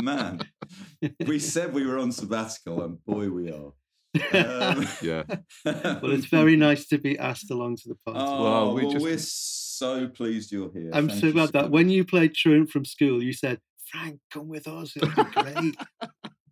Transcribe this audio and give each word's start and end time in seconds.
Man, 0.00 0.40
we 1.26 1.38
said 1.52 1.72
we 1.72 1.86
were 1.86 1.98
on 1.98 2.12
sabbatical, 2.12 2.82
and 2.82 3.04
boy, 3.04 3.28
we 3.30 3.50
are. 3.50 3.72
Um, 4.32 4.86
Yeah. 5.02 5.22
Well, 5.64 6.12
it's 6.12 6.26
very 6.26 6.56
nice 6.56 6.86
to 6.88 6.98
be 6.98 7.18
asked 7.18 7.50
along 7.50 7.76
to 7.76 7.88
the 7.88 7.94
party. 8.04 8.18
Oh, 8.20 8.42
Well, 8.42 8.74
we 8.74 8.82
well, 8.82 8.92
just- 8.92 9.04
we're 9.04 9.18
so 9.18 10.08
pleased 10.08 10.50
you're 10.52 10.72
here. 10.72 10.90
I'm 10.92 11.08
Thank 11.08 11.20
so 11.20 11.26
you 11.28 11.32
glad 11.32 11.52
that 11.52 11.62
much. 11.64 11.70
when 11.70 11.88
you 11.90 12.04
played 12.04 12.34
truant 12.34 12.70
from 12.70 12.84
school, 12.84 13.22
you 13.22 13.32
said, 13.32 13.60
Frank, 13.86 14.18
come 14.32 14.48
with 14.48 14.66
us. 14.68 14.96
It'll 14.96 15.08
be 15.08 15.22
great. 15.30 15.76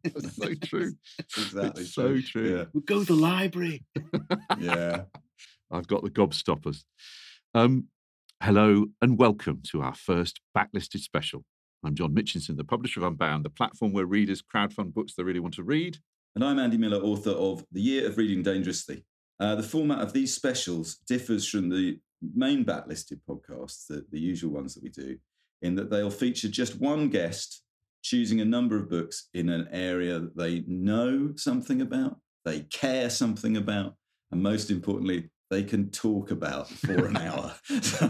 That's 0.04 0.36
so 0.36 0.54
true. 0.64 0.92
exactly 1.36 1.82
It's 1.82 1.94
so 1.94 2.20
true. 2.20 2.66
we'll 2.72 2.82
go 2.84 3.00
to 3.00 3.04
the 3.04 3.14
library. 3.20 3.84
Yeah, 4.58 4.74
yeah. 4.74 5.02
I've 5.70 5.88
got 5.88 6.02
the 6.04 6.10
gobstoppers. 6.10 6.84
Um, 7.54 7.88
hello 8.42 8.86
and 9.02 9.18
welcome 9.18 9.60
to 9.72 9.82
our 9.82 9.94
first 9.94 10.40
backlisted 10.56 11.00
special. 11.00 11.44
I'm 11.84 11.94
John 11.94 12.12
Mitchinson, 12.12 12.56
the 12.56 12.64
publisher 12.64 13.00
of 13.00 13.06
Unbound, 13.06 13.44
the 13.44 13.50
platform 13.50 13.92
where 13.92 14.04
readers 14.04 14.42
crowdfund 14.42 14.94
books 14.94 15.14
they 15.14 15.22
really 15.22 15.38
want 15.38 15.54
to 15.54 15.62
read. 15.62 15.98
And 16.34 16.44
I'm 16.44 16.58
Andy 16.58 16.76
Miller, 16.76 16.98
author 16.98 17.30
of 17.30 17.64
The 17.70 17.80
Year 17.80 18.08
of 18.08 18.18
Reading 18.18 18.42
Dangerously. 18.42 19.04
Uh, 19.38 19.54
the 19.54 19.62
format 19.62 20.00
of 20.00 20.12
these 20.12 20.34
specials 20.34 20.96
differs 21.06 21.48
from 21.48 21.68
the 21.68 22.00
main 22.34 22.64
backlisted 22.64 23.20
podcasts, 23.28 23.86
the, 23.86 24.04
the 24.10 24.18
usual 24.18 24.52
ones 24.52 24.74
that 24.74 24.82
we 24.82 24.88
do, 24.88 25.16
in 25.62 25.76
that 25.76 25.88
they'll 25.88 26.10
feature 26.10 26.48
just 26.48 26.80
one 26.80 27.10
guest 27.10 27.62
choosing 28.02 28.40
a 28.40 28.44
number 28.44 28.76
of 28.76 28.90
books 28.90 29.28
in 29.32 29.48
an 29.48 29.68
area 29.70 30.18
that 30.18 30.36
they 30.36 30.64
know 30.66 31.32
something 31.36 31.80
about, 31.80 32.16
they 32.44 32.60
care 32.62 33.08
something 33.08 33.56
about, 33.56 33.94
and 34.32 34.42
most 34.42 34.70
importantly, 34.72 35.30
they 35.50 35.62
can 35.62 35.90
talk 35.90 36.30
about 36.30 36.68
for 36.68 37.06
an 37.06 37.16
hour. 37.16 37.54
So 37.82 38.06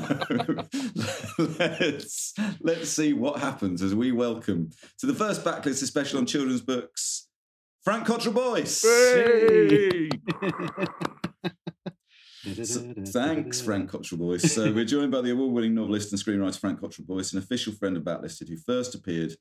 let's, 1.58 2.34
let's 2.60 2.90
see 2.90 3.12
what 3.12 3.38
happens 3.38 3.82
as 3.82 3.94
we 3.94 4.12
welcome 4.12 4.70
to 4.98 5.06
the 5.06 5.14
first 5.14 5.44
backlisted 5.44 5.86
special 5.86 6.18
on 6.18 6.26
children's 6.26 6.60
books, 6.60 7.28
Frank 7.82 8.06
Cottrell 8.06 8.34
Boyce. 8.34 8.82
Hey! 8.82 10.08
So, 12.62 12.94
thanks, 13.06 13.60
Frank 13.60 13.90
Cottrell 13.90 14.18
Boyce. 14.18 14.54
So 14.54 14.72
we're 14.72 14.84
joined 14.86 15.12
by 15.12 15.20
the 15.20 15.32
award-winning 15.32 15.74
novelist 15.74 16.12
and 16.12 16.20
screenwriter 16.20 16.58
Frank 16.58 16.80
Cottrell 16.80 17.06
Boyce, 17.06 17.32
an 17.32 17.38
official 17.38 17.72
friend 17.72 17.96
of 17.96 18.04
Backlisted, 18.04 18.48
who 18.48 18.56
first 18.56 18.94
appeared 18.94 19.34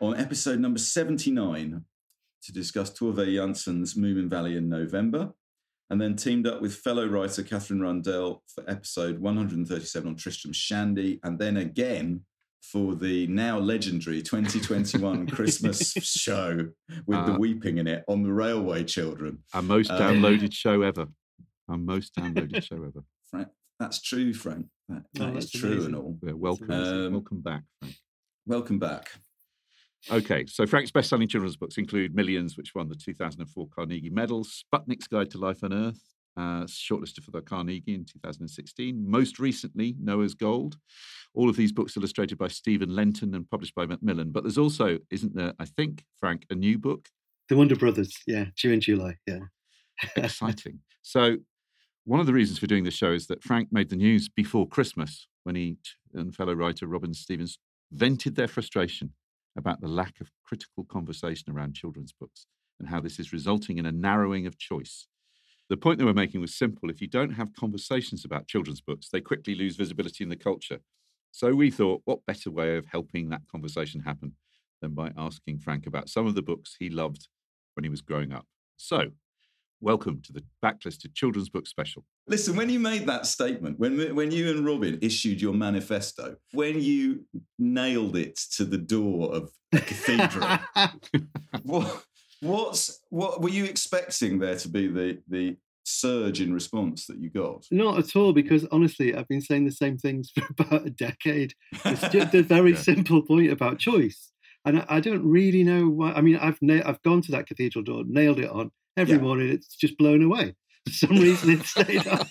on 0.00 0.16
episode 0.16 0.58
number 0.58 0.78
79 0.78 1.84
to 2.42 2.52
discuss 2.52 2.90
Tove 2.90 3.24
Jansson's 3.24 3.94
Moomin 3.94 4.28
Valley 4.28 4.56
in 4.56 4.68
November, 4.68 5.32
and 5.92 6.00
then 6.00 6.16
teamed 6.16 6.46
up 6.46 6.62
with 6.62 6.74
fellow 6.74 7.06
writer 7.06 7.42
Katherine 7.42 7.82
Rundell 7.82 8.42
for 8.46 8.64
episode 8.66 9.18
137 9.18 10.08
on 10.08 10.16
Tristram 10.16 10.54
Shandy, 10.54 11.20
and 11.22 11.38
then 11.38 11.58
again 11.58 12.22
for 12.62 12.94
the 12.94 13.26
now 13.26 13.58
legendary 13.58 14.22
2021 14.22 15.26
Christmas 15.36 15.92
show 15.92 16.70
with 17.06 17.26
the 17.26 17.32
Ah. 17.34 17.36
weeping 17.36 17.76
in 17.76 17.86
it 17.86 18.04
on 18.08 18.22
the 18.22 18.32
Railway 18.32 18.84
Children. 18.84 19.40
Our 19.52 19.60
most 19.60 19.90
Um, 19.90 19.98
downloaded 20.00 20.54
show 20.54 20.80
ever. 20.80 21.08
Our 21.68 21.76
most 21.76 22.14
downloaded 22.16 22.62
show 22.68 22.76
ever. 22.76 23.04
Frank, 23.30 23.48
that's 23.78 24.00
true, 24.00 24.32
Frank. 24.32 24.68
That, 24.88 25.02
Oh, 25.20 25.26
that 25.26 25.36
is 25.36 25.50
that's 25.50 25.60
true 25.60 25.72
amazing. 25.72 25.86
and 25.88 25.96
all. 25.96 26.18
Yeah, 26.22 26.32
welcome, 26.32 26.70
amazing. 26.70 27.12
welcome 27.12 27.40
back, 27.42 27.64
Frank. 27.80 27.96
Welcome 28.46 28.78
back. 28.78 29.10
Okay, 30.10 30.46
so 30.46 30.66
Frank's 30.66 30.90
best-selling 30.90 31.28
children's 31.28 31.56
books 31.56 31.78
include 31.78 32.14
Millions, 32.14 32.56
which 32.56 32.74
won 32.74 32.88
the 32.88 32.96
2004 32.96 33.68
Carnegie 33.68 34.10
Medal, 34.10 34.44
Sputnik's 34.44 35.06
Guide 35.06 35.30
to 35.30 35.38
Life 35.38 35.62
on 35.62 35.72
Earth, 35.72 36.00
uh, 36.36 36.64
shortlisted 36.64 37.22
for 37.22 37.30
the 37.30 37.40
Carnegie 37.40 37.94
in 37.94 38.04
2016. 38.04 39.08
Most 39.08 39.38
recently, 39.38 39.94
Noah's 40.00 40.34
Gold. 40.34 40.76
All 41.34 41.48
of 41.48 41.56
these 41.56 41.72
books 41.72 41.96
illustrated 41.96 42.36
by 42.36 42.48
Steven 42.48 42.94
Lenton 42.94 43.34
and 43.34 43.48
published 43.48 43.74
by 43.74 43.86
Macmillan. 43.86 44.32
But 44.32 44.42
there's 44.42 44.58
also, 44.58 44.98
isn't 45.10 45.36
there? 45.36 45.52
I 45.60 45.66
think 45.66 46.04
Frank, 46.18 46.46
a 46.50 46.54
new 46.54 46.78
book. 46.78 47.08
The 47.48 47.56
Wonder 47.56 47.76
Brothers. 47.76 48.12
Yeah, 48.26 48.46
due 48.60 48.72
in 48.72 48.80
July. 48.80 49.16
Yeah. 49.26 49.40
Exciting. 50.16 50.80
so, 51.02 51.36
one 52.04 52.18
of 52.18 52.26
the 52.26 52.32
reasons 52.32 52.58
for 52.58 52.66
doing 52.66 52.82
this 52.82 52.94
show 52.94 53.12
is 53.12 53.28
that 53.28 53.44
Frank 53.44 53.68
made 53.70 53.88
the 53.88 53.96
news 53.96 54.28
before 54.28 54.66
Christmas 54.66 55.28
when 55.44 55.54
he 55.54 55.76
and 56.14 56.34
fellow 56.34 56.52
writer 56.52 56.88
Robin 56.88 57.14
Stevens 57.14 57.58
vented 57.92 58.34
their 58.34 58.48
frustration 58.48 59.12
about 59.56 59.80
the 59.80 59.88
lack 59.88 60.20
of 60.20 60.30
critical 60.44 60.84
conversation 60.84 61.52
around 61.52 61.74
children's 61.74 62.12
books 62.12 62.46
and 62.80 62.88
how 62.88 63.00
this 63.00 63.18
is 63.18 63.32
resulting 63.32 63.78
in 63.78 63.86
a 63.86 63.92
narrowing 63.92 64.46
of 64.46 64.58
choice. 64.58 65.06
The 65.68 65.76
point 65.76 65.98
they 65.98 66.04
were 66.04 66.12
making 66.12 66.40
was 66.40 66.54
simple. 66.54 66.90
If 66.90 67.00
you 67.00 67.06
don't 67.06 67.32
have 67.32 67.54
conversations 67.54 68.24
about 68.24 68.48
children's 68.48 68.80
books, 68.80 69.08
they 69.08 69.20
quickly 69.20 69.54
lose 69.54 69.76
visibility 69.76 70.24
in 70.24 70.30
the 70.30 70.36
culture. 70.36 70.80
So 71.30 71.54
we 71.54 71.70
thought, 71.70 72.02
what 72.04 72.26
better 72.26 72.50
way 72.50 72.76
of 72.76 72.86
helping 72.86 73.30
that 73.30 73.42
conversation 73.50 74.02
happen 74.02 74.34
than 74.82 74.94
by 74.94 75.12
asking 75.16 75.60
Frank 75.60 75.86
about 75.86 76.08
some 76.08 76.26
of 76.26 76.34
the 76.34 76.42
books 76.42 76.76
he 76.78 76.90
loved 76.90 77.28
when 77.74 77.84
he 77.84 77.90
was 77.90 78.02
growing 78.02 78.32
up. 78.32 78.46
So, 78.76 79.12
welcome 79.82 80.22
to 80.22 80.32
the 80.32 80.42
Backlisted 80.64 81.12
Children's 81.14 81.48
Book 81.48 81.66
Special. 81.66 82.04
Listen, 82.28 82.56
when 82.56 82.70
you 82.70 82.78
made 82.78 83.06
that 83.06 83.26
statement, 83.26 83.78
when 83.78 84.14
when 84.14 84.30
you 84.30 84.50
and 84.50 84.64
Robin 84.64 84.98
issued 85.02 85.40
your 85.42 85.52
manifesto, 85.52 86.36
when 86.52 86.80
you 86.80 87.26
nailed 87.58 88.16
it 88.16 88.36
to 88.56 88.64
the 88.64 88.78
door 88.78 89.34
of 89.34 89.50
the 89.72 89.80
cathedral, 89.80 90.58
what 91.62 92.04
what's 92.40 93.00
what 93.10 93.42
were 93.42 93.50
you 93.50 93.64
expecting 93.64 94.38
there 94.38 94.56
to 94.56 94.68
be 94.68 94.86
the 94.88 95.20
the 95.28 95.56
surge 95.84 96.40
in 96.40 96.54
response 96.54 97.06
that 97.06 97.18
you 97.18 97.28
got? 97.28 97.66
Not 97.72 97.98
at 97.98 98.14
all, 98.14 98.32
because 98.32 98.64
honestly, 98.70 99.14
I've 99.16 99.26
been 99.28 99.40
saying 99.40 99.64
the 99.64 99.72
same 99.72 99.98
things 99.98 100.30
for 100.34 100.44
about 100.58 100.86
a 100.86 100.90
decade. 100.90 101.54
It's 101.84 102.08
just 102.08 102.34
a 102.34 102.42
very 102.42 102.72
Yeah. 102.74 102.78
simple 102.78 103.22
point 103.22 103.50
about 103.50 103.78
choice. 103.80 104.30
And 104.64 104.78
I, 104.78 104.84
I 104.88 105.00
don't 105.00 105.24
really 105.28 105.64
know 105.64 105.88
why. 105.88 106.12
I 106.12 106.20
mean, 106.20 106.36
I've 106.36 106.62
na- 106.62 106.82
I've 106.86 107.02
gone 107.02 107.20
to 107.22 107.32
that 107.32 107.46
cathedral 107.48 107.82
door, 107.82 108.04
nailed 108.06 108.38
it 108.38 108.48
on 108.48 108.70
every 108.96 109.16
Yeah. 109.16 109.22
morning. 109.22 109.48
It's 109.50 109.76
just 109.76 109.96
blown 109.98 110.22
away. 110.22 110.54
For 110.86 110.92
some 110.92 111.10
reason, 111.26 111.50
it 111.50 111.64
stayed 111.64 112.06
up. 112.06 112.26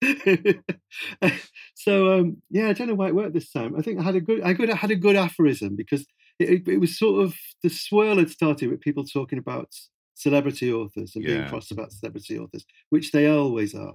so 1.74 2.18
um, 2.18 2.42
yeah, 2.50 2.68
I 2.68 2.72
don't 2.72 2.88
know 2.88 2.94
why 2.94 3.08
it 3.08 3.14
worked 3.14 3.34
this 3.34 3.50
time. 3.50 3.74
I 3.76 3.82
think 3.82 3.98
I 4.00 4.02
had 4.02 4.14
a 4.16 4.20
good, 4.20 4.42
I 4.42 4.52
good, 4.52 4.70
I 4.70 4.76
had 4.76 4.90
a 4.90 4.96
good 4.96 5.16
aphorism 5.16 5.76
because 5.76 6.06
it, 6.38 6.48
it, 6.50 6.68
it 6.68 6.78
was 6.78 6.98
sort 6.98 7.24
of 7.24 7.34
the 7.62 7.68
swirl 7.70 8.18
had 8.18 8.30
started 8.30 8.70
with 8.70 8.80
people 8.80 9.04
talking 9.04 9.38
about 9.38 9.72
celebrity 10.14 10.72
authors 10.72 11.12
and 11.14 11.24
being 11.24 11.42
cross 11.48 11.70
about 11.70 11.92
celebrity 11.92 12.38
authors, 12.38 12.64
which 12.90 13.12
they 13.12 13.26
always 13.28 13.74
are. 13.74 13.94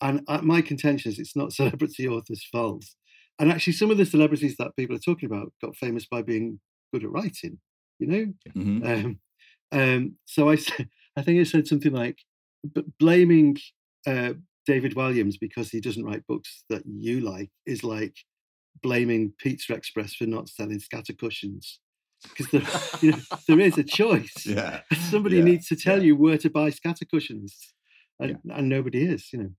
And 0.00 0.22
uh, 0.28 0.40
my 0.42 0.60
contention 0.62 1.10
is 1.10 1.18
it's 1.18 1.36
not 1.36 1.52
celebrity 1.60 2.06
authors' 2.08 2.46
fault. 2.50 2.84
And 3.40 3.50
actually, 3.52 3.74
some 3.74 3.90
of 3.90 3.98
the 3.98 4.06
celebrities 4.06 4.56
that 4.58 4.74
people 4.76 4.96
are 4.96 5.00
talking 5.00 5.26
about 5.30 5.52
got 5.62 5.76
famous 5.76 6.06
by 6.06 6.22
being 6.22 6.60
good 6.92 7.04
at 7.04 7.10
writing. 7.10 7.58
You 8.00 8.06
know, 8.06 8.26
Mhm. 8.56 9.04
um, 9.04 9.18
um, 9.72 10.16
so 10.24 10.50
I 10.50 10.56
think 11.22 11.40
I 11.40 11.42
said 11.44 11.66
something 11.66 11.92
like, 11.92 12.18
"B- 12.74 12.84
blaming 12.98 13.56
uh, 14.06 14.34
David 14.66 14.94
Walliams 14.94 15.34
because 15.40 15.70
he 15.70 15.80
doesn't 15.80 16.04
write 16.04 16.26
books 16.26 16.64
that 16.68 16.82
you 16.86 17.20
like 17.20 17.50
is 17.66 17.82
like 17.84 18.16
blaming 18.82 19.32
Pizza 19.38 19.74
Express 19.74 20.14
for 20.14 20.26
not 20.26 20.48
selling 20.48 20.78
scatter 20.78 21.12
cushions. 21.12 21.80
Because 22.22 22.48
there, 22.48 22.62
you 23.00 23.12
know, 23.12 23.18
there 23.48 23.60
is 23.60 23.78
a 23.78 23.84
choice. 23.84 24.44
Yeah. 24.44 24.80
Somebody 25.10 25.38
Yeah, 25.38 25.44
needs 25.44 25.68
to 25.68 25.76
tell 25.76 25.98
yeah. 25.98 26.04
you 26.04 26.16
where 26.16 26.38
to 26.38 26.50
buy 26.50 26.70
scatter 26.70 27.04
cushions, 27.04 27.56
and, 28.18 28.38
and 28.50 28.68
nobody 28.68 29.04
is. 29.04 29.32
You 29.32 29.38
know. 29.38 29.50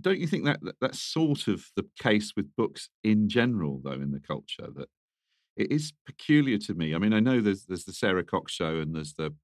Don't 0.00 0.18
you 0.18 0.26
think 0.26 0.44
that, 0.44 0.60
that 0.62 0.76
that's 0.80 1.00
sort 1.00 1.48
of 1.48 1.66
the 1.76 1.84
case 2.00 2.32
with 2.36 2.54
books 2.56 2.88
in 3.04 3.28
general, 3.28 3.80
though, 3.84 3.92
in 3.92 4.12
the 4.12 4.20
culture? 4.20 4.68
That 4.74 4.88
it 5.56 5.70
is 5.70 5.92
peculiar 6.06 6.58
to 6.58 6.74
me. 6.74 6.94
I 6.94 6.98
mean, 6.98 7.12
I 7.12 7.20
know 7.20 7.40
there's 7.40 7.64
there's 7.66 7.84
the 7.84 7.92
Sara 7.92 8.24
Cox 8.24 8.52
show 8.52 8.78
and 8.78 8.94
there's 8.94 9.14
the 9.14 9.34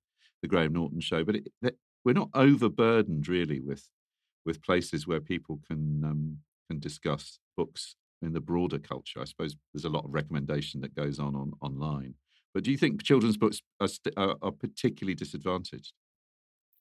the 0.43 0.49
Graham 0.49 0.75
Norton 0.75 1.01
show, 1.01 1.25
but 1.25 1.37
it, 1.37 1.49
that 1.63 1.75
we're 2.05 2.13
not 2.13 2.31
overburdened 2.35 3.29
really 3.29 3.61
with 3.61 3.89
with 4.45 4.63
places 4.63 5.07
where 5.07 5.21
people 5.21 5.61
can 5.67 6.03
um, 6.05 6.39
can 6.69 6.81
discuss 6.81 7.39
books 7.57 7.97
in 8.21 8.33
the 8.33 8.41
broader 8.41 8.79
culture. 8.79 9.21
I 9.21 9.25
suppose 9.25 9.57
there's 9.73 9.85
a 9.85 9.91
lot 9.91 10.05
of 10.05 10.15
recommendation 10.15 10.81
that 10.81 10.95
goes 10.95 11.19
on, 11.19 11.35
on 11.35 11.53
online. 11.61 12.15
But 12.55 12.65
do 12.65 12.71
you 12.71 12.77
think 12.77 13.03
children's 13.03 13.37
books 13.37 13.63
are, 13.81 13.89
st- 13.89 14.15
are, 14.17 14.37
are 14.43 14.53
particularly 14.53 15.15
disadvantaged? 15.15 15.93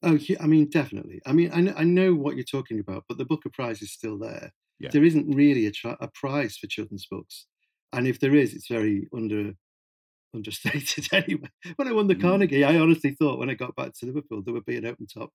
Oh, 0.02 0.18
I 0.40 0.46
mean, 0.46 0.68
definitely. 0.68 1.20
I 1.24 1.32
mean, 1.32 1.50
I 1.52 1.60
know, 1.60 1.74
I 1.76 1.84
know 1.84 2.14
what 2.14 2.36
you're 2.36 2.44
talking 2.44 2.80
about, 2.80 3.04
but 3.08 3.18
the 3.18 3.24
Booker 3.24 3.50
Prize 3.50 3.82
is 3.82 3.92
still 3.92 4.18
there. 4.18 4.52
Yeah. 4.78 4.90
There 4.92 5.04
isn't 5.04 5.32
really 5.34 5.66
a, 5.66 5.70
tri- 5.70 5.96
a 6.00 6.08
prize 6.08 6.56
for 6.56 6.66
children's 6.66 7.06
books, 7.08 7.46
and 7.92 8.06
if 8.06 8.18
there 8.18 8.34
is, 8.34 8.52
it's 8.52 8.68
very 8.68 9.08
under 9.14 9.52
understated 10.34 11.08
anyway. 11.12 11.48
When 11.76 11.88
I 11.88 11.92
won 11.92 12.06
the 12.08 12.14
Mm. 12.14 12.22
Carnegie, 12.22 12.64
I 12.64 12.78
honestly 12.78 13.12
thought 13.12 13.38
when 13.38 13.50
I 13.50 13.54
got 13.54 13.74
back 13.76 13.92
to 13.94 14.06
Liverpool 14.06 14.42
there 14.42 14.54
would 14.54 14.64
be 14.66 14.76
an 14.76 14.86
open 14.86 15.06
top 15.06 15.30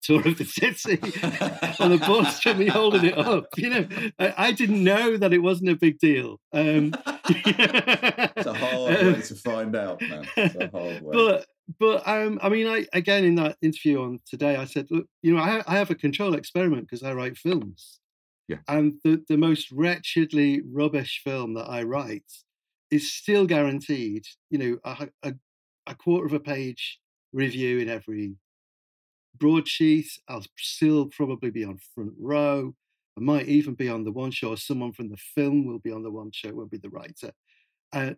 tour 0.00 0.26
of 0.26 0.38
the 0.38 0.44
city 0.44 0.96
on 1.82 1.90
the 1.90 1.98
bus 1.98 2.40
from 2.40 2.58
me 2.58 2.66
holding 2.68 3.04
it 3.04 3.18
up. 3.18 3.46
You 3.56 3.70
know, 3.70 3.88
I, 4.20 4.34
I 4.38 4.52
didn't 4.52 4.84
know 4.84 5.16
that 5.16 5.32
it 5.32 5.38
wasn't 5.40 5.70
a 5.70 5.76
big 5.76 5.98
deal. 5.98 6.38
Um, 6.52 6.92
It's 7.28 8.46
a 8.46 8.54
hard 8.54 8.96
um, 8.96 9.12
way 9.14 9.20
to 9.20 9.34
find 9.34 9.74
out, 9.76 10.00
man. 10.02 10.26
It's 10.36 10.54
a 10.54 10.68
hard 10.70 11.02
way. 11.02 11.12
but 11.12 11.46
but 11.78 12.06
um, 12.08 12.38
I 12.42 12.48
mean, 12.48 12.66
I 12.66 12.86
again 12.92 13.24
in 13.24 13.34
that 13.36 13.56
interview 13.60 14.00
on 14.02 14.20
today, 14.26 14.56
I 14.56 14.64
said, 14.64 14.86
look, 14.90 15.06
you 15.22 15.34
know, 15.34 15.42
I, 15.42 15.62
I 15.66 15.76
have 15.76 15.90
a 15.90 15.94
control 15.94 16.34
experiment 16.34 16.82
because 16.88 17.02
I 17.02 17.12
write 17.12 17.36
films. 17.36 17.98
Yeah. 18.46 18.58
And 18.68 18.94
the 19.04 19.22
the 19.28 19.36
most 19.36 19.70
wretchedly 19.72 20.62
rubbish 20.72 21.20
film 21.24 21.54
that 21.54 21.68
I 21.68 21.82
write 21.82 22.30
is 22.90 23.12
still 23.12 23.46
guaranteed, 23.46 24.24
you 24.50 24.58
know, 24.58 24.78
a, 24.84 25.08
a, 25.22 25.34
a 25.86 25.94
quarter 25.94 26.26
of 26.26 26.32
a 26.32 26.40
page 26.40 26.98
review 27.32 27.78
in 27.78 27.88
every 27.88 28.36
broadsheet. 29.38 30.08
I'll 30.28 30.44
still 30.56 31.06
probably 31.06 31.50
be 31.50 31.64
on 31.64 31.78
front 31.94 32.12
row. 32.18 32.74
I 33.16 33.20
might 33.20 33.48
even 33.48 33.74
be 33.74 33.88
on 33.88 34.04
the 34.04 34.12
one 34.12 34.30
show, 34.30 34.54
someone 34.54 34.92
from 34.92 35.10
the 35.10 35.16
film 35.16 35.66
will 35.66 35.80
be 35.80 35.90
on 35.90 36.02
the 36.02 36.10
one 36.10 36.30
show, 36.32 36.52
will 36.52 36.66
be 36.66 36.78
the 36.78 36.88
writer. 36.88 37.32
Uh, 37.92 38.12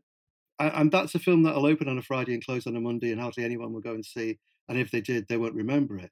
and 0.58 0.92
that's 0.92 1.14
a 1.14 1.18
film 1.18 1.42
that'll 1.42 1.64
open 1.64 1.88
on 1.88 1.96
a 1.96 2.02
Friday 2.02 2.34
and 2.34 2.44
close 2.44 2.66
on 2.66 2.76
a 2.76 2.80
Monday, 2.80 3.10
and 3.10 3.20
hardly 3.20 3.44
anyone 3.44 3.72
will 3.72 3.80
go 3.80 3.94
and 3.94 4.04
see. 4.04 4.38
And 4.68 4.78
if 4.78 4.90
they 4.90 5.00
did, 5.00 5.26
they 5.26 5.38
won't 5.38 5.54
remember 5.54 5.98
it. 5.98 6.10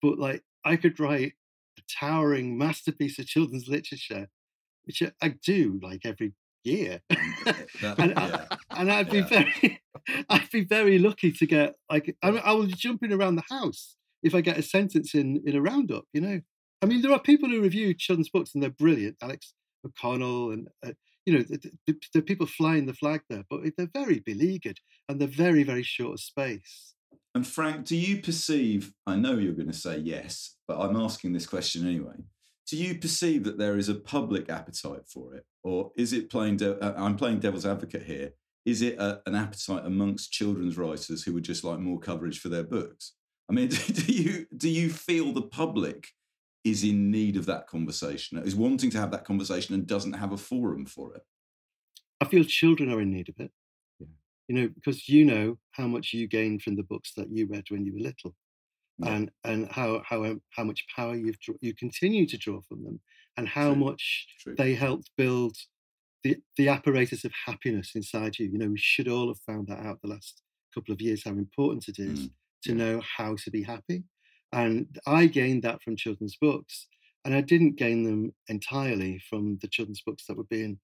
But 0.00 0.18
like, 0.18 0.42
I 0.64 0.76
could 0.76 0.98
write 0.98 1.34
a 1.78 1.82
towering 2.00 2.56
masterpiece 2.56 3.18
of 3.18 3.26
children's 3.26 3.68
literature, 3.68 4.28
which 4.84 5.02
I 5.20 5.28
do 5.44 5.78
like 5.82 6.00
every 6.04 6.32
year. 6.64 7.00
That- 7.80 7.98
and, 7.98 8.18
I, 8.18 8.28
yeah. 8.28 8.46
and 8.70 8.92
I'd 8.92 9.10
be 9.10 9.18
Yeah. 9.18 9.26
very, 9.28 9.80
I'd 10.28 10.50
be 10.50 10.64
very 10.64 10.98
lucky 10.98 11.32
to 11.32 11.46
get 11.46 11.74
like 11.90 12.16
I, 12.22 12.28
I 12.30 12.52
was 12.52 12.72
jumping 12.72 13.12
around 13.12 13.36
the 13.36 13.44
house 13.48 13.96
if 14.22 14.34
I 14.34 14.40
get 14.42 14.58
a 14.58 14.62
sentence 14.62 15.14
in 15.14 15.42
in 15.46 15.56
a 15.56 15.62
roundup. 15.62 16.04
You 16.12 16.20
know, 16.20 16.40
I 16.82 16.86
mean, 16.86 17.00
there 17.02 17.12
are 17.12 17.18
people 17.20 17.48
who 17.48 17.62
review 17.62 17.94
children's 17.94 18.28
books 18.30 18.50
and 18.54 18.62
they're 18.62 18.70
brilliant. 18.70 19.16
Alex 19.22 19.54
O'Connell 19.86 20.50
and 20.50 20.68
uh, 20.84 20.92
you 21.26 21.34
know, 21.34 21.42
the, 21.42 21.70
the, 21.86 21.94
the 22.14 22.22
people 22.22 22.46
flying 22.46 22.86
the 22.86 22.94
flag 22.94 23.20
there, 23.30 23.44
but 23.48 23.60
they're 23.76 23.90
very 23.94 24.20
beleaguered 24.20 24.78
and 25.08 25.20
they're 25.20 25.28
very 25.28 25.62
very 25.62 25.82
short 25.82 26.14
of 26.14 26.20
space. 26.20 26.94
And 27.34 27.46
Frank, 27.46 27.86
do 27.86 27.96
you 27.96 28.20
perceive? 28.20 28.92
I 29.06 29.16
know 29.16 29.38
you're 29.38 29.54
going 29.54 29.68
to 29.70 29.72
say 29.72 29.98
yes, 29.98 30.56
but 30.66 30.78
I'm 30.80 30.96
asking 30.96 31.32
this 31.32 31.46
question 31.46 31.86
anyway. 31.86 32.16
Do 32.70 32.76
you 32.76 32.94
perceive 32.94 33.42
that 33.44 33.58
there 33.58 33.76
is 33.76 33.88
a 33.88 33.96
public 33.96 34.48
appetite 34.48 35.08
for 35.08 35.34
it, 35.34 35.44
or 35.64 35.90
is 35.96 36.12
it 36.12 36.30
playing? 36.30 36.58
De- 36.58 36.78
uh, 36.78 36.94
I'm 36.96 37.16
playing 37.16 37.40
devil's 37.40 37.66
advocate 37.66 38.04
here. 38.04 38.30
Is 38.64 38.80
it 38.80 38.96
a, 38.96 39.20
an 39.26 39.34
appetite 39.34 39.84
amongst 39.84 40.30
children's 40.30 40.78
writers 40.78 41.24
who 41.24 41.34
would 41.34 41.42
just 41.42 41.64
like 41.64 41.80
more 41.80 41.98
coverage 41.98 42.38
for 42.38 42.48
their 42.48 42.62
books? 42.62 43.14
I 43.50 43.54
mean, 43.54 43.68
do 43.92 44.12
you 44.12 44.46
do 44.56 44.68
you 44.68 44.88
feel 44.88 45.32
the 45.32 45.42
public 45.42 46.10
is 46.62 46.84
in 46.84 47.10
need 47.10 47.36
of 47.36 47.46
that 47.46 47.66
conversation, 47.66 48.38
is 48.38 48.54
wanting 48.54 48.90
to 48.90 49.00
have 49.00 49.10
that 49.10 49.24
conversation, 49.24 49.74
and 49.74 49.84
doesn't 49.84 50.12
have 50.12 50.30
a 50.30 50.36
forum 50.36 50.86
for 50.86 51.16
it? 51.16 51.22
I 52.20 52.26
feel 52.26 52.44
children 52.44 52.92
are 52.92 53.00
in 53.00 53.10
need 53.10 53.30
of 53.30 53.34
it. 53.40 53.50
Yeah. 53.98 54.06
You 54.46 54.54
know, 54.54 54.68
because 54.68 55.08
you 55.08 55.24
know 55.24 55.58
how 55.72 55.88
much 55.88 56.12
you 56.12 56.28
gained 56.28 56.62
from 56.62 56.76
the 56.76 56.84
books 56.84 57.14
that 57.16 57.32
you 57.32 57.48
read 57.48 57.64
when 57.68 57.84
you 57.84 57.94
were 57.94 58.00
little. 58.00 58.36
Yeah. 59.00 59.14
and 59.14 59.30
and 59.44 59.70
how 59.72 60.02
how 60.06 60.24
um, 60.24 60.42
how 60.56 60.64
much 60.64 60.86
power 60.94 61.14
you've 61.16 61.40
draw, 61.40 61.56
you 61.60 61.74
continue 61.74 62.26
to 62.26 62.38
draw 62.38 62.60
from 62.62 62.84
them, 62.84 63.00
and 63.36 63.48
how 63.48 63.74
True. 63.74 63.74
much 63.74 64.28
True. 64.38 64.58
they 64.58 64.74
helped 64.74 65.10
build 65.16 65.56
the 66.24 66.36
the 66.56 66.68
apparatus 66.68 67.24
of 67.24 67.32
happiness 67.46 67.92
inside 67.94 68.38
you. 68.38 68.46
You 68.50 68.58
know, 68.58 68.68
we 68.70 68.78
should 68.78 69.08
all 69.08 69.28
have 69.28 69.40
found 69.40 69.68
that 69.68 69.80
out 69.84 70.00
the 70.02 70.08
last 70.08 70.42
couple 70.74 70.92
of 70.94 71.00
years 71.00 71.24
how 71.24 71.32
important 71.32 71.88
it 71.88 71.98
is 71.98 72.28
Mm, 72.28 72.34
to 72.64 72.72
yeah. 72.72 72.74
know 72.74 73.00
how 73.18 73.36
to 73.36 73.50
be 73.50 73.62
happy. 73.62 74.04
And 74.52 74.98
I 75.06 75.26
gained 75.26 75.62
that 75.64 75.82
from 75.82 75.96
children's 75.96 76.36
books, 76.36 76.88
and 77.24 77.34
I 77.34 77.40
didn't 77.40 77.76
gain 77.76 78.04
them 78.04 78.34
entirely 78.48 79.18
from 79.18 79.58
the 79.58 79.68
children's 79.68 80.02
books 80.02 80.26
that 80.26 80.36
were 80.36 80.44
being, 80.44 80.80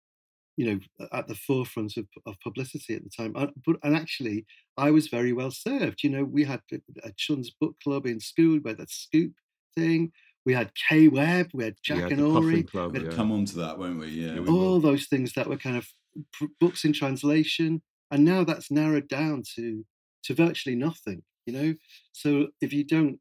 you 0.56 0.66
know, 0.98 1.06
at 1.12 1.28
the 1.28 1.34
forefront 1.34 1.96
of, 1.96 2.06
of 2.24 2.40
publicity 2.40 2.94
at 2.94 3.04
the 3.04 3.10
time. 3.10 3.32
Uh, 3.36 3.48
But 3.64 3.76
and 3.82 3.94
actually, 3.94 4.46
I 4.76 4.90
was 4.90 5.08
very 5.08 5.32
well 5.32 5.50
served. 5.50 6.02
You 6.02 6.10
know, 6.10 6.24
we 6.24 6.44
had 6.44 6.60
a, 6.72 6.78
a 7.04 7.12
children's 7.16 7.50
book 7.60 7.76
club 7.82 8.06
in 8.06 8.20
school, 8.20 8.58
where 8.60 8.72
had 8.72 8.78
that 8.78 8.90
Scoop 8.90 9.32
thing. 9.74 10.12
We 10.46 10.54
had 10.54 10.70
Kaye 10.88 11.08
Webb, 11.08 11.50
we 11.52 11.64
had 11.64 11.74
We 11.74 11.80
Jack 11.82 11.98
had 12.02 12.12
and 12.12 12.20
the 12.20 12.26
Ori, 12.26 12.62
Club, 12.62 12.92
we 12.92 13.00
had 13.00 13.08
yeah. 13.10 13.16
Come 13.16 13.32
on 13.32 13.44
to 13.46 13.56
that, 13.56 13.78
won't 13.78 13.98
we? 13.98 14.08
Yeah. 14.08 14.28
Yeah, 14.28 14.34
we 14.34 14.40
we 14.40 14.50
will. 14.50 14.68
all 14.68 14.80
those 14.80 15.06
things 15.06 15.32
that 15.34 15.48
were 15.48 15.56
kind 15.56 15.76
of 15.76 15.86
pr- 16.32 16.46
books 16.60 16.84
in 16.84 16.92
translation, 16.92 17.82
and 18.10 18.24
now 18.24 18.44
that's 18.44 18.70
narrowed 18.70 19.08
down 19.08 19.42
to 19.56 19.84
to 20.24 20.34
virtually 20.34 20.76
nothing. 20.76 21.22
You 21.46 21.52
know, 21.52 21.74
so 22.12 22.48
if 22.60 22.72
you 22.72 22.84
don't, 22.84 23.18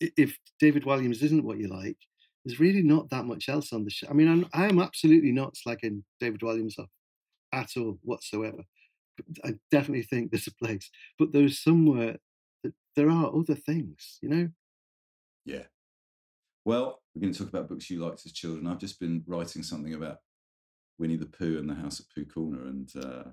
if 0.00 0.38
David 0.60 0.84
Walliams 0.84 1.22
isn't 1.22 1.44
what 1.44 1.58
you 1.58 1.68
like, 1.68 1.98
there's 2.44 2.60
really 2.60 2.82
not 2.82 3.10
that 3.10 3.24
much 3.24 3.48
else 3.48 3.72
on 3.72 3.84
the 3.84 3.90
show. 3.90 4.06
I 4.08 4.12
mean, 4.12 4.28
I'm, 4.28 4.46
I 4.52 4.66
am 4.66 4.78
absolutely 4.78 5.32
not 5.32 5.54
slagging 5.54 6.02
David 6.20 6.40
Walliams 6.40 6.78
off 6.78 6.90
at 7.52 7.70
all 7.76 7.98
whatsoever. 8.02 8.64
I 9.44 9.54
definitely 9.70 10.02
think 10.02 10.30
there's 10.30 10.48
a 10.48 10.54
place, 10.64 10.90
but 11.18 11.32
there's 11.32 11.62
somewhere 11.62 12.16
that 12.62 12.74
there 12.96 13.10
are 13.10 13.34
other 13.34 13.54
things. 13.54 14.18
You 14.20 14.28
know, 14.28 14.48
Yeah. 15.44 15.64
Well, 16.64 17.02
we're 17.14 17.22
going 17.22 17.32
to 17.32 17.38
talk 17.38 17.48
about 17.48 17.68
books 17.68 17.90
you 17.90 18.04
liked 18.04 18.22
as 18.24 18.32
children. 18.32 18.66
I've 18.66 18.78
just 18.78 18.98
been 18.98 19.22
writing 19.26 19.62
something 19.62 19.94
about 19.94 20.18
Winnie 20.98 21.16
the 21.16 21.26
Pooh 21.26 21.58
and 21.58 21.68
the 21.68 21.74
House 21.74 22.00
at 22.00 22.06
Pooh 22.14 22.24
Corner, 22.24 22.62
and 22.66 22.90
uh, 22.96 23.24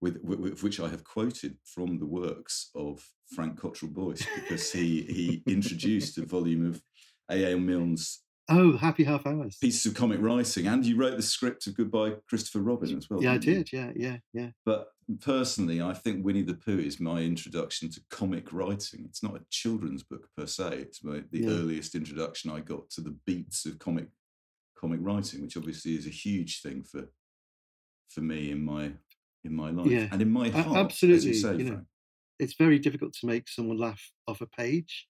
with, 0.00 0.18
with, 0.22 0.40
with 0.40 0.62
which 0.62 0.80
I 0.80 0.88
have 0.88 1.04
quoted 1.04 1.56
from 1.64 1.98
the 1.98 2.06
works 2.06 2.70
of 2.74 3.04
Frank 3.34 3.60
Cottrell 3.60 3.90
Boyce 3.90 4.26
because 4.34 4.72
he 4.72 5.02
he 5.02 5.42
introduced 5.46 6.18
a 6.18 6.26
volume 6.26 6.66
of 6.66 6.82
A. 7.30 7.52
A. 7.52 7.58
Milne's 7.58 8.22
oh, 8.48 8.76
happy 8.76 9.04
half 9.04 9.26
hours. 9.26 9.56
pieces 9.60 9.86
of 9.86 9.94
comic 9.94 10.20
writing, 10.20 10.66
and 10.66 10.84
you 10.84 10.96
wrote 10.96 11.16
the 11.16 11.22
script 11.22 11.66
of 11.66 11.76
Goodbye 11.76 12.14
Christopher 12.28 12.60
Robin 12.60 12.96
as 12.96 13.08
well. 13.10 13.22
Yeah, 13.22 13.32
I 13.32 13.38
didn't 13.38 13.72
you? 13.72 13.78
Yeah, 13.78 13.92
yeah, 13.94 14.16
yeah. 14.32 14.50
But 14.64 14.88
personally, 15.20 15.80
I 15.82 15.94
think 15.94 16.24
Winnie 16.24 16.42
the 16.42 16.54
Pooh 16.54 16.78
is 16.78 17.00
my 17.00 17.20
introduction 17.20 17.90
to 17.90 18.00
comic 18.10 18.52
writing. 18.52 19.04
It's 19.04 19.22
not 19.22 19.36
a 19.36 19.44
children's 19.50 20.02
book 20.02 20.28
per 20.36 20.46
se. 20.46 20.78
It's 20.78 21.02
my, 21.04 21.22
the 21.30 21.40
Yeah. 21.40 21.48
earliest 21.50 21.94
introduction 21.94 22.50
I 22.50 22.60
got 22.60 22.90
to 22.90 23.00
the 23.00 23.16
beats 23.26 23.66
of 23.66 23.78
comic 23.78 24.08
comic 24.76 25.00
writing, 25.02 25.42
which 25.42 25.56
obviously 25.56 25.96
is 25.96 26.06
a 26.06 26.10
huge 26.10 26.62
thing 26.62 26.82
for 26.84 27.08
for 28.10 28.20
me 28.20 28.50
in 28.50 28.64
my 28.64 28.92
in 29.44 29.54
my 29.54 29.70
life 29.70 29.86
Yeah. 29.90 30.08
and 30.10 30.20
in 30.22 30.30
my 30.30 30.48
heart. 30.50 30.66
as 30.68 30.74
absolutely, 30.76 31.28
you 31.28 31.34
say, 31.34 31.56
you 31.56 31.64
know. 31.64 31.82
It's 32.38 32.54
very 32.54 32.78
difficult 32.78 33.12
to 33.14 33.26
make 33.26 33.48
someone 33.48 33.78
laugh 33.78 34.12
off 34.28 34.40
a 34.40 34.46
page. 34.46 35.08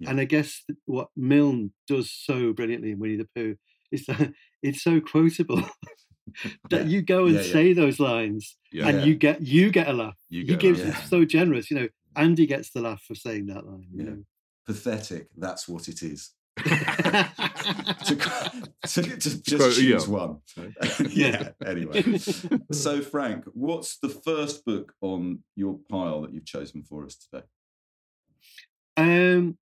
Yeah. 0.00 0.10
And 0.10 0.20
I 0.20 0.24
guess 0.24 0.62
what 0.86 1.08
Milne 1.16 1.72
does 1.88 2.10
so 2.12 2.52
brilliantly 2.52 2.92
in 2.92 2.98
Winnie 2.98 3.16
the 3.16 3.28
Pooh 3.34 3.56
is 3.90 4.06
that 4.06 4.32
it's 4.62 4.82
so 4.82 5.00
quotable 5.00 5.56
that 6.70 6.82
Yeah. 6.82 6.86
you 6.86 7.02
go 7.02 7.26
and 7.26 7.34
Yeah, 7.36 7.42
say 7.42 7.72
those 7.72 7.98
lines 8.00 8.56
and 8.72 9.02
you 9.04 9.14
get 9.14 9.42
you 9.42 9.70
get 9.70 9.88
a 9.88 9.92
laugh. 9.92 10.16
You 10.28 10.44
he 10.44 10.56
gives 10.56 10.82
laugh. 10.84 11.06
so 11.08 11.24
generous. 11.24 11.70
You 11.70 11.80
know, 11.80 11.88
Andy 12.16 12.46
gets 12.46 12.70
the 12.70 12.80
laugh 12.80 13.02
for 13.06 13.14
saying 13.14 13.46
that 13.46 13.66
line. 13.66 13.86
You 13.92 14.04
Yeah. 14.04 14.10
know. 14.10 14.24
Pathetic. 14.66 15.28
That's 15.36 15.68
what 15.68 15.88
it 15.88 16.02
is. 16.02 16.30
to, 16.56 16.64
to, 18.86 19.02
to 19.02 19.42
just 19.42 19.56
Quote, 19.56 19.74
choose 19.74 20.06
one. 20.06 20.38
yeah. 21.10 21.48
Anyway. 21.66 22.18
So, 22.72 23.00
Frank, 23.00 23.44
what's 23.54 23.98
the 23.98 24.08
first 24.10 24.64
book 24.64 24.92
on 25.00 25.42
your 25.56 25.78
pile 25.90 26.22
that 26.22 26.32
you've 26.32 26.44
chosen 26.44 26.82
for 26.82 27.04
us 27.04 27.16
today? 27.16 27.44
Um, 28.96 29.56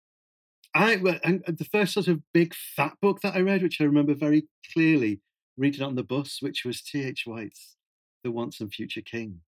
I 0.74 0.94
and 1.24 1.42
uh, 1.48 1.52
the 1.56 1.64
first 1.64 1.92
sort 1.94 2.08
of 2.08 2.20
big 2.32 2.54
fat 2.54 2.94
book 3.02 3.20
that 3.22 3.34
I 3.34 3.40
read, 3.40 3.62
which 3.62 3.80
I 3.80 3.84
remember 3.84 4.14
very 4.14 4.46
clearly 4.72 5.20
reading 5.56 5.82
on 5.82 5.94
the 5.96 6.04
bus, 6.04 6.38
which 6.40 6.64
was 6.64 6.80
T. 6.82 7.02
H. 7.04 7.24
White's 7.26 7.76
"The 8.24 8.30
Once 8.30 8.60
and 8.60 8.72
Future 8.72 9.02
King." 9.02 9.40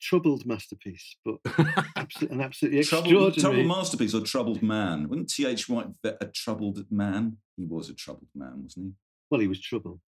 Troubled 0.00 0.44
masterpiece, 0.44 1.14
but 1.24 1.36
an 1.56 2.40
absolutely 2.40 2.82
Troubled, 2.84 3.06
extraordinary. 3.12 3.32
troubled 3.40 3.66
masterpiece 3.66 4.14
or 4.14 4.20
troubled 4.22 4.60
man? 4.60 5.08
Wasn't 5.08 5.30
T.H. 5.30 5.68
White 5.68 5.86
ve- 6.04 6.14
a 6.20 6.26
troubled 6.26 6.84
man? 6.90 7.36
He 7.56 7.64
was 7.66 7.88
a 7.88 7.94
troubled 7.94 8.26
man, 8.34 8.64
wasn't 8.64 8.86
he? 8.86 8.92
well, 9.30 9.40
he 9.40 9.46
was 9.46 9.60
troubled. 9.60 10.00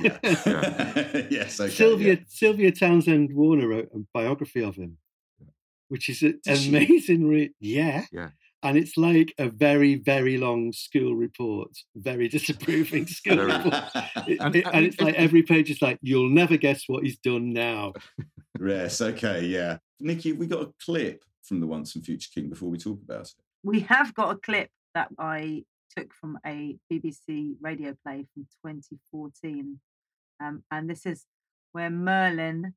Yeah. 0.00 0.18
yes, 1.30 1.60
okay. 1.60 1.70
Sylvia 1.74 2.14
yeah. 2.14 2.20
Sylvia 2.26 2.72
Townsend 2.72 3.34
Warner 3.34 3.68
wrote 3.68 3.90
a 3.94 3.98
biography 4.14 4.62
of 4.62 4.76
him, 4.76 4.96
which 5.88 6.08
is 6.08 6.22
an 6.22 6.40
Did 6.42 6.66
amazing. 6.68 7.28
Re- 7.28 7.52
yeah, 7.60 8.06
Yeah. 8.12 8.30
And 8.64 8.76
it's 8.78 8.96
like 8.96 9.32
a 9.38 9.48
very 9.48 9.96
very 9.96 10.36
long 10.38 10.72
school 10.72 11.14
report, 11.14 11.70
very 11.94 12.28
disapproving 12.36 13.06
school 13.06 13.36
report. 13.38 13.74
It- 14.26 14.40
And- 14.40 14.56
it- 14.56 14.64
and 14.66 14.74
and 14.74 14.84
it's 14.86 15.00
like 15.00 15.14
every 15.14 15.42
page 15.42 15.70
is 15.70 15.80
like, 15.82 15.98
you'll 16.02 16.30
never 16.30 16.56
guess 16.56 16.84
what 16.88 17.04
he's 17.04 17.18
done 17.18 17.52
now. 17.52 17.92
yes, 18.60 19.00
okay, 19.00 19.44
yeah. 19.44 19.78
Nikki, 20.00 20.30
have 20.30 20.38
we 20.38 20.46
got 20.46 20.62
a 20.62 20.72
clip 20.84 21.22
from 21.42 21.60
the 21.60 21.66
Once 21.66 21.94
and 21.94 22.04
Future 22.04 22.30
King 22.34 22.48
before 22.50 22.68
we 22.70 22.78
talk 22.78 22.98
about 23.02 23.26
it? 23.26 23.34
we 23.62 23.80
have 23.80 24.12
got 24.14 24.30
a 24.30 24.36
clip 24.38 24.68
that 24.94 25.08
I 25.18 25.64
took 25.96 26.12
from 26.12 26.38
a 26.44 26.76
BBC 26.92 27.54
radio 27.62 27.94
play 28.04 28.26
from 28.34 28.46
2014. 28.66 29.80
Um, 30.42 30.62
and 30.70 30.90
this 30.90 31.06
is 31.06 31.24
where 31.72 31.88
Merlin 31.90 32.74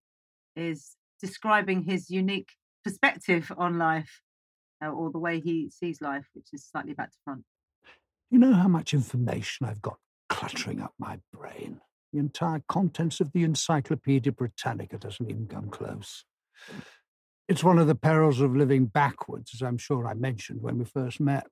is 0.55 0.95
describing 1.21 1.83
his 1.83 2.09
unique 2.09 2.49
perspective 2.85 3.51
on 3.57 3.77
life 3.77 4.21
uh, 4.25 4.26
or 4.81 5.11
the 5.11 5.19
way 5.19 5.39
he 5.39 5.69
sees 5.69 6.01
life, 6.01 6.27
which 6.33 6.47
is 6.53 6.65
slightly 6.65 6.93
back 6.93 7.11
to 7.11 7.17
front. 7.23 7.43
You 8.29 8.39
know 8.39 8.53
how 8.53 8.67
much 8.67 8.93
information 8.93 9.65
I've 9.65 9.81
got 9.81 9.97
cluttering 10.29 10.81
up 10.81 10.93
my 10.99 11.19
brain? 11.33 11.81
The 12.13 12.19
entire 12.19 12.63
contents 12.67 13.19
of 13.19 13.31
the 13.31 13.43
Encyclopedia 13.43 14.31
Britannica 14.31 14.97
doesn't 14.97 15.29
even 15.29 15.47
come 15.47 15.69
close. 15.69 16.25
It's 17.47 17.63
one 17.63 17.79
of 17.79 17.87
the 17.87 17.95
perils 17.95 18.41
of 18.41 18.55
living 18.55 18.87
backwards, 18.87 19.51
as 19.53 19.61
I'm 19.61 19.77
sure 19.77 20.07
I 20.07 20.13
mentioned 20.13 20.61
when 20.61 20.77
we 20.77 20.85
first 20.85 21.19
met. 21.19 21.47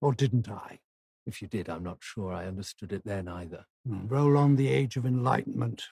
Or 0.00 0.14
didn't 0.14 0.48
I? 0.48 0.78
If 1.26 1.42
you 1.42 1.48
did, 1.48 1.68
I'm 1.68 1.82
not 1.82 1.98
sure 2.00 2.32
I 2.32 2.46
understood 2.46 2.92
it 2.92 3.02
then 3.04 3.28
either. 3.28 3.66
Hmm, 3.86 4.06
Roll 4.06 4.36
on 4.36 4.56
the 4.56 4.68
age 4.68 4.96
of 4.96 5.04
enlightenment. 5.04 5.84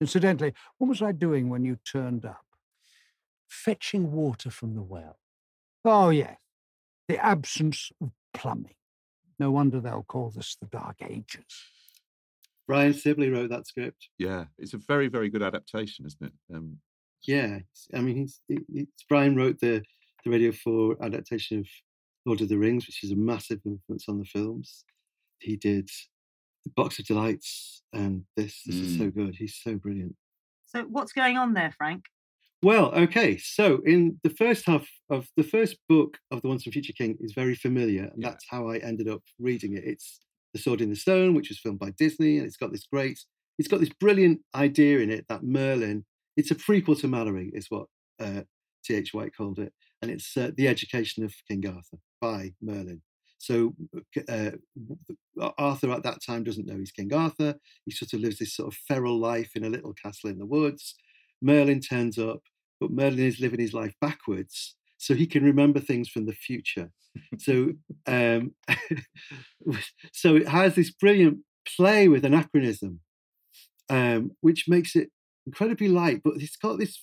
Incidentally, 0.00 0.52
what 0.78 0.88
was 0.88 1.02
I 1.02 1.12
doing 1.12 1.48
when 1.48 1.64
you 1.64 1.78
turned 1.90 2.24
up? 2.24 2.44
Fetching 3.48 4.12
water 4.12 4.50
from 4.50 4.74
the 4.74 4.82
well. 4.82 5.18
Oh, 5.86 6.10
yes, 6.10 6.36
the 7.08 7.24
absence 7.24 7.90
of 8.00 8.10
plumbing. 8.34 8.74
No 9.38 9.50
wonder 9.50 9.80
they'll 9.80 10.02
call 10.02 10.30
this 10.30 10.56
the 10.60 10.66
Dark 10.66 10.96
Ages. 11.02 11.44
Brian 12.66 12.92
Sibley 12.94 13.30
wrote 13.30 13.50
that 13.50 13.66
script. 13.66 14.08
Yeah, 14.18 14.46
it's 14.58 14.74
a 14.74 14.78
very, 14.78 15.08
very 15.08 15.28
good 15.28 15.42
adaptation, 15.42 16.04
isn't 16.06 16.26
it? 16.26 16.32
Um, 16.54 16.78
Yeah, 17.26 17.60
I 17.94 18.00
mean, 18.00 18.16
he's, 18.16 18.40
he- 18.48 18.64
it's 18.80 19.04
Brian 19.08 19.36
wrote 19.36 19.60
the 19.60 19.82
the 20.24 20.30
Radio 20.30 20.50
Four 20.50 20.96
adaptation 21.00 21.60
of 21.60 21.66
Lord 22.24 22.40
of 22.40 22.48
the 22.48 22.58
Rings, 22.58 22.86
which 22.88 23.04
is 23.04 23.12
a 23.12 23.16
massive 23.16 23.60
influence 23.64 24.08
on 24.08 24.18
the 24.18 24.24
films. 24.24 24.84
He 25.38 25.56
did 25.56 25.88
the 26.64 26.70
Box 26.74 26.98
of 26.98 27.06
Delights 27.06 27.82
and 27.92 28.24
this. 28.36 28.62
This 28.66 28.74
is 28.76 28.98
so 28.98 29.10
good. 29.10 29.36
He's 29.36 29.54
so 29.62 29.76
brilliant. 29.76 30.16
So, 30.64 30.82
what's 30.82 31.12
going 31.12 31.36
on 31.36 31.54
there, 31.54 31.70
Frank? 31.78 32.06
Well, 32.62 32.92
okay. 32.94 33.36
So 33.36 33.80
in 33.84 34.18
the 34.22 34.30
first 34.30 34.66
half 34.66 34.88
of 35.10 35.28
the 35.36 35.42
first 35.44 35.76
book 35.88 36.18
of 36.30 36.42
The 36.42 36.48
Once 36.48 36.64
and 36.66 36.72
Future 36.72 36.92
King 36.92 37.16
is 37.20 37.32
very 37.32 37.54
familiar, 37.54 38.04
and 38.04 38.22
Yeah. 38.22 38.30
that's 38.30 38.46
how 38.48 38.68
I 38.68 38.78
ended 38.78 39.08
up 39.08 39.22
reading 39.38 39.74
it. 39.76 39.84
It's 39.84 40.20
The 40.54 40.60
Sword 40.60 40.80
in 40.80 40.90
the 40.90 40.96
Stone, 40.96 41.34
which 41.34 41.50
was 41.50 41.58
filmed 41.60 41.78
by 41.78 41.90
Disney, 41.90 42.38
and 42.38 42.46
it's 42.46 42.56
got 42.56 42.72
this 42.72 42.86
great, 42.86 43.20
it's 43.58 43.68
got 43.68 43.80
this 43.80 43.90
brilliant 44.00 44.40
idea 44.54 45.00
in 45.00 45.10
it 45.10 45.26
that 45.28 45.42
Merlin. 45.44 46.04
It's 46.36 46.50
a 46.50 46.54
prequel 46.54 46.98
to 47.00 47.08
Malory, 47.08 47.50
is 47.54 47.66
what 47.70 47.86
uh, 48.20 48.42
T. 48.84 48.94
H. 48.94 49.12
White 49.14 49.34
called 49.36 49.58
it, 49.58 49.72
and 50.02 50.10
it's 50.10 50.36
uh, 50.36 50.50
the 50.56 50.68
education 50.68 51.24
of 51.24 51.34
King 51.48 51.66
Arthur 51.66 51.98
by 52.20 52.54
Merlin. 52.62 53.02
So 53.38 53.74
uh, 54.28 54.52
Arthur 55.58 55.90
at 55.92 56.02
that 56.04 56.20
time 56.26 56.42
doesn't 56.42 56.66
know 56.66 56.78
he's 56.78 56.90
King 56.90 57.12
Arthur. 57.12 57.56
He 57.84 57.90
sort 57.90 58.14
of 58.14 58.20
lives 58.20 58.38
this 58.38 58.54
sort 58.56 58.72
of 58.72 58.78
feral 58.88 59.18
life 59.18 59.50
in 59.54 59.64
a 59.64 59.68
little 59.68 59.92
castle 59.92 60.30
in 60.30 60.38
the 60.38 60.46
woods. 60.46 60.94
Merlin 61.42 61.80
turns 61.80 62.18
up, 62.18 62.40
but 62.80 62.90
Merlin 62.90 63.20
is 63.20 63.40
living 63.40 63.60
his 63.60 63.72
life 63.72 63.94
backwards, 64.00 64.76
so 64.96 65.14
he 65.14 65.26
can 65.26 65.44
remember 65.44 65.80
things 65.80 66.08
from 66.08 66.26
the 66.26 66.32
future. 66.34 66.90
So, 67.38 67.72
um, 68.06 68.54
so 70.12 70.36
it 70.36 70.48
has 70.48 70.74
this 70.74 70.90
brilliant 70.90 71.38
play 71.76 72.08
with 72.08 72.24
anachronism, 72.24 73.00
um, 73.90 74.32
which 74.40 74.64
makes 74.68 74.96
it 74.96 75.10
incredibly 75.46 75.88
light. 75.88 76.22
But 76.24 76.34
it's 76.36 76.56
got 76.56 76.78
this. 76.78 77.02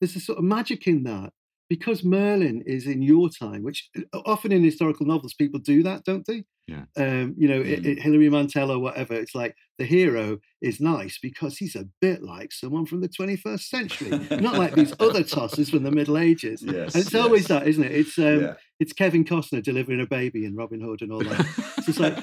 There's 0.00 0.16
a 0.16 0.20
sort 0.20 0.38
of 0.38 0.44
magic 0.44 0.86
in 0.86 1.04
that 1.04 1.32
because 1.74 2.04
Merlin 2.04 2.62
is 2.66 2.86
in 2.86 3.02
your 3.02 3.28
time, 3.28 3.64
which 3.64 3.90
uh, 3.96 4.20
often 4.24 4.52
in 4.52 4.62
historical 4.62 5.06
novels 5.06 5.34
people 5.34 5.58
do 5.58 5.82
that, 5.82 6.04
don't 6.04 6.24
they? 6.24 6.44
Yeah. 6.68 6.84
Um, 6.96 7.34
you 7.36 7.48
know, 7.48 7.60
it, 7.60 7.84
it, 7.84 8.00
Hilary 8.00 8.30
Mantel 8.30 8.70
or 8.70 8.78
whatever. 8.78 9.12
It's 9.14 9.34
like 9.34 9.56
the 9.76 9.84
hero 9.84 10.38
is 10.62 10.80
nice 10.80 11.18
because 11.20 11.58
he's 11.58 11.74
a 11.74 11.88
bit 12.00 12.22
like 12.22 12.52
someone 12.52 12.86
from 12.86 13.00
the 13.00 13.08
21st 13.08 13.60
century, 13.60 14.10
not 14.40 14.54
like 14.56 14.74
these 14.74 14.94
other 15.00 15.24
tossers 15.34 15.68
from 15.68 15.82
the 15.82 15.90
Middle 15.90 16.16
Ages. 16.16 16.62
Yes, 16.62 16.94
and 16.94 17.04
it's 17.04 17.14
always 17.14 17.48
that, 17.48 17.66
isn't 17.66 17.82
it? 17.82 17.92
It's 17.92 18.16
um, 18.18 18.40
Yeah. 18.42 18.54
it's 18.78 18.92
Kevin 18.92 19.24
Costner 19.24 19.62
delivering 19.64 20.00
a 20.00 20.06
baby 20.06 20.44
in 20.44 20.54
Robin 20.54 20.80
Hood 20.80 21.02
and 21.02 21.12
all 21.12 21.24
that. 21.24 21.44
So 21.82 21.88
it's 21.88 22.00
like, 22.00 22.16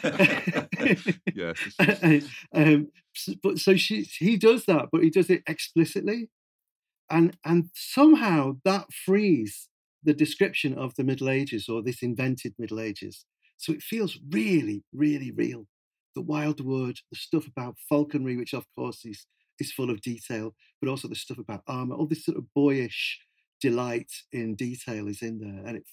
yes, 1.35 2.25
um, 2.53 2.87
but 3.43 3.59
so 3.59 3.75
she 3.75 4.03
he 4.03 4.37
does 4.37 4.65
that, 4.65 4.87
but 4.91 5.03
he 5.03 5.09
does 5.09 5.29
it 5.29 5.43
explicitly, 5.45 6.29
and 7.11 7.37
and 7.45 7.69
somehow 7.75 8.57
that 8.65 8.91
frees 8.93 9.69
the 10.03 10.13
description 10.13 10.73
of 10.77 10.95
the 10.95 11.03
Middle 11.03 11.29
Ages 11.29 11.69
or 11.69 11.83
this 11.83 12.01
invented 12.03 12.55
Middle 12.57 12.79
Ages. 12.79 13.25
So 13.57 13.71
it 13.73 13.83
feels 13.83 14.19
really, 14.31 14.83
really 14.93 15.31
real. 15.31 15.67
The 16.15 16.21
wild 16.23 16.59
wood, 16.61 16.97
the 17.11 17.17
stuff 17.17 17.47
about 17.47 17.77
falconry, 17.89 18.35
which 18.37 18.53
of 18.53 18.65
course 18.75 19.05
is 19.05 19.27
is 19.59 19.71
full 19.71 19.91
of 19.91 20.01
detail, 20.01 20.55
but 20.81 20.89
also 20.89 21.07
the 21.07 21.15
stuff 21.15 21.37
about 21.37 21.63
armor, 21.67 21.95
all 21.95 22.07
this 22.07 22.25
sort 22.25 22.37
of 22.37 22.53
boyish 22.55 23.19
delight 23.61 24.11
in 24.31 24.55
detail 24.55 25.07
is 25.07 25.21
in 25.21 25.39
there, 25.39 25.65
and 25.65 25.77
it 25.77 25.85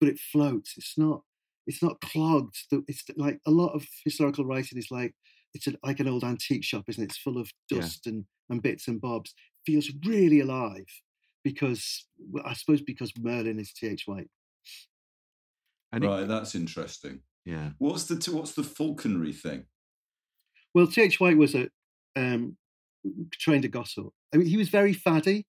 but 0.00 0.08
it 0.08 0.18
floats. 0.18 0.74
It's 0.76 0.96
not 0.98 1.22
it's 1.66 1.82
not 1.82 2.00
clogged. 2.00 2.56
It's 2.88 3.04
like 3.16 3.40
a 3.46 3.50
lot 3.50 3.74
of 3.74 3.86
historical 4.04 4.44
writing 4.44 4.78
is 4.78 4.90
like 4.90 5.14
it's 5.54 5.68
like 5.82 6.00
an 6.00 6.08
old 6.08 6.24
antique 6.24 6.64
shop, 6.64 6.84
isn't 6.88 7.02
it? 7.02 7.06
It's 7.06 7.18
full 7.18 7.38
of 7.38 7.50
Yeah. 7.70 7.90
dust 7.90 8.06
and, 8.06 8.24
and 8.48 8.62
bits 8.62 8.86
and 8.88 9.00
bobs. 9.00 9.34
Feels 9.66 9.90
really 10.04 10.40
alive 10.40 10.86
because 11.44 12.06
I 12.44 12.54
suppose 12.54 12.80
because 12.82 13.12
Merlin 13.18 13.58
is 13.58 13.72
T. 13.72 13.86
H. 13.88 14.04
White. 14.06 14.30
and 15.92 16.04
it- 16.04 16.06
right, 16.08 16.26
that's 16.28 16.54
interesting. 16.54 17.20
yeah, 17.44 17.70
What's 17.78 18.04
the 18.04 18.16
what's 18.32 18.52
the 18.52 18.62
falconry 18.62 19.32
thing? 19.32 19.64
Well, 20.74 20.86
T. 20.86 21.02
H. 21.02 21.20
White 21.20 21.36
was 21.36 21.54
a 21.54 21.68
um, 22.16 22.56
trained 23.32 23.64
a 23.64 23.68
goshawk. 23.68 24.12
I 24.32 24.36
mean, 24.38 24.46
he 24.46 24.56
was 24.56 24.68
very 24.68 24.92
faddy. 24.92 25.46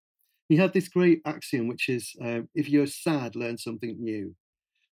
He 0.49 0.57
had 0.57 0.73
this 0.73 0.89
great 0.89 1.21
axiom, 1.25 1.67
which 1.67 1.87
is 1.89 2.13
uh, 2.23 2.41
if 2.55 2.69
you're 2.69 2.87
sad, 2.87 3.35
learn 3.35 3.57
something 3.57 3.95
new. 3.99 4.35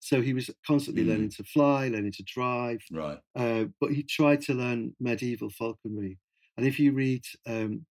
So 0.02 0.22
he 0.22 0.34
was 0.34 0.50
constantly 0.66 1.04
Mm. 1.04 1.08
learning 1.08 1.30
to 1.32 1.44
fly, 1.44 1.90
learning 1.90 2.14
to 2.14 2.24
drive, 2.24 2.80
Right. 2.90 3.20
uh, 3.36 3.66
but 3.82 3.92
he 3.92 4.04
tried 4.04 4.42
to 4.44 4.54
learn 4.54 4.96
medieval 5.00 5.50
falconry. 5.50 6.18
And 6.56 6.66
if 6.66 6.80
you 6.80 6.94
read 6.94 7.24
um, 7.46 7.86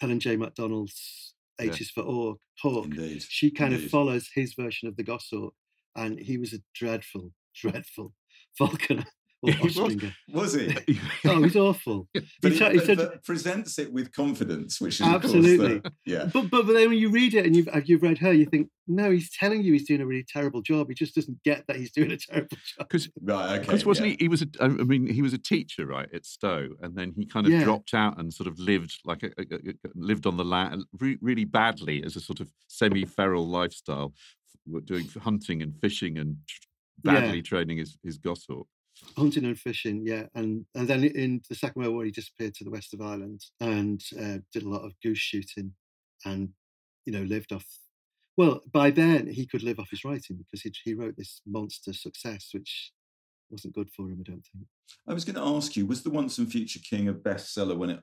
Helen 0.00 0.20
J. 0.20 0.36
MacDonald's 0.36 1.34
H 1.60 1.68
Yeah. 1.68 1.76
is 1.80 1.90
for 1.90 2.02
Hawk, 2.02 2.40
Hawk 2.60 2.86
Indeed. 2.86 3.22
she 3.28 3.50
kind 3.50 3.72
Indeed. 3.72 3.86
of 3.86 3.90
follows 3.90 4.28
his 4.34 4.54
version 4.54 4.88
of 4.88 4.96
the 4.96 5.02
goshawk, 5.04 5.54
and 5.94 6.18
he 6.18 6.36
was 6.36 6.52
a 6.52 6.58
dreadful, 6.74 7.32
dreadful 7.54 8.12
falconer 8.58 9.04
or 9.44 9.52
He 9.56 9.62
was. 9.64 9.76
ostringer. 9.76 10.12
Was 10.32 10.54
he? 10.54 10.98
Oh, 11.24 11.42
he's 11.42 11.56
awful. 11.56 12.08
But, 12.14 12.22
He 12.42 12.50
he, 12.50 12.58
tried- 12.58 12.72
he 12.72 12.78
but- 12.78 12.86
said- 12.86 12.96
but 12.98 13.24
presents 13.24 13.78
it 13.78 13.92
with 13.92 14.12
confidence, 14.12 14.80
which 14.80 15.00
is 15.00 15.06
of 15.06 15.12
course 15.22 15.24
Absolutely. 15.24 15.78
the- 15.78 15.92
yeah. 16.06 16.24
But, 16.32 16.50
but 16.50 16.66
but 16.66 16.72
then 16.74 16.90
when 16.90 16.98
you 16.98 17.10
read 17.10 17.34
it 17.34 17.46
and 17.46 17.54
you've 17.56 17.68
uh, 17.68 17.80
you've 17.84 18.02
read 18.02 18.18
her, 18.18 18.32
you 18.32 18.46
think 18.46 18.68
no, 18.86 19.10
he's 19.10 19.30
telling 19.30 19.62
you 19.62 19.72
he's 19.72 19.86
doing 19.86 20.02
a 20.02 20.06
really 20.06 20.26
terrible 20.28 20.60
job. 20.60 20.88
He 20.88 20.94
just 20.94 21.14
doesn't 21.14 21.42
get 21.42 21.66
that 21.68 21.76
he's 21.76 21.90
doing 21.92 22.10
a 22.12 22.18
terrible 22.18 22.48
job. 22.76 22.88
because 22.88 23.08
Right. 23.22 23.52
Okay. 23.54 23.60
because 23.66 23.86
wasn't 23.86 24.08
yeah. 24.08 24.16
he? 24.18 24.24
He 24.24 24.28
was 24.28 24.42
a. 24.42 24.46
I 24.60 24.68
mean, 24.68 25.06
he 25.06 25.22
was 25.22 25.32
a 25.32 25.38
teacher, 25.38 25.86
right, 25.86 26.08
at 26.12 26.26
Stowe, 26.26 26.68
and 26.82 26.94
then 26.96 27.12
he 27.16 27.24
kind 27.24 27.46
of 27.46 27.52
Yeah. 27.52 27.64
dropped 27.64 27.94
out 27.94 28.18
and 28.18 28.32
sort 28.32 28.46
of 28.48 28.58
lived 28.58 28.98
like 29.04 29.22
a, 29.22 29.30
a- 29.38 29.54
a- 29.54 29.70
a- 29.70 29.90
lived 29.94 30.26
on 30.26 30.36
the 30.36 30.44
land 30.44 30.84
re- 30.98 31.18
really 31.20 31.44
badly 31.46 32.02
as 32.04 32.16
a 32.16 32.20
sort 32.20 32.40
of 32.40 32.50
semi-feral 32.68 33.46
lifestyle, 33.46 34.12
f- 34.76 34.84
doing 34.84 35.08
hunting 35.22 35.62
and 35.62 35.74
fishing 35.80 36.18
and 36.18 36.36
tr- 36.46 36.58
Yeah. 37.04 37.20
badly 37.20 37.42
training 37.42 37.78
his 37.78 37.96
his 38.02 38.18
goshawk. 38.18 38.66
Hunting 39.16 39.44
and 39.44 39.58
fishing, 39.58 40.02
yeah, 40.06 40.24
and 40.34 40.66
and 40.74 40.88
then 40.88 41.04
in 41.04 41.40
the 41.48 41.54
Second 41.54 41.82
World 41.82 41.94
War, 41.94 42.04
he 42.04 42.10
disappeared 42.10 42.54
to 42.54 42.64
the 42.64 42.70
west 42.70 42.94
of 42.94 43.00
Ireland 43.00 43.42
and 43.60 44.02
uh, 44.20 44.38
did 44.52 44.64
a 44.64 44.68
lot 44.68 44.84
of 44.84 44.92
goose 45.02 45.18
shooting, 45.18 45.72
and 46.24 46.48
you 47.06 47.12
know 47.12 47.22
lived 47.22 47.52
off 47.52 47.66
Well, 48.36 48.60
by 48.72 48.90
then 48.90 49.28
he 49.28 49.46
could 49.46 49.62
live 49.62 49.78
off 49.78 49.90
his 49.90 50.04
writing 50.04 50.38
because 50.38 50.62
he, 50.62 50.72
he 50.84 50.94
wrote 50.94 51.16
this 51.16 51.40
monster 51.46 51.92
success, 51.92 52.48
which 52.52 52.92
wasn't 53.50 53.74
good 53.74 53.90
for 53.90 54.10
him, 54.10 54.18
I 54.20 54.30
don't 54.30 54.44
think. 54.52 54.66
I 55.08 55.14
was 55.14 55.24
going 55.24 55.36
to 55.36 55.56
ask 55.56 55.76
you: 55.76 55.86
Was 55.86 56.02
the 56.02 56.10
Once 56.10 56.38
and 56.38 56.50
Future 56.50 56.80
King 56.80 57.08
a 57.08 57.14
bestseller 57.14 57.76
when 57.76 57.90
it 57.90 58.00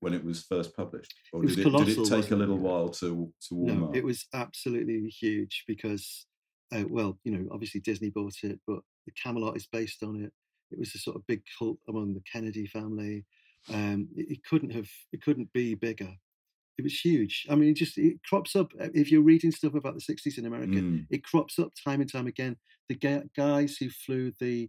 when 0.00 0.14
it 0.14 0.24
was 0.24 0.42
first 0.42 0.74
published, 0.76 1.14
or 1.32 1.44
It 1.44 1.48
did, 1.48 1.58
it, 1.66 1.72
did 1.72 1.88
it 1.88 2.04
take 2.04 2.30
a 2.30 2.36
little 2.36 2.56
it? 2.56 2.60
while 2.62 2.88
to 2.90 3.32
to 3.48 3.54
warm 3.54 3.80
No, 3.80 3.86
up? 3.88 3.96
it 3.96 4.04
was 4.04 4.26
absolutely 4.34 5.08
huge 5.08 5.64
because, 5.66 6.26
uh, 6.74 6.84
well, 6.88 7.18
you 7.24 7.32
know, 7.32 7.48
obviously 7.52 7.80
Disney 7.80 8.10
bought 8.10 8.36
it, 8.42 8.60
but 8.66 8.80
the 9.06 9.12
Camelot 9.12 9.56
is 9.56 9.66
based 9.66 10.02
on 10.02 10.22
it. 10.22 10.32
It 10.74 10.78
was 10.80 10.94
a 10.94 10.98
sort 10.98 11.16
of 11.16 11.26
big 11.26 11.42
cult 11.58 11.78
among 11.88 12.14
the 12.14 12.22
Kennedy 12.30 12.66
family. 12.66 13.24
Um, 13.72 14.08
it, 14.16 14.26
it 14.32 14.38
couldn't 14.48 14.70
have, 14.70 14.88
it 15.12 15.22
couldn't 15.22 15.52
be 15.52 15.74
bigger. 15.74 16.12
It 16.76 16.82
was 16.82 16.98
huge. 17.00 17.46
I 17.48 17.54
mean, 17.54 17.70
it 17.70 17.76
just 17.76 17.96
it 17.96 18.18
crops 18.28 18.56
up 18.56 18.72
uh, 18.80 18.88
if 18.94 19.10
you're 19.12 19.22
reading 19.22 19.52
stuff 19.52 19.74
about 19.74 19.94
the 19.94 20.00
'60s 20.14 20.38
in 20.38 20.46
America. 20.46 20.72
Mm. 20.82 21.06
It 21.10 21.22
crops 21.24 21.58
up 21.58 21.70
time 21.84 22.00
and 22.00 22.10
time 22.12 22.26
again. 22.26 22.56
The 22.88 22.96
ga- 22.96 23.28
guys 23.36 23.76
who 23.78 23.88
flew 23.90 24.32
the 24.40 24.68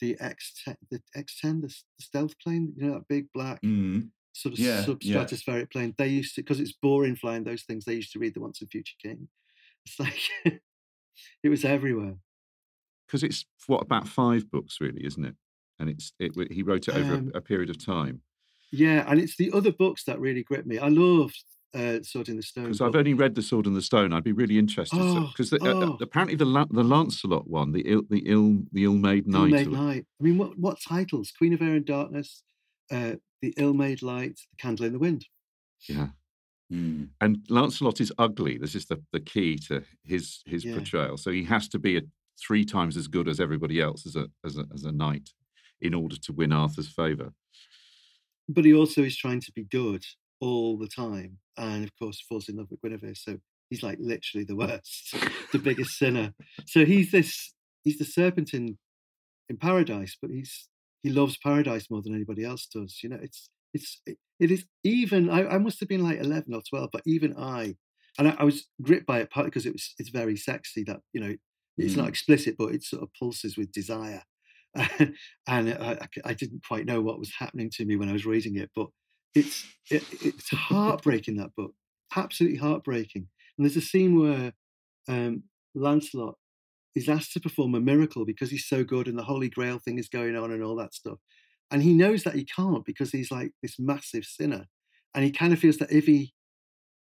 the 0.00 0.16
X 0.20 0.62
the 0.90 1.00
X10, 1.16 1.60
the, 1.60 1.68
the 1.68 2.02
stealth 2.02 2.34
plane, 2.42 2.72
you 2.76 2.86
know, 2.86 2.94
that 2.94 3.08
big 3.08 3.26
black 3.34 3.60
Mm. 3.62 4.08
sort 4.32 4.54
of 4.54 4.58
Yeah, 4.58 4.84
yeah. 5.02 5.24
plane. 5.70 5.94
They 5.98 6.08
used 6.08 6.34
to, 6.34 6.40
because 6.42 6.60
it's 6.60 6.72
boring 6.72 7.14
flying 7.16 7.44
those 7.44 7.62
things, 7.64 7.84
they 7.84 7.94
used 7.94 8.12
to 8.12 8.18
read 8.18 8.34
The 8.34 8.40
Once 8.40 8.60
and 8.60 8.70
Future 8.70 8.96
King. 9.00 9.28
It's 9.86 10.00
like, 10.00 10.18
it 11.44 11.48
was 11.48 11.64
everywhere. 11.64 12.16
Because 13.06 13.22
it's 13.22 13.44
what 13.66 13.82
about 13.82 14.08
five 14.08 14.50
books, 14.50 14.78
really, 14.80 15.04
isn't 15.04 15.24
it? 15.24 15.34
And 15.78 15.88
it's 15.90 16.12
it, 16.18 16.32
he 16.52 16.62
wrote 16.62 16.88
it 16.88 16.94
over 16.96 17.14
Um, 17.14 17.30
a, 17.34 17.38
a 17.38 17.40
period 17.40 17.70
of 17.70 17.84
time. 17.84 18.22
Yeah, 18.70 19.04
and 19.08 19.20
it's 19.20 19.36
the 19.36 19.52
other 19.52 19.72
books 19.72 20.04
that 20.04 20.18
really 20.20 20.42
grip 20.42 20.66
me. 20.66 20.78
I 20.78 20.88
loved 20.88 21.42
uh, 21.74 21.98
Sword 22.02 22.28
in 22.28 22.36
the 22.36 22.42
Stone. 22.42 22.64
Because 22.64 22.80
I've 22.80 22.94
only 22.96 23.14
read 23.14 23.34
The 23.34 23.42
Sword 23.42 23.66
and 23.66 23.76
the 23.76 23.82
Stone. 23.82 24.12
I'd 24.12 24.24
be 24.24 24.32
really 24.32 24.58
interested 24.58 24.98
Oh, 25.00 25.26
because 25.28 25.52
uh, 25.52 25.58
oh. 25.62 25.98
apparently 26.00 26.36
the 26.36 26.44
La- 26.44 26.66
the 26.70 26.84
Lancelot 26.84 27.48
one, 27.48 27.72
the 27.72 27.82
ill 27.82 28.02
the 28.08 28.20
ill 28.26 28.62
the 28.72 28.84
ill-made 28.84 29.26
knight. 29.26 29.52
Ill-Made 29.52 29.68
or- 29.68 29.76
I 29.90 30.04
mean, 30.20 30.38
what, 30.38 30.58
what 30.58 30.78
titles? 30.80 31.32
Queen 31.36 31.52
of 31.52 31.62
Air 31.62 31.74
and 31.74 31.84
Darkness, 31.84 32.42
uh, 32.90 33.14
The 33.42 33.54
Ill-Made 33.56 34.02
Light, 34.02 34.38
The 34.52 34.56
Candle 34.58 34.86
in 34.86 34.92
the 34.92 34.98
Wind. 34.98 35.26
Yeah. 35.88 36.08
Mm. 36.72 37.08
And 37.20 37.38
Lancelot 37.50 38.00
is 38.00 38.12
ugly. 38.18 38.56
This 38.56 38.74
is 38.74 38.86
the, 38.86 39.02
the 39.12 39.20
key 39.20 39.56
to 39.68 39.82
his 40.04 40.42
his 40.46 40.64
Yeah. 40.64 40.76
portrayal. 40.76 41.16
So 41.16 41.30
he 41.30 41.44
has 41.44 41.68
to 41.68 41.78
be 41.78 41.98
a, 41.98 42.02
three 42.40 42.64
times 42.64 42.96
as 42.96 43.08
good 43.08 43.28
as 43.28 43.40
everybody 43.40 43.80
else 43.80 44.06
as 44.06 44.16
a 44.16 44.28
as 44.44 44.56
a 44.56 44.64
as 44.74 44.84
a 44.84 44.92
knight 44.92 45.30
in 45.80 45.94
order 45.94 46.16
to 46.16 46.32
win 46.32 46.52
Arthur's 46.52 46.88
favour. 46.88 47.32
But 48.48 48.64
he 48.64 48.74
also 48.74 49.02
is 49.02 49.16
trying 49.16 49.40
to 49.40 49.52
be 49.52 49.64
good 49.64 50.04
all 50.40 50.76
the 50.76 50.88
time. 50.88 51.38
And 51.56 51.84
of 51.84 51.90
course, 51.98 52.20
falls 52.20 52.48
in 52.48 52.56
love 52.56 52.68
with 52.70 52.80
Guinevere. 52.82 53.14
So 53.14 53.38
he's 53.70 53.82
like 53.82 53.98
literally 54.00 54.44
the 54.44 54.56
worst, 54.64 55.14
the 55.52 55.58
biggest 55.58 55.98
sinner. 55.98 56.34
So 56.66 56.84
he's 56.84 57.10
this, 57.10 57.54
he's 57.82 57.98
the 57.98 58.04
serpent 58.04 58.52
in, 58.54 58.78
in 59.48 59.56
paradise, 59.56 60.16
but 60.20 60.30
he's, 60.30 60.68
he 61.02 61.10
loves 61.10 61.38
paradise 61.38 61.90
more 61.90 62.02
than 62.02 62.14
anybody 62.14 62.44
else 62.44 62.66
does. 62.66 63.00
You 63.02 63.10
know, 63.10 63.18
it's, 63.22 63.48
it's, 63.72 64.00
it, 64.06 64.50
is 64.50 64.64
even, 64.82 65.30
I, 65.30 65.46
I 65.46 65.58
must 65.58 65.80
have 65.80 65.88
been 65.88 66.04
like 66.04 66.20
11 66.20 66.54
or 66.54 66.62
12, 66.68 66.90
but 66.92 67.02
even 67.06 67.36
I, 67.36 67.76
and 68.18 68.28
I, 68.28 68.36
I 68.38 68.44
was 68.44 68.66
gripped 68.80 69.06
by 69.06 69.20
it 69.20 69.30
partly 69.30 69.50
because 69.50 69.66
it 69.66 69.72
was, 69.72 69.94
it's 69.98 70.10
very 70.10 70.36
sexy 70.36 70.84
that, 70.84 71.00
you 71.12 71.20
know, 71.20 71.34
it's 71.78 71.96
not 71.96 72.06
Mm. 72.06 72.08
explicit, 72.08 72.56
but 72.58 72.74
it 72.74 72.82
sort 72.84 73.02
of 73.02 73.10
pulses 73.18 73.56
with 73.56 73.72
desire. 73.72 74.22
and 75.46 75.70
I 76.26 76.34
didn't 76.34 76.64
quite 76.66 76.86
know 76.86 77.00
what 77.00 77.18
was 77.18 77.32
happening 77.38 77.70
to 77.74 77.84
me 77.84 77.96
when 77.96 78.08
I 78.08 78.12
was 78.12 78.26
reading 78.26 78.56
it, 78.56 78.70
but 78.74 78.88
it's 79.34 79.64
it, 79.90 80.04
it's 80.22 80.48
heartbreaking 80.50 81.36
that 81.36 81.54
book, 81.56 81.74
absolutely 82.16 82.58
heartbreaking. 82.58 83.28
And 83.56 83.64
there's 83.64 83.76
a 83.76 83.80
scene 83.80 84.18
where 84.18 84.52
um, 85.08 85.44
Lancelot 85.74 86.36
is 86.94 87.08
asked 87.08 87.32
to 87.34 87.40
perform 87.40 87.74
a 87.74 87.80
miracle 87.80 88.24
because 88.24 88.50
he's 88.50 88.66
so 88.66 88.84
good, 88.84 89.08
and 89.08 89.18
the 89.18 89.24
Holy 89.24 89.48
Grail 89.48 89.78
thing 89.78 89.98
is 89.98 90.08
going 90.08 90.36
on, 90.36 90.52
and 90.52 90.62
all 90.62 90.76
that 90.76 90.94
stuff. 90.94 91.18
And 91.70 91.82
he 91.82 91.94
knows 91.94 92.24
that 92.24 92.34
he 92.34 92.44
can't 92.44 92.84
because 92.84 93.12
he's 93.12 93.30
like 93.30 93.52
this 93.62 93.78
massive 93.78 94.24
sinner, 94.24 94.66
and 95.14 95.24
he 95.24 95.30
kind 95.32 95.52
of 95.52 95.58
feels 95.58 95.78
that 95.78 95.92
if 95.92 96.06
he 96.06 96.34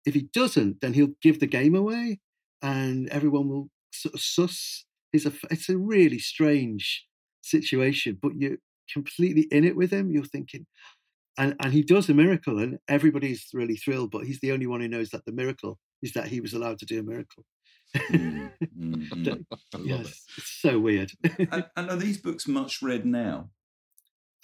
if 0.06 0.14
he 0.14 0.30
doesn't, 0.34 0.82
then 0.82 0.94
he'll 0.94 1.16
give 1.22 1.40
the 1.40 1.48
game 1.48 1.76
away, 1.76 2.20
and 2.62 3.10
everyone 3.10 3.50
will 3.50 3.70
sort 3.92 4.16
of 4.16 4.22
suss 4.22 4.86
his. 5.12 5.26
aff- 5.26 5.46
It's 5.52 5.70
a 5.70 5.78
really 5.78 6.20
strange 6.20 7.06
situation, 7.42 8.18
but 8.22 8.34
you're 8.38 8.58
completely 8.94 9.48
in 9.52 9.64
it 9.64 9.76
with 9.76 9.92
him. 9.92 10.12
You're 10.12 10.24
thinking, 10.26 10.66
and 11.38 11.56
and 11.62 11.74
he 11.74 11.82
does 11.84 12.10
a 12.10 12.14
miracle, 12.14 12.60
and 12.60 12.80
everybody's 12.88 13.48
really 13.54 13.76
thrilled. 13.78 14.12
But 14.12 14.26
he's 14.26 14.40
the 14.40 14.52
only 14.52 14.68
one 14.68 14.82
who 14.82 14.88
knows 14.88 15.10
that 15.10 15.26
the 15.26 15.32
miracle 15.32 15.80
is 16.02 16.14
that 16.14 16.28
he 16.28 16.42
was 16.42 16.54
allowed 16.54 16.80
to 16.80 16.86
do 16.86 17.00
a 17.00 17.04
miracle. 17.04 17.46
Mm, 17.98 18.52
mm, 18.62 19.10
mm. 19.10 19.24
Don't- 19.24 19.48
I 19.74 19.78
love 19.78 19.86
yes, 19.86 20.08
it. 20.08 20.16
it's 20.38 20.60
so 20.62 20.80
weird. 20.80 21.12
and, 21.52 21.66
and 21.76 21.90
are 21.90 21.96
these 21.98 22.18
books 22.22 22.48
much 22.48 22.82
read 22.82 23.06
now? 23.06 23.50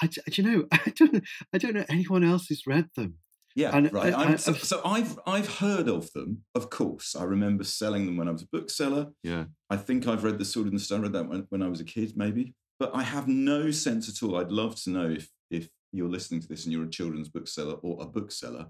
I, 0.02 0.08
d- 0.08 0.22
do 0.30 0.42
you 0.42 0.50
know? 0.50 0.66
I 0.72 0.90
don't. 0.96 1.24
I 1.54 1.58
don't 1.58 1.74
know 1.76 1.86
anyone 1.90 2.24
else 2.24 2.48
who's 2.48 2.64
read 2.68 2.90
them. 2.96 3.16
Yeah, 3.56 3.76
And 3.76 3.92
right. 3.94 4.14
I- 4.14 4.24
I'm, 4.26 4.38
so, 4.38 4.52
I've- 4.52 4.60
so 4.66 4.82
I've 4.84 5.18
I've 5.26 5.58
heard 5.60 5.88
of 5.88 6.12
them, 6.12 6.44
of 6.54 6.70
course. 6.70 7.16
I 7.16 7.24
remember 7.24 7.64
selling 7.64 8.06
them 8.06 8.18
when 8.18 8.28
I 8.28 8.32
was 8.32 8.42
a 8.44 8.48
bookseller. 8.48 9.14
Yeah. 9.24 9.46
I 9.70 9.78
think 9.78 10.08
I've 10.08 10.26
read 10.26 10.38
The 10.40 10.46
Sword 10.46 10.68
and 10.68 10.76
the 10.76 10.84
Stone. 10.84 11.04
Read 11.04 11.14
that 11.14 11.30
when, 11.30 11.46
when 11.50 11.64
I 11.64 11.70
was 11.70 11.80
a 11.80 11.86
kid, 11.86 12.14
maybe. 12.18 12.54
But 12.80 12.92
I 12.94 13.04
have 13.04 13.28
no 13.30 13.72
sense 13.72 14.10
at 14.10 14.22
all. 14.22 14.36
I'd 14.38 14.52
love 14.52 14.76
to 14.84 14.90
know 14.90 15.10
if 15.10 15.30
if 15.50 15.70
you're 15.94 16.10
listening 16.10 16.42
to 16.42 16.48
this 16.50 16.66
and 16.66 16.74
you're 16.74 16.84
a 16.84 16.90
children's 16.90 17.30
bookseller 17.30 17.76
or 17.76 18.04
a 18.04 18.06
bookseller, 18.06 18.68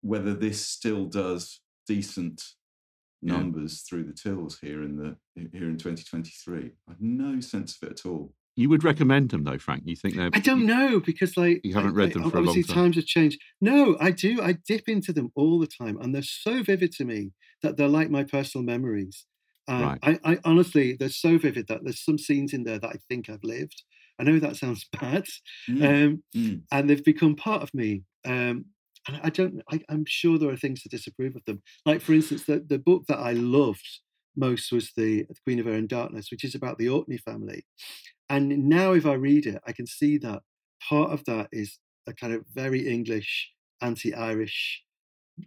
whether 0.00 0.32
this 0.32 0.66
still 0.66 1.04
does 1.04 1.60
decent 1.86 2.42
Yeah. 3.20 3.36
numbers 3.36 3.82
through 3.82 4.04
the 4.04 4.14
tills 4.14 4.58
here 4.60 4.82
in 4.82 4.96
the 4.96 5.16
here 5.52 5.68
in 5.68 5.76
2023. 5.76 6.70
I 6.88 6.90
have 6.92 7.00
no 7.02 7.40
sense 7.40 7.76
of 7.76 7.88
it 7.90 8.00
at 8.00 8.06
all. 8.06 8.34
You 8.54 8.68
would 8.68 8.84
recommend 8.84 9.30
them 9.30 9.44
though, 9.44 9.58
Frank? 9.58 9.82
You 9.86 9.96
think 9.96 10.14
they're? 10.16 10.30
I 10.32 10.40
don't 10.40 10.66
know 10.66 11.00
because 11.00 11.36
like 11.36 11.60
You 11.64 11.74
haven't 11.74 11.94
read 11.94 12.10
I- 12.10 12.12
them 12.14 12.30
for 12.30 12.36
a 12.36 12.40
long 12.40 12.48
obviously 12.50 12.74
time. 12.74 12.84
times 12.84 12.96
have 12.96 13.06
changed. 13.06 13.40
No, 13.60 13.96
I 14.00 14.10
do. 14.10 14.42
I 14.42 14.58
dip 14.66 14.88
into 14.88 15.12
them 15.12 15.30
all 15.34 15.58
the 15.58 15.66
time, 15.66 15.96
and 16.00 16.14
they're 16.14 16.22
so 16.22 16.62
vivid 16.62 16.92
to 16.92 17.04
me 17.04 17.32
that 17.62 17.76
they're 17.76 17.88
like 17.88 18.10
my 18.10 18.24
personal 18.24 18.64
memories. 18.64 19.24
And 19.68 19.82
Right. 19.84 19.98
I, 20.02 20.32
I 20.32 20.38
honestly, 20.44 20.96
they're 20.98 21.08
so 21.08 21.38
vivid 21.38 21.68
that 21.68 21.80
there's 21.84 22.04
some 22.04 22.18
scenes 22.18 22.52
in 22.52 22.64
there 22.64 22.78
that 22.80 22.88
I 22.90 22.96
think 23.08 23.30
I've 23.30 23.44
lived. 23.44 23.84
I 24.18 24.24
know 24.24 24.38
that 24.40 24.56
sounds 24.56 24.86
bad, 25.00 25.24
Mm, 25.70 25.82
um, 26.06 26.22
mm. 26.36 26.62
and 26.70 26.90
they've 26.90 27.04
become 27.04 27.36
part 27.36 27.62
of 27.62 27.72
me. 27.72 28.02
Um, 28.26 28.66
and 29.08 29.18
I 29.22 29.30
don't. 29.30 29.62
I, 29.70 29.80
I'm 29.88 30.04
sure 30.06 30.38
there 30.38 30.50
are 30.50 30.56
things 30.56 30.82
to 30.82 30.88
disapprove 30.90 31.36
of 31.36 31.44
them. 31.46 31.62
Like 31.86 32.02
for 32.02 32.12
instance, 32.12 32.44
the 32.44 32.62
the 32.64 32.78
book 32.78 33.04
that 33.08 33.18
I 33.18 33.32
loved 33.32 33.88
most 34.36 34.72
was 34.72 34.92
the, 34.96 35.24
the 35.28 35.34
Queen 35.44 35.58
of 35.60 35.66
Air 35.66 35.74
and 35.74 35.88
Darkness, 35.88 36.28
which 36.30 36.44
is 36.44 36.54
about 36.54 36.78
the 36.78 36.88
Orkney 36.88 37.18
family. 37.18 37.64
And 38.32 38.44
now, 38.68 38.88
if 38.94 39.04
I 39.04 39.12
read 39.28 39.44
it, 39.46 39.60
I 39.66 39.72
can 39.72 39.86
see 39.86 40.16
that 40.18 40.40
part 40.88 41.10
of 41.12 41.20
that 41.26 41.46
is 41.52 41.78
a 42.06 42.12
kind 42.20 42.32
of 42.32 42.40
very 42.52 42.88
English, 42.88 43.52
anti-Irish 43.80 44.82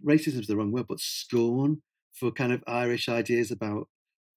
racism 0.04 0.40
is 0.40 0.46
the 0.46 0.56
wrong 0.56 0.72
word, 0.72 0.86
but 0.88 1.00
scorn 1.00 1.82
for 2.18 2.30
kind 2.30 2.52
of 2.52 2.62
Irish 2.66 3.08
ideas 3.08 3.50
about 3.50 3.88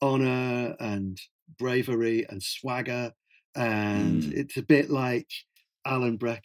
honor 0.01 0.75
and 0.79 1.17
bravery 1.57 2.25
and 2.29 2.41
swagger. 2.41 3.13
And 3.55 4.23
Mm. 4.23 4.33
it's 4.33 4.57
a 4.57 4.63
bit 4.63 4.89
like 4.89 5.29
Alan 5.85 6.17
Breck 6.17 6.43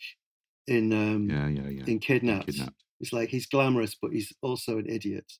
in 0.66 0.92
um, 0.92 1.30
Yeah, 1.30 1.48
yeah, 1.48 1.68
yeah. 1.68 1.86
in 1.86 1.98
Kidnapped. 2.00 2.46
Kidnapped. 2.46 2.82
It's 3.00 3.12
like 3.12 3.28
he's 3.30 3.46
glamorous, 3.46 3.94
but 4.00 4.12
he's 4.12 4.32
also 4.42 4.78
an 4.78 4.88
idiot, 4.88 5.30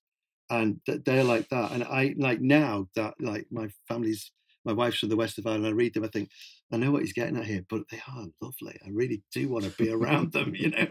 and 0.50 0.81
they're 0.87 1.24
like 1.24 1.48
that. 1.48 1.72
And 1.72 1.83
I 1.85 2.14
like 2.18 2.40
now 2.40 2.88
that 2.96 3.14
like 3.20 3.46
my 3.50 3.68
family's, 3.88 4.33
my 4.64 4.72
wife's 4.72 4.98
from 4.98 5.09
the 5.11 5.16
west 5.16 5.38
of 5.38 5.46
Ireland. 5.46 5.66
I 5.66 5.70
read 5.70 5.94
them, 5.94 6.05
I 6.05 6.09
think 6.09 6.31
I 6.72 6.77
know 6.79 6.90
what 6.90 7.03
he's 7.03 7.12
getting 7.12 7.37
at 7.37 7.44
here, 7.44 7.64
but 7.68 7.83
they 7.90 8.00
are 8.09 8.27
lovely. 8.40 8.79
I 8.85 8.88
really 8.90 9.22
do 9.33 9.48
want 9.48 9.64
to 9.64 9.70
be 9.72 9.90
around 9.90 10.33
them. 10.33 10.55
You 10.55 10.70
know, 10.70 10.88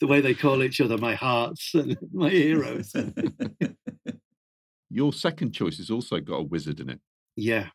the 0.00 0.06
way 0.06 0.20
they 0.20 0.34
call 0.34 0.62
each 0.62 0.80
other 0.80 0.98
my 0.98 1.14
hearts 1.14 1.74
and 1.74 1.96
my 2.12 2.28
heroes. 2.30 2.94
Your 4.90 5.12
second 5.12 5.52
choice 5.52 5.78
has 5.78 5.90
also 5.90 6.20
got 6.20 6.36
a 6.36 6.42
wizard 6.42 6.80
in 6.80 6.88
it. 6.90 7.00
yeah, 7.36 7.68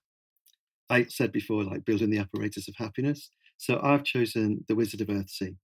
I 0.89 1.05
said 1.05 1.31
before, 1.31 1.63
like 1.63 1.85
building 1.85 2.09
the 2.09 2.17
apparatus 2.19 2.67
of 2.67 2.75
happiness. 2.77 3.29
So 3.57 3.79
I've 3.81 4.03
chosen 4.03 4.65
the 4.67 4.75
Wizard 4.75 5.01
of 5.01 5.07
Earthsea, 5.07 5.55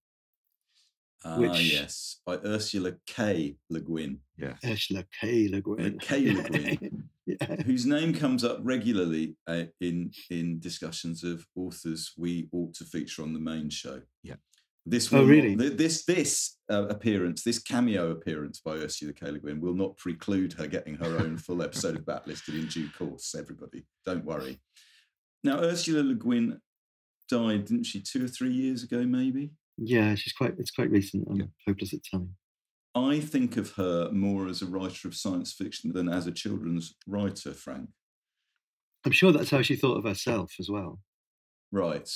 Ah, 1.24 1.38
Which- 1.38 1.72
yes, 1.72 2.20
by 2.24 2.36
Ursula 2.36 2.92
K. 3.06 3.56
Le 3.68 3.80
Guin, 3.80 4.20
Yeah. 4.38 4.54
Ursula 4.64 5.04
K. 5.20 5.48
Le 5.48 5.60
Guin. 5.60 5.98
K. 5.98 6.30
Le 6.32 6.42
Guin. 6.48 7.08
yeah. 7.40 7.56
whose 7.66 7.86
name 7.86 8.12
comes 8.14 8.44
up 8.44 8.58
regularly 8.62 9.36
uh, 9.46 9.64
in 9.80 10.10
in 10.30 10.60
discussions 10.60 11.24
of 11.24 11.46
authors 11.56 12.12
we 12.18 12.48
ought 12.52 12.74
to 12.74 12.84
feature 12.84 13.22
on 13.22 13.32
the 13.32 13.40
main 13.40 13.70
show. 13.70 14.02
Yeah. 14.22 14.34
This 14.86 15.12
Oh, 15.12 15.18
will 15.18 15.24
not- 15.26 15.30
really? 15.30 15.56
th- 15.56 15.76
this 15.76 16.04
this 16.04 16.56
uh, 16.70 16.86
appearance, 16.88 17.42
this 17.44 17.58
cameo 17.58 18.10
appearance 18.10 18.60
by 18.64 18.72
Ursula 18.76 19.12
K. 19.12 19.30
Le 19.30 19.38
Guin 19.38 19.60
will 19.60 19.74
not 19.74 19.96
preclude 19.98 20.54
her 20.54 20.66
getting 20.66 20.94
her 20.96 21.18
own 21.18 21.36
full 21.36 21.62
episode 21.68 21.96
of 21.96 22.04
Backlisted 22.04 22.54
in 22.58 22.66
due 22.66 22.88
course. 22.98 23.34
Everybody, 23.38 23.84
don't 24.06 24.24
worry. 24.24 24.60
Now, 25.44 25.58
Ursula 25.60 26.02
Le 26.02 26.14
Guin 26.14 26.58
died, 27.28 27.66
didn't 27.66 27.84
she, 27.84 28.00
two 28.00 28.24
or 28.24 28.28
three 28.28 28.52
years 28.52 28.82
ago, 28.82 29.04
maybe? 29.04 29.50
Yeah, 29.78 30.14
she's 30.14 30.32
quite. 30.32 30.54
It's 30.58 30.70
quite 30.70 30.90
recent. 30.90 31.26
I'm 31.30 31.36
Yeah. 31.36 31.46
hopeless 31.66 31.94
at 31.94 32.00
time. 32.10 32.34
I 32.94 33.20
think 33.20 33.56
of 33.56 33.72
her 33.72 34.10
more 34.10 34.48
as 34.48 34.62
a 34.62 34.66
writer 34.66 35.06
of 35.06 35.14
science 35.14 35.52
fiction 35.52 35.92
than 35.92 36.08
as 36.08 36.26
a 36.26 36.32
children's 36.32 36.94
writer, 37.06 37.52
Frank. 37.52 37.90
I'm 39.04 39.12
sure 39.12 39.32
that's 39.32 39.50
how 39.50 39.62
she 39.62 39.76
thought 39.76 39.98
of 39.98 40.04
herself 40.04 40.54
as 40.58 40.68
well. 40.68 41.00
Right. 41.70 42.10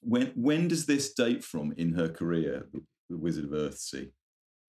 When 0.00 0.32
when 0.36 0.68
does 0.68 0.86
this 0.86 1.12
date 1.12 1.44
from 1.44 1.72
in 1.76 1.94
her 1.94 2.08
career, 2.08 2.68
The 3.10 3.18
Wizard 3.18 3.44
of 3.44 3.50
Earthsea? 3.50 4.10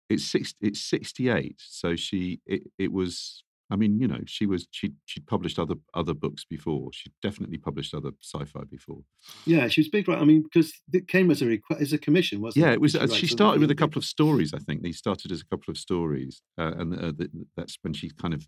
It's 0.08 0.24
six. 0.24 0.54
It's 0.60 0.80
sixty-eight. 0.80 1.56
So 1.58 1.96
she. 1.96 2.40
It, 2.46 2.62
it 2.78 2.92
was. 2.92 3.44
I 3.70 3.76
mean, 3.76 4.00
you 4.00 4.08
know, 4.08 4.20
she 4.26 4.46
was. 4.46 4.66
She 4.70 4.92
she'd 5.06 5.26
published 5.26 5.58
other 5.58 5.76
other 5.94 6.14
books 6.14 6.44
before. 6.44 6.90
She 6.92 7.10
definitely 7.22 7.58
published 7.58 7.94
other 7.94 8.10
sci-fi 8.22 8.62
before. 8.70 9.02
Yeah, 9.46 9.68
she 9.68 9.80
was 9.80 9.88
big, 9.88 10.08
right? 10.08 10.20
I 10.20 10.24
mean, 10.24 10.42
because 10.42 10.72
it 10.92 11.06
came 11.06 11.30
as 11.30 11.40
a 11.42 11.46
request, 11.46 11.80
as 11.80 11.92
a 11.92 11.98
commission, 11.98 12.40
wasn't 12.40 12.62
Yeah, 12.62 12.66
it? 12.66 12.70
Yeah, 12.70 12.74
it 12.74 12.80
was. 12.80 12.92
She 12.92 12.98
uh, 12.98 13.06
She 13.06 13.26
started 13.26 13.60
with 13.60 13.70
a 13.70 13.76
couple 13.76 13.98
of 13.98 14.04
stories. 14.04 14.52
I 14.52 14.58
think 14.58 14.82
they 14.82 14.92
started 14.92 15.30
as 15.32 15.40
a 15.40 15.46
couple 15.46 15.70
of 15.70 15.78
stories, 15.78 16.42
uh, 16.58 16.72
and 16.78 16.94
uh, 16.94 17.12
th- 17.16 17.30
that's 17.56 17.78
when 17.82 17.92
she 17.92 18.10
kind 18.10 18.34
of 18.34 18.46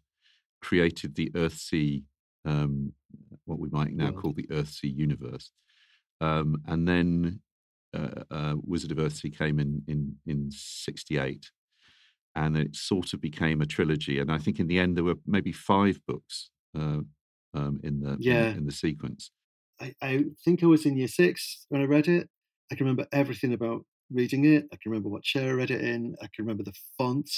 created 0.60 1.14
the 1.14 1.30
Earthsea, 1.30 2.02
um, 2.44 2.92
what 3.44 3.58
we 3.58 3.68
might 3.70 3.92
now 3.94 4.10
call 4.12 4.32
the 4.32 4.46
Earthsea 4.50 4.94
universe. 4.94 5.50
Um, 6.20 6.62
and 6.66 6.86
then 6.86 7.40
uh, 7.94 8.22
uh, 8.30 8.54
Wizard 8.62 8.92
of 8.92 8.98
Earthsea 8.98 9.36
came 9.36 9.58
in 9.58 9.82
in 9.86 10.16
in 10.26 10.50
'68, 10.50 11.50
and 12.34 12.56
it 12.56 12.74
sort 12.74 13.12
of 13.12 13.20
became 13.20 13.60
a 13.60 13.66
trilogy. 13.66 14.18
And 14.18 14.30
I 14.32 14.38
think 14.38 14.58
in 14.58 14.66
the 14.66 14.78
end 14.78 14.96
there 14.96 15.04
were 15.04 15.16
maybe 15.26 15.52
five 15.52 16.00
books 16.06 16.50
uh, 16.76 17.00
um, 17.54 17.80
in 17.82 18.00
the 18.00 18.12
in- 18.12 18.18
Yeah. 18.20 18.48
in, 18.54 18.66
the 18.66 18.72
sequence. 18.72 19.30
I, 19.80 19.94
I 20.00 20.24
think 20.44 20.62
I 20.62 20.66
was 20.66 20.86
in 20.86 20.96
year 20.96 21.08
six 21.08 21.66
when 21.68 21.82
I 21.82 21.84
read 21.84 22.08
it. 22.08 22.28
I 22.70 22.74
can 22.74 22.86
remember 22.86 23.06
everything 23.12 23.52
about 23.52 23.84
reading 24.10 24.44
it. 24.46 24.64
I 24.72 24.76
can 24.76 24.90
remember 24.90 25.08
what 25.10 25.22
chair 25.24 25.50
I 25.50 25.54
read 25.54 25.70
it 25.70 25.82
in. 25.82 26.14
I 26.22 26.26
can 26.34 26.44
remember 26.44 26.62
the 26.64 26.72
font, 26.96 27.30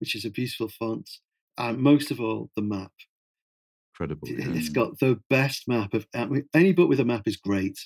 which 0.00 0.14
is 0.16 0.24
a 0.24 0.30
beautiful 0.30 0.68
font. 0.68 1.08
And 1.58 1.78
most 1.78 2.10
of 2.10 2.18
all, 2.20 2.50
the 2.56 2.62
map. 2.62 2.92
Incredible. 3.94 4.28
It- 4.28 4.38
yeah. 4.38 4.54
It's 4.54 4.68
got 4.70 4.98
the 4.98 5.20
best 5.30 5.68
map 5.68 5.94
of 5.94 6.06
I 6.14 6.24
mean, 6.26 6.48
any 6.54 6.72
book 6.72 6.88
with 6.88 7.00
a 7.00 7.04
map 7.04 7.22
is 7.26 7.36
great, 7.36 7.78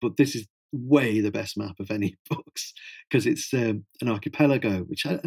but 0.00 0.16
this 0.16 0.34
is 0.34 0.46
way 0.72 1.20
the 1.20 1.30
best 1.30 1.58
map 1.58 1.78
of 1.80 1.90
any 1.90 2.16
books 2.30 2.72
because 3.10 3.26
it's 3.26 3.52
um, 3.52 3.84
an 4.00 4.08
archipelago, 4.08 4.78
which 4.84 5.04
I, 5.04 5.20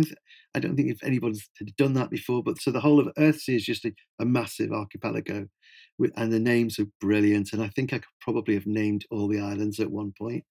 I 0.55 0.59
don't 0.59 0.75
think 0.75 0.89
if 0.89 1.03
anybody's 1.03 1.47
had 1.59 1.75
done 1.75 1.93
that 1.93 2.09
before. 2.09 2.41
But 2.41 2.61
so 2.61 2.71
the 2.71 2.79
whole 2.79 2.99
of 2.99 3.13
Earthsea 3.17 3.57
is 3.57 3.65
just 3.65 3.85
a, 3.85 3.93
a 4.19 4.25
massive 4.25 4.71
archipelago, 4.71 5.47
with, 5.99 6.11
and 6.15 6.31
the 6.31 6.39
names 6.39 6.79
are 6.79 6.87
brilliant. 6.99 7.53
And 7.53 7.61
I 7.61 7.67
think 7.67 7.93
I 7.93 7.97
could 7.97 8.07
probably 8.21 8.53
have 8.55 8.65
named 8.65 9.05
all 9.11 9.27
the 9.27 9.39
islands 9.39 9.79
at 9.79 9.91
one 9.91 10.13
point. 10.17 10.43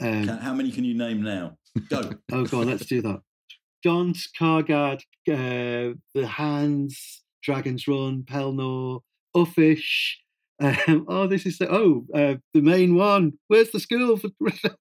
Um, 0.00 0.26
how 0.26 0.54
many 0.54 0.72
can 0.72 0.84
you 0.84 0.94
name 0.94 1.22
now? 1.22 1.58
Go. 1.88 2.10
Oh, 2.32 2.44
go 2.46 2.62
on, 2.62 2.68
let's 2.68 2.86
do 2.86 3.02
that. 3.02 3.20
Gont, 3.84 4.16
Kargad, 4.38 5.02
uh, 5.30 5.94
The 6.14 6.26
Hands, 6.26 7.22
Dragon's 7.42 7.86
Run, 7.86 8.24
Pelnor, 8.24 9.00
Uffish. 9.36 10.16
Um, 10.60 11.06
oh, 11.08 11.26
this 11.26 11.46
is 11.46 11.58
the 11.58 11.72
oh 11.72 12.04
uh, 12.14 12.34
the 12.52 12.60
main 12.60 12.94
one. 12.94 13.32
Where's 13.48 13.70
the 13.70 13.80
school 13.80 14.18
for 14.18 14.28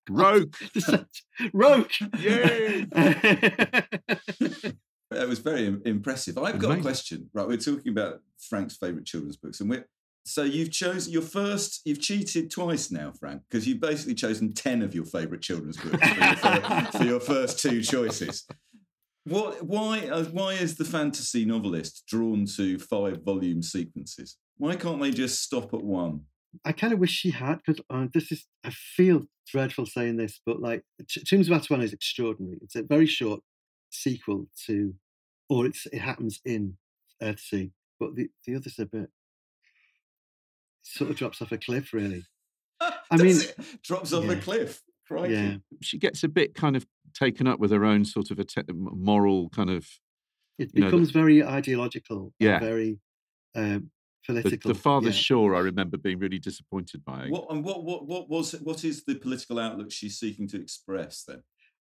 Roke. 0.10 0.56
Roke? 1.54 1.92
Yay! 2.20 2.86
That 5.12 5.28
was 5.28 5.40
very 5.40 5.76
impressive. 5.86 6.38
I've 6.38 6.60
got 6.60 6.78
a 6.78 6.82
question. 6.82 7.32
Right, 7.34 7.48
we're 7.48 7.58
talking 7.58 7.92
about 7.92 8.20
Frank's 8.38 8.78
favourite 8.78 9.08
children's 9.08 9.38
books, 9.38 9.60
and 9.60 9.68
we're 9.68 9.88
so 10.24 10.44
you've 10.44 10.72
chosen 10.72 11.12
your 11.12 11.24
first. 11.24 11.82
You've 11.84 12.00
cheated 12.00 12.52
twice 12.52 12.92
now, 12.92 13.14
Frank, 13.20 13.42
because 13.50 13.68
you've 13.68 13.80
basically 13.80 14.14
chosen 14.14 14.54
ten 14.54 14.84
of 14.84 14.94
your 14.94 15.06
favourite 15.06 15.42
children's 15.42 15.78
books 15.78 16.08
for 16.08 16.16
your, 16.16 16.36
fir- 16.36 16.88
for 16.92 17.04
your 17.04 17.20
first 17.20 17.60
two 17.60 17.82
choices. 17.82 18.46
What? 19.24 19.64
Why? 19.64 20.08
Uh, 20.08 20.26
why 20.26 20.54
is 20.54 20.76
the 20.76 20.86
fantasy 20.86 21.44
novelist 21.44 22.04
drawn 22.08 22.46
to 22.58 22.78
five 22.78 23.24
volume 23.24 23.64
sequences? 23.64 24.38
Why 24.60 24.76
can't 24.76 25.02
they 25.02 25.12
just 25.12 25.42
stop 25.42 25.74
at 25.74 25.82
one? 25.84 26.26
I 26.64 26.72
kind 26.74 26.94
of 26.94 27.00
wish 27.00 27.12
she 27.12 27.32
had 27.32 27.60
because 27.66 27.82
uh, 27.90 28.08
this 28.14 28.32
is. 28.32 28.46
I 28.64 28.70
feel 28.70 29.24
dreadful 29.52 29.86
saying 29.86 30.18
this, 30.18 30.40
but 30.46 30.60
like 30.62 30.84
T- 31.10 31.24
Tombs 31.24 31.50
of 31.50 31.60
Atuan 31.62 31.82
is 31.82 31.94
extraordinary. 31.94 32.58
It's 32.62 32.76
a 32.76 32.84
very 32.84 33.06
short 33.08 33.42
sequel 33.90 34.48
to, 34.68 34.94
or 35.50 35.66
it's 35.66 35.86
it 35.88 36.00
happens 36.00 36.42
in 36.46 36.78
Earthsea, 37.24 37.72
but 38.00 38.16
the 38.16 38.30
the 38.46 38.56
others 38.56 38.78
are 38.80 38.84
a 38.84 38.86
bit 38.86 39.10
sort 40.82 41.10
of 41.12 41.16
drops 41.16 41.42
off 41.42 41.52
a 41.52 41.58
cliff, 41.58 41.94
really. 41.94 42.24
I 42.82 43.18
mean, 43.18 43.38
it? 43.42 43.56
drops 43.84 44.14
off 44.14 44.28
a 44.30 44.36
cliff. 44.36 44.82
Crikey. 45.08 45.34
Yeah, 45.34 45.56
she 45.82 45.98
gets 45.98 46.24
a 46.24 46.28
bit 46.28 46.54
kind 46.54 46.76
of 46.76 46.86
taken 47.14 47.48
up 47.48 47.60
with 47.60 47.72
her 47.72 47.84
own 47.86 48.06
sort 48.06 48.30
of 48.30 48.40
a 48.40 48.44
te- 48.44 48.62
moral 48.74 49.50
kind 49.50 49.70
of 49.70 49.88
it 50.60 50.72
You 50.74 50.82
know, 50.82 50.88
the- 50.88 50.92
becomes 50.98 51.12
very 51.12 51.44
ideological. 51.44 52.34
Yeah. 52.40 52.60
very 52.60 53.00
um, 53.56 53.64
the, 53.66 53.99
political. 54.26 54.74
the 54.74 54.80
farthest 54.80 55.18
yeah. 55.18 55.24
shore. 55.24 55.56
I 55.56 55.60
remember 55.60 55.98
being 55.98 56.20
really 56.20 56.40
disappointed 56.40 57.04
by. 57.06 57.28
What 57.30 57.48
and 57.50 57.64
what 57.64 57.84
what 57.84 58.08
what 58.08 58.30
was 58.30 58.52
what 58.64 58.84
is 58.84 59.04
the 59.06 59.16
political 59.16 59.60
outlook 59.60 59.92
she's 59.92 60.20
seeking 60.20 60.48
to 60.50 60.62
express 60.62 61.24
then? 61.28 61.44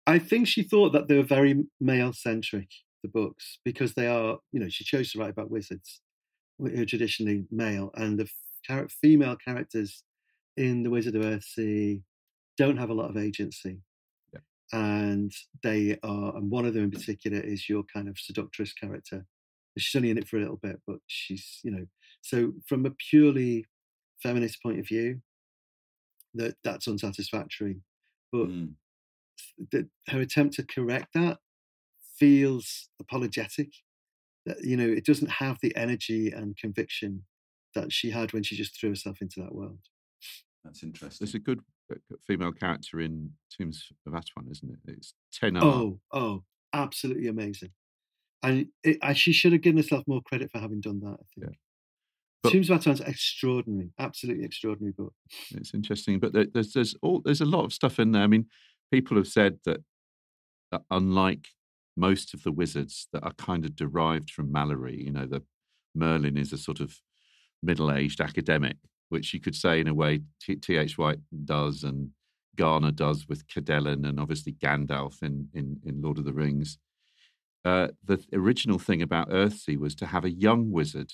I 0.07 0.19
think 0.19 0.49
she 0.49 0.63
thought 0.63 0.93
that 0.93 1.09
they 1.09 1.17
were 1.17 1.23
very 1.23 1.65
male 1.81 2.13
centric, 2.13 2.69
the 3.03 3.09
books, 3.09 3.59
because 3.65 3.95
they 3.95 4.07
are, 4.07 4.39
you 4.53 4.61
know, 4.61 4.69
she 4.69 4.85
chose 4.85 5.13
to 5.13 5.19
write 5.19 5.31
about 5.31 5.51
wizards 5.51 6.01
who 6.59 6.67
are 6.67 6.85
traditionally 6.85 7.47
male, 7.51 7.91
and 7.95 8.19
the 8.19 8.29
char- 8.65 8.89
female 8.89 9.37
characters 9.37 10.03
in 10.57 10.83
The 10.83 10.91
Wizard 10.91 11.17
of 11.17 11.23
Earthsea 11.23 12.03
don't 12.57 12.77
have 12.77 12.91
a 12.91 12.95
lot 12.95 13.11
of 13.11 13.17
agency. 13.17 13.81
Yeah. 14.33 14.41
And 14.73 15.33
they 15.63 15.99
are, 16.03 16.37
and 16.37 16.51
one 16.51 16.67
of 16.67 16.75
them 16.75 16.85
in 16.85 16.91
particular 16.91 17.41
is 17.41 17.69
your 17.69 17.83
kind 17.93 18.09
of 18.09 18.19
seductress 18.19 18.73
character. 18.73 19.27
She's 19.77 19.97
only 19.97 20.11
in 20.11 20.19
it 20.19 20.29
for 20.29 20.37
a 20.37 20.41
little 20.41 20.61
bit, 20.63 20.81
but 20.87 20.99
she's, 21.09 21.61
you 21.65 21.73
know, 21.73 21.87
so 22.25 22.53
from 22.67 22.87
a 22.87 22.91
purely 23.11 23.67
feminist 24.23 24.63
point 24.63 24.79
of 24.81 24.87
view, 24.87 25.21
that 26.35 26.57
that's 26.65 26.89
unsatisfactory. 26.89 27.83
But 28.33 28.49
Mm. 28.49 28.75
that 29.73 29.89
her 30.09 30.21
attempt 30.21 30.55
to 30.57 30.65
correct 30.65 31.13
that 31.15 31.39
feels 32.19 32.89
apologetic. 33.01 33.71
That 34.47 34.65
you 34.65 34.77
know, 34.77 34.89
it 34.89 35.05
doesn't 35.07 35.31
have 35.31 35.59
the 35.63 35.75
energy 35.77 36.31
and 36.31 36.57
conviction 36.57 37.25
that 37.75 37.93
she 37.93 38.11
had 38.11 38.33
when 38.33 38.43
she 38.43 38.57
just 38.57 38.79
threw 38.79 38.91
herself 38.91 39.21
into 39.21 39.41
that 39.41 39.55
world. 39.55 39.81
That's 40.65 40.83
interesting. 40.83 41.25
There's 41.25 41.35
a 41.35 41.39
good 41.39 41.61
uh, 41.93 42.17
female 42.27 42.53
character 42.53 43.01
in 43.01 43.33
Tombs 43.51 43.93
of 44.07 44.13
Atuan, 44.15 44.51
isn't 44.51 44.71
it? 44.71 44.79
It's 44.97 45.15
Tenar. 45.33 45.63
Oh, 45.63 46.01
oh, 46.13 46.45
absolutely 46.73 47.29
amazing. 47.29 47.73
And 48.43 48.69
it, 48.83 48.99
I, 49.03 49.13
she 49.15 49.33
should 49.33 49.53
have 49.53 49.63
given 49.63 49.79
herself 49.79 50.05
more 50.07 50.23
credit 50.23 50.51
for 50.51 50.59
having 50.59 50.81
done 50.81 51.01
that. 51.01 51.19
I 51.21 51.25
think. 51.35 51.53
Yeah. 51.53 51.57
But- 52.45 52.53
Tombs 52.53 52.71
of 52.71 52.81
Atuan's 52.81 53.01
extraordinary, 53.01 53.91
absolutely 53.99 54.45
extraordinary 54.45 54.93
book. 54.93 55.15
It's 55.51 55.73
interesting, 55.73 56.21
but 56.21 56.35
there, 56.35 56.47
there's 56.53 56.73
there's 56.75 56.95
all 57.03 57.23
there's 57.25 57.41
a 57.41 57.47
lot 57.47 57.65
of 57.65 57.73
stuff 57.73 57.99
in 57.99 58.13
there. 58.13 58.23
I 58.23 58.27
mean, 58.27 58.47
people 58.93 59.17
have 59.17 59.27
said 59.27 59.59
that, 59.65 59.83
that 60.71 60.83
unlike 60.91 61.49
most 61.97 62.35
of 62.35 62.43
the 62.43 62.53
wizards 62.53 63.09
that 63.13 63.25
are 63.25 63.33
kind 63.33 63.65
of 63.65 63.75
derived 63.75 64.31
from 64.31 64.53
Malory, 64.53 65.05
you 65.05 65.11
know, 65.11 65.27
the 65.27 65.43
Merlin 65.95 66.37
is 66.37 66.53
a 66.53 66.59
sort 66.59 66.81
of 66.81 67.01
middle-aged 67.63 68.21
academic, 68.21 68.77
which 69.09 69.33
you 69.33 69.41
could 69.41 69.55
say 69.55 69.81
in 69.81 69.89
a 69.89 69.95
way 69.95 70.21
T.H. 70.41 70.99
White 70.99 71.21
does 71.45 71.83
and 71.83 72.11
Garner 72.57 72.91
does 72.91 73.27
with 73.29 73.47
Cadellin 73.49 74.07
and 74.07 74.21
obviously 74.21 74.53
Gandalf 74.53 75.23
in 75.23 75.49
in, 75.55 75.81
in 75.85 76.03
Lord 76.03 76.19
of 76.19 76.25
the 76.25 76.35
Rings. 76.35 76.79
Uh, 77.65 77.89
the 78.05 78.23
original 78.35 78.79
thing 78.79 79.01
about 79.01 79.31
Earthsea 79.31 79.79
was 79.79 79.95
to 79.95 80.07
have 80.07 80.25
a 80.27 80.31
young 80.31 80.71
wizard, 80.71 81.13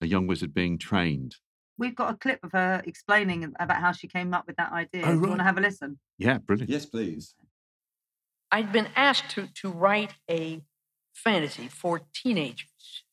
a 0.00 0.06
young 0.06 0.26
wizard 0.26 0.52
being 0.54 0.78
trained. 0.78 1.36
We've 1.78 1.94
got 1.94 2.14
a 2.14 2.16
clip 2.16 2.42
of 2.42 2.52
her 2.52 2.82
explaining 2.86 3.54
about 3.60 3.80
how 3.80 3.92
she 3.92 4.08
came 4.08 4.32
up 4.32 4.46
with 4.46 4.56
that 4.56 4.72
idea. 4.72 5.02
Oh, 5.04 5.08
Do 5.08 5.12
you 5.14 5.20
right. 5.20 5.28
want 5.28 5.40
to 5.40 5.44
have 5.44 5.58
a 5.58 5.60
listen? 5.60 5.98
Yeah, 6.18 6.38
brilliant. 6.38 6.70
Yes, 6.70 6.86
please. 6.86 7.34
I'd 8.50 8.72
been 8.72 8.88
asked 8.96 9.30
to, 9.32 9.48
to 9.60 9.68
write 9.70 10.14
a 10.30 10.62
fantasy 11.12 11.68
for 11.68 12.00
teenagers. 12.14 13.04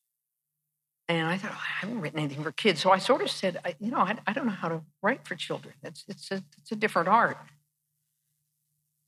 And 1.06 1.26
I 1.26 1.36
thought, 1.36 1.50
"Oh, 1.52 1.60
I 1.60 1.80
haven't 1.80 2.00
written 2.00 2.18
anything 2.18 2.42
for 2.42 2.52
kids. 2.52 2.80
So 2.80 2.90
I 2.90 2.98
sort 2.98 3.20
of 3.20 3.30
said, 3.30 3.60
I, 3.64 3.74
you 3.78 3.90
know, 3.90 3.98
I, 3.98 4.16
I 4.26 4.32
don't 4.32 4.46
know 4.46 4.52
how 4.52 4.68
to 4.68 4.82
write 5.02 5.26
for 5.26 5.34
children. 5.34 5.74
It's, 5.82 6.04
it's, 6.08 6.30
a, 6.30 6.42
it's 6.58 6.72
a 6.72 6.76
different 6.76 7.08
art. 7.08 7.36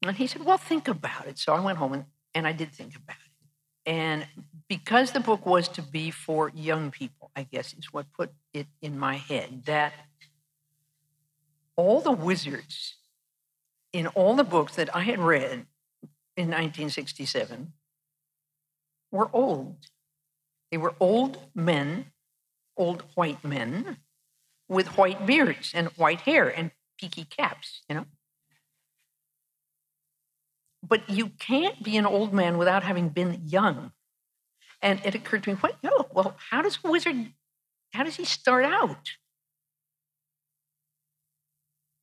And 0.05 0.17
he 0.17 0.27
said, 0.27 0.45
well, 0.45 0.59
think 0.59 0.89
about 0.89 1.27
it. 1.27 1.39
So 1.39 1.55
I 1.55 1.61
went 1.61 1.79
home 1.79 1.95
and, 1.95 2.05
and 2.35 2.47
I 2.47 2.53
did 2.53 2.73
think 2.73 2.95
about 2.97 3.17
it. 3.17 3.26
And 3.87 4.27
because 4.68 5.12
the 5.12 5.20
book 5.20 5.46
was 5.46 5.68
to 5.68 5.83
be 5.83 6.11
for 6.11 6.51
young 6.51 6.90
people, 6.90 7.31
I 7.37 7.44
guess 7.44 7.72
is 7.72 7.92
what 7.92 8.12
put 8.12 8.33
it 8.53 8.66
in 8.83 8.99
my 8.99 9.16
head 9.16 9.62
that 9.66 9.92
all 11.77 12.01
the 12.01 12.12
wizards 12.12 12.96
in 13.92 14.09
all 14.09 14.35
the 14.35 14.44
books 14.44 14.75
that 14.77 14.94
I 14.94 15.03
had 15.03 15.20
read 15.20 15.66
in 16.37 16.49
1967 16.49 17.72
were 19.11 19.31
old. 19.33 19.77
They 20.70 20.77
were 20.77 20.94
old 20.99 21.38
men, 21.55 22.07
old 22.77 23.05
white 23.14 23.44
men 23.44 23.99
with 24.68 24.99
white 24.99 25.25
beards 25.25 25.72
and 25.75 25.88
white 25.96 26.22
hair 26.22 26.49
and 26.49 26.72
peaky 26.99 27.25
caps, 27.25 27.83
you 27.88 27.94
know. 27.94 28.07
But 30.88 31.09
you 31.09 31.31
can't 31.38 31.83
be 31.83 31.96
an 31.96 32.07
old 32.07 32.33
man 32.33 32.59
without 32.59 32.83
having 32.83 33.09
been 33.09 33.42
young. 33.46 33.92
And 34.83 35.01
it 35.05 35.14
occurred 35.14 35.44
to 35.44 35.51
me, 35.51 35.57
what? 35.57 35.77
No, 35.83 36.07
well, 36.12 36.37
how 36.51 36.62
does 36.62 36.79
a 36.85 36.90
wizard, 36.90 37.33
how 37.92 38.05
does 38.05 38.16
he 38.16 38.25
start 38.25 38.64
out? 38.64 39.11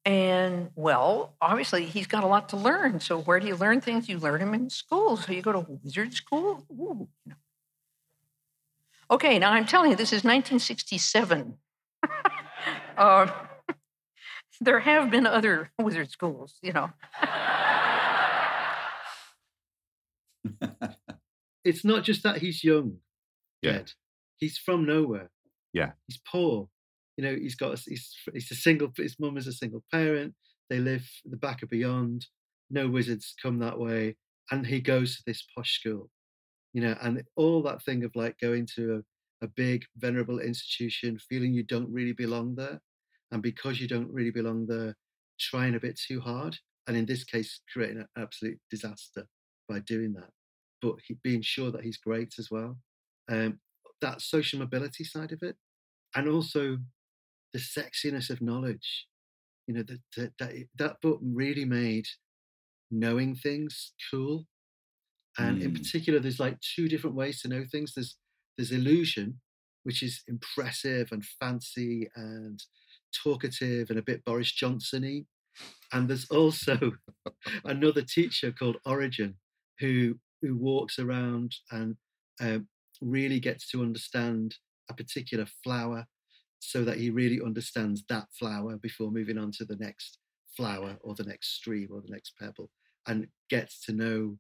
And 0.06 0.70
well, 0.76 1.36
obviously, 1.42 1.86
he's 1.86 2.08
got 2.08 2.26
a 2.26 2.28
lot 2.28 2.50
to 2.50 2.58
learn. 2.58 3.00
So, 3.00 3.22
where 3.22 3.40
do 3.40 3.48
you 3.48 3.56
learn 3.56 3.80
things? 3.80 4.10
You 4.10 4.20
learn 4.20 4.42
them 4.42 4.54
in 4.54 4.70
school. 4.70 5.16
So, 5.16 5.32
you 5.32 5.42
go 5.42 5.54
to 5.54 5.66
wizard 5.82 6.14
school. 6.14 6.66
Ooh. 6.72 7.08
Okay, 9.10 9.40
now 9.40 9.52
I'm 9.52 9.66
telling 9.66 9.92
you, 9.92 9.96
this 9.96 10.10
is 10.10 10.26
1967. 10.26 11.58
uh, 12.98 13.28
there 14.62 14.80
have 14.80 15.10
been 15.10 15.26
other 15.26 15.72
wizard 15.80 16.12
schools, 16.12 16.56
you 16.62 16.74
know. 16.74 16.92
it's 21.64 21.86
not 21.86 22.04
just 22.04 22.24
that 22.24 22.38
he's 22.40 22.64
young, 22.64 22.98
Yeah. 23.62 23.72
Ed. 23.74 23.92
He's 24.38 24.58
from 24.58 24.86
nowhere. 24.86 25.30
Yeah. 25.72 25.92
He's 26.08 26.20
poor. 26.30 26.70
You 27.18 27.24
know, 27.24 27.36
he's 27.36 27.56
got 27.56 27.74
a, 27.74 27.82
he's 27.90 28.14
he's 28.34 28.52
a 28.52 28.56
single. 28.56 28.92
His 28.98 29.18
mum 29.20 29.38
is 29.38 29.48
a 29.48 29.54
single 29.54 29.84
parent. 29.92 30.34
They 30.70 30.80
live 30.80 31.08
the 31.26 31.38
back 31.38 31.62
of 31.62 31.70
beyond. 31.70 32.26
No 32.70 32.90
wizards 32.90 33.36
come 33.42 33.60
that 33.60 33.80
way, 33.80 34.16
and 34.52 34.66
he 34.66 34.82
goes 34.82 35.16
to 35.18 35.24
this 35.26 35.46
posh 35.56 35.80
school. 35.80 36.10
You 36.74 36.82
know, 36.82 36.98
and 37.02 37.24
all 37.36 37.62
that 37.64 37.84
thing 37.84 38.04
of 38.04 38.16
like 38.16 38.40
going 38.40 38.68
to 38.76 39.04
a, 39.42 39.46
a 39.46 39.48
big 39.48 39.86
venerable 39.96 40.40
institution, 40.40 41.20
feeling 41.20 41.54
you 41.54 41.64
don't 41.64 41.92
really 41.94 42.14
belong 42.14 42.56
there, 42.56 42.82
and 43.32 43.44
because 43.44 43.80
you 43.80 43.88
don't 43.88 44.12
really 44.12 44.32
belong 44.32 44.66
there, 44.66 44.96
trying 45.40 45.76
a 45.76 45.80
bit 45.80 46.00
too 46.00 46.20
hard, 46.20 46.58
and 46.88 46.98
in 46.98 47.06
this 47.06 47.24
case, 47.24 47.62
creating 47.72 48.00
an 48.00 48.08
absolute 48.18 48.60
disaster 48.72 49.28
by 49.74 49.80
doing 49.80 50.14
that. 50.14 50.30
But 50.82 50.96
he, 51.06 51.16
being 51.24 51.42
sure 51.42 51.72
that 51.72 51.84
he's 51.84 51.98
great 51.98 52.34
as 52.38 52.50
well. 52.52 52.78
Um, 53.30 53.60
that 54.02 54.22
social 54.22 54.60
mobility 54.60 55.04
side 55.04 55.32
of 55.32 55.42
it, 55.42 55.56
and 56.16 56.28
also 56.28 56.78
the 57.54 57.60
sexiness 57.60 58.30
of 58.30 58.42
knowledge. 58.42 59.08
You 59.68 59.76
know, 59.76 59.84
that 59.84 60.02
that 60.18 60.32
that, 60.40 60.52
that 60.78 61.02
book 61.02 61.20
really 61.24 61.66
made 61.66 62.08
knowing 62.92 63.36
things 63.36 63.94
cool. 64.12 64.46
And 65.38 65.62
in 65.62 65.72
Mm. 65.72 65.78
particular, 65.80 66.20
there's 66.20 66.40
like 66.40 66.60
two 66.76 66.88
different 66.88 67.16
ways 67.16 67.42
to 67.42 67.48
know 67.48 67.64
things. 67.66 67.94
There's 67.96 68.18
there's 68.58 68.72
illusion, 68.72 69.42
which 69.84 70.04
is 70.04 70.24
impressive 70.28 71.12
and 71.12 71.26
fancy 71.26 72.08
and 72.16 72.62
talkative 73.24 73.90
and 73.90 73.98
a 73.98 74.04
bit 74.04 74.24
Boris 74.26 74.52
Johnson-y. 74.52 75.26
And 75.92 76.08
there's 76.10 76.30
also 76.30 76.76
another 77.66 78.04
teacher 78.04 78.52
called 78.52 78.78
Ogion 78.86 79.36
who 79.80 80.16
who 80.42 80.56
walks 80.58 81.00
around 81.00 81.56
and 81.72 81.96
um, 82.42 82.68
really 83.02 83.40
gets 83.40 83.70
to 83.72 83.82
understand 83.82 84.56
a 84.90 84.94
particular 84.94 85.46
flower 85.64 86.06
so 86.60 86.84
that 86.84 86.98
he 86.98 87.10
really 87.10 87.42
understands 87.42 88.04
that 88.10 88.28
flower 88.38 88.78
before 88.78 89.12
moving 89.12 89.38
on 89.38 89.52
to 89.52 89.66
the 89.66 89.78
next 89.78 90.20
flower 90.56 90.98
or 91.02 91.16
the 91.16 91.24
next 91.24 91.56
stream 91.56 91.90
or 91.92 92.02
the 92.02 92.12
next 92.12 92.34
pebble 92.40 92.70
and 93.08 93.28
gets 93.50 93.84
to 93.86 93.92
know 93.92 94.38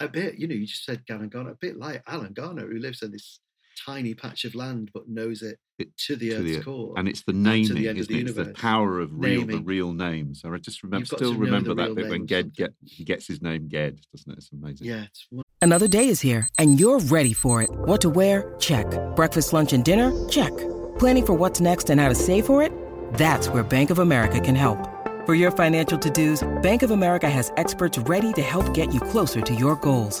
a 0.00 0.08
bit, 0.08 0.36
you 0.36 0.48
know, 0.48 0.54
you 0.54 0.66
just 0.66 0.84
said 0.84 1.06
Gavin 1.06 1.28
Garner, 1.28 1.50
a 1.50 1.56
bit 1.60 1.78
like 1.78 2.02
Alan 2.06 2.32
Garner, 2.32 2.66
who 2.66 2.78
lives 2.78 3.02
in 3.02 3.12
this 3.12 3.40
tiny 3.86 4.14
patch 4.14 4.44
of 4.44 4.54
land 4.54 4.90
but 4.94 5.08
knows 5.08 5.42
it, 5.42 5.58
It- 5.78 5.96
to 6.06 6.16
the 6.16 6.30
to 6.30 6.36
Earth's 6.36 6.56
the- 6.58 6.62
core. 6.62 6.94
and 6.96 7.08
it's 7.08 7.22
the 7.22 7.32
to 7.32 7.38
naming, 7.38 7.74
the 7.74 7.88
end 7.88 7.98
isn't 7.98 8.12
the 8.12 8.20
it? 8.20 8.28
It's 8.28 8.36
the 8.36 8.52
power 8.54 9.00
of 9.00 9.10
real, 9.12 9.44
the 9.46 9.58
real 9.60 9.92
names. 9.92 10.42
I 10.44 10.56
just 10.58 10.82
remember, 10.82 10.98
You've 11.00 11.08
still 11.08 11.34
remember 11.34 11.74
that 11.74 11.84
real 11.86 11.94
bit 11.94 12.08
when 12.08 12.26
Ged 12.26 12.54
get 12.54 12.74
he 12.84 13.04
gets 13.04 13.26
his 13.26 13.42
name 13.42 13.68
Ged, 13.68 14.00
doesn't 14.12 14.32
it? 14.32 14.38
It's 14.38 14.50
amazing. 14.52 14.86
Yeah, 14.86 15.04
it's 15.04 15.26
one- 15.30 15.44
Another 15.60 15.86
day 15.88 16.08
is 16.08 16.20
here, 16.20 16.48
and 16.58 16.80
you're 16.80 16.98
ready 16.98 17.32
for 17.32 17.62
it. 17.62 17.70
What 17.70 18.00
to 18.00 18.10
wear? 18.10 18.54
Check. 18.58 18.86
Breakfast, 19.14 19.52
lunch, 19.52 19.72
and 19.72 19.84
dinner? 19.84 20.10
Check. 20.28 20.50
Planning 20.98 21.26
for 21.26 21.34
what's 21.34 21.60
next 21.60 21.88
and 21.88 22.00
how 22.00 22.08
to 22.08 22.14
save 22.16 22.46
for 22.46 22.62
it? 22.64 22.72
That's 23.14 23.48
where 23.48 23.62
Bank 23.62 23.90
of 23.90 23.98
America 24.00 24.40
can 24.40 24.56
help. 24.56 24.88
For 25.24 25.36
your 25.36 25.52
financial 25.52 25.96
to-dos, 25.98 26.42
Bank 26.62 26.82
of 26.82 26.90
America 26.90 27.30
has 27.30 27.52
experts 27.56 27.96
ready 27.96 28.32
to 28.32 28.42
help 28.42 28.74
get 28.74 28.92
you 28.92 28.98
closer 29.00 29.40
to 29.40 29.54
your 29.54 29.76
goals. 29.76 30.20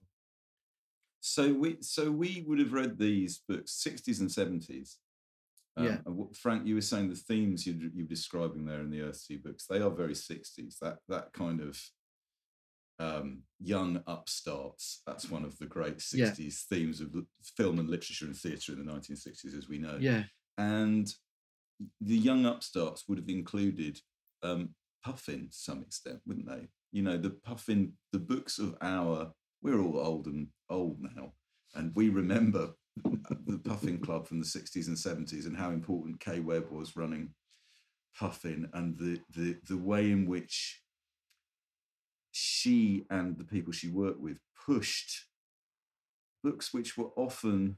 So 1.21 1.53
we 1.53 1.77
so 1.81 2.11
we 2.11 2.43
would 2.47 2.59
have 2.59 2.73
read 2.73 2.97
these 2.97 3.41
books, 3.47 3.71
sixties 3.73 4.19
and 4.19 4.31
seventies. 4.31 4.97
Um, 5.77 5.85
Yeah. 5.85 6.01
and 6.05 6.15
what- 6.17 6.35
Frank, 6.35 6.67
you 6.67 6.75
were 6.75 6.81
saying 6.81 7.09
the 7.09 7.15
themes 7.15 7.65
you 7.65 7.73
you 7.93 8.03
were 8.03 8.09
describing 8.09 8.65
there 8.65 8.81
in 8.81 8.89
the 8.89 8.99
Earthsea 8.99 9.41
books, 9.41 9.65
they 9.67 9.79
are 9.81 9.91
very 9.91 10.15
sixties. 10.15 10.77
That 10.81 10.99
that 11.07 11.31
kind 11.33 11.61
of 11.61 11.79
um, 12.99 13.43
young 13.59 14.03
upstarts. 14.05 15.01
That's 15.07 15.29
one 15.29 15.43
of 15.45 15.57
the 15.57 15.65
great 15.65 16.03
Yeah. 16.13 16.25
sixties 16.25 16.63
themes 16.63 17.01
of 17.01 17.15
film 17.57 17.79
and 17.79 17.89
literature 17.89 18.25
and 18.25 18.37
theatre 18.37 18.73
in 18.73 18.79
the 18.79 18.91
nineteen 18.91 19.15
sixties, 19.15 19.53
as 19.55 19.67
we 19.67 19.77
know. 19.79 19.97
Yeah, 19.99 20.25
and 20.57 21.07
the 21.99 22.17
young 22.17 22.45
upstarts 22.45 23.07
would 23.07 23.17
have 23.17 23.29
included 23.29 23.99
um, 24.43 24.75
Puffin 25.03 25.49
to 25.49 25.55
some 25.55 25.81
extent, 25.81 26.19
wouldn't 26.27 26.47
they? 26.47 26.67
You 26.91 27.01
know, 27.03 27.17
the 27.17 27.31
Puffin, 27.31 27.97
the 28.11 28.19
books 28.19 28.59
of 28.59 28.75
our, 28.81 29.33
we're 29.63 29.79
all 29.79 29.97
old 29.99 30.27
and 30.27 30.47
old 30.71 30.97
now, 31.01 31.33
and 31.75 31.91
we 31.95 32.09
remember 32.09 32.71
the 33.45 33.59
Puffin 33.63 33.99
Club 33.99 34.27
from 34.27 34.39
the 34.39 34.45
60s 34.45 34.87
and 34.87 34.97
70s 34.97 35.45
and 35.45 35.55
how 35.55 35.69
important 35.71 36.19
Kaye 36.19 36.39
Webb 36.39 36.71
was 36.71 36.95
running 36.95 37.33
Puffin 38.17 38.69
and 38.73 38.97
the, 38.97 39.19
the, 39.35 39.57
the 39.67 39.77
way 39.77 40.11
in 40.11 40.25
which 40.25 40.81
she 42.31 43.05
and 43.09 43.37
the 43.37 43.43
people 43.43 43.71
she 43.73 43.89
worked 43.89 44.19
with 44.19 44.37
pushed 44.65 45.25
books 46.43 46.73
which 46.73 46.97
were 46.97 47.09
often 47.15 47.77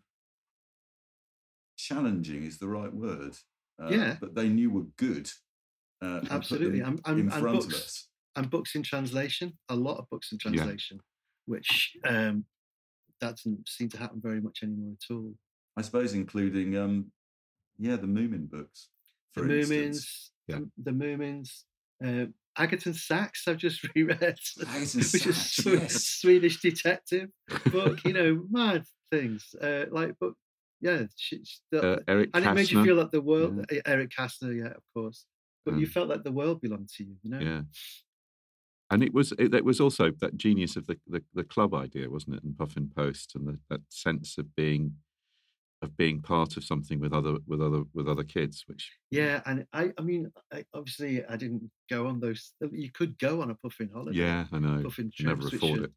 challenging 1.77 2.43
is 2.43 2.57
the 2.59 2.67
right 2.67 2.93
word. 2.93 3.33
uh, 3.81 3.89
Yeah. 3.89 4.17
But 4.19 4.35
they 4.35 4.49
knew 4.49 4.69
were 4.71 4.87
good. 4.97 5.29
Uh, 6.01 6.19
and 6.19 6.31
absolutely. 6.31 6.79
And, 6.81 6.99
and, 7.05 7.19
in 7.19 7.25
and 7.29 7.33
front 7.33 7.57
of 7.57 7.63
books 7.69 7.75
us. 7.75 8.07
and 8.35 8.49
books 8.49 8.75
in 8.75 8.83
translation. 8.83 9.57
A 9.69 9.75
lot 9.75 9.97
of 9.97 10.09
books 10.09 10.31
in 10.31 10.37
Yeah. 10.43 10.51
translation, 10.63 10.99
which 11.45 11.95
um, 12.05 12.45
that 13.21 13.37
doesn't 13.37 13.67
seem 13.69 13.89
to 13.89 13.97
happen 13.97 14.19
very 14.21 14.41
much 14.41 14.59
anymore 14.63 14.93
at 14.93 15.13
all. 15.13 15.33
I 15.77 15.81
suppose, 15.81 16.13
including, 16.13 16.77
um, 16.77 17.11
yeah, 17.77 17.95
the 17.95 18.07
Moomin 18.07 18.49
books. 18.49 18.89
The. 19.35 19.41
Moomins, 19.41 20.29
Yeah. 20.47 20.59
the, 20.77 20.91
Moomins, 20.91 21.63
uh, 22.03 22.25
Agaton 22.57 22.93
Sachs. 22.93 23.47
I've 23.47 23.57
just 23.57 23.81
reread, 23.95 24.37
which 24.57 24.85
is 24.85 25.65
a 25.65 25.69
yes. 25.71 26.03
Swedish 26.21 26.61
detective 26.61 27.29
book. 27.71 28.03
You 28.05 28.13
know, 28.13 28.45
mad 28.51 28.83
things 29.11 29.55
uh, 29.61 29.85
like, 29.91 30.13
but 30.19 30.33
yeah, 30.81 31.03
she, 31.15 31.43
she- 31.43 31.59
the- 31.71 31.93
Uh, 31.93 31.99
Eric 32.07 32.29
and 32.33 32.45
it 32.45 32.53
made 32.53 32.69
you 32.69 32.83
feel 32.83 32.95
like 32.95 33.11
the 33.11 33.21
world. 33.21 33.65
E- 33.71 33.81
Eric 33.85 34.11
Kastner, 34.11 34.55
yeah, 34.55 34.67
of 34.71 34.83
course. 34.93 35.25
But 35.65 35.79
you 35.79 35.85
Um, 35.85 35.91
felt 35.91 36.09
like 36.09 36.23
the 36.23 36.31
world 36.31 36.61
belonged 36.61 36.89
to 36.97 37.03
you. 37.05 37.15
You 37.23 37.29
know. 37.31 37.39
Yeah. 37.39 37.61
And 38.91 39.03
it 39.03 39.13
was 39.13 39.31
it, 39.39 39.53
it 39.53 39.65
was 39.65 39.79
also 39.79 40.11
that 40.19 40.37
genius 40.37 40.75
of 40.75 40.85
the, 40.87 40.97
the, 41.07 41.23
the 41.33 41.43
club 41.43 41.73
idea, 41.73 42.09
wasn't 42.09 42.35
it? 42.35 42.43
And 42.43 42.57
Puffin 42.57 42.91
Post 42.95 43.33
and 43.35 43.47
the, 43.47 43.59
that 43.69 43.81
sense 43.89 44.37
of 44.37 44.55
being 44.55 44.95
of 45.83 45.95
being 45.97 46.21
part 46.21 46.57
of 46.57 46.63
something 46.63 46.99
with 46.99 47.13
other 47.13 47.37
with 47.45 47.61
other 47.61 47.83
with 47.93 48.07
other 48.07 48.23
kids, 48.23 48.63
which 48.67 48.91
Yeah, 49.11 49.41
and 49.45 49.65
I, 49.73 49.91
I 49.99 50.01
mean, 50.01 50.31
I, 50.51 50.63
obviously, 50.73 51.23
I 51.25 51.35
didn't 51.35 51.69
go 51.89 52.07
on 52.07 52.19
those. 52.19 52.53
You 52.71 52.89
could 52.91 53.19
go 53.19 53.41
on 53.41 53.51
a 53.51 53.55
puffin 53.55 53.89
holiday. 53.93 54.17
yeah, 54.17 54.45
I 54.51 54.59
know. 54.59 54.83
Puffin 54.83 55.11
Never 55.19 55.41
trips, 55.41 55.53
which 55.53 55.63
afford 55.63 55.83
it. 55.83 55.91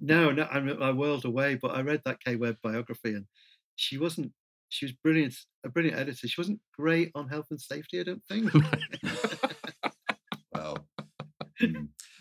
No, 0.00 0.30
no, 0.32 0.46
I'm 0.50 0.68
a 0.68 0.94
world 0.94 1.24
away. 1.24 1.54
But 1.54 1.76
I 1.76 1.80
read 1.80 2.02
that 2.04 2.22
Kaye 2.22 2.36
Webb 2.36 2.56
biography, 2.62 3.14
and 3.14 3.26
she 3.76 3.96
wasn't. 3.96 4.32
She 4.70 4.86
was 4.86 4.92
brilliant, 4.92 5.34
a 5.64 5.68
brilliant 5.68 5.98
editor. 5.98 6.26
She 6.26 6.40
wasn't 6.40 6.60
great 6.76 7.12
on 7.14 7.28
health 7.28 7.46
and 7.50 7.60
safety, 7.60 8.00
I 8.00 8.02
don't 8.02 8.24
think. 8.24 8.50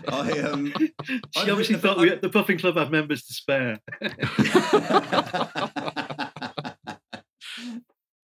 Well. 0.08 0.22
I 0.22 0.40
um, 0.42 0.74
she 0.78 0.94
I've 1.38 1.50
obviously 1.50 1.76
thought 1.76 1.98
about- 1.98 2.02
we, 2.02 2.16
the 2.16 2.30
Puffin 2.30 2.58
Club 2.58 2.76
have 2.78 2.92
members 2.92 3.24
to 3.26 3.34
spare. 3.34 3.80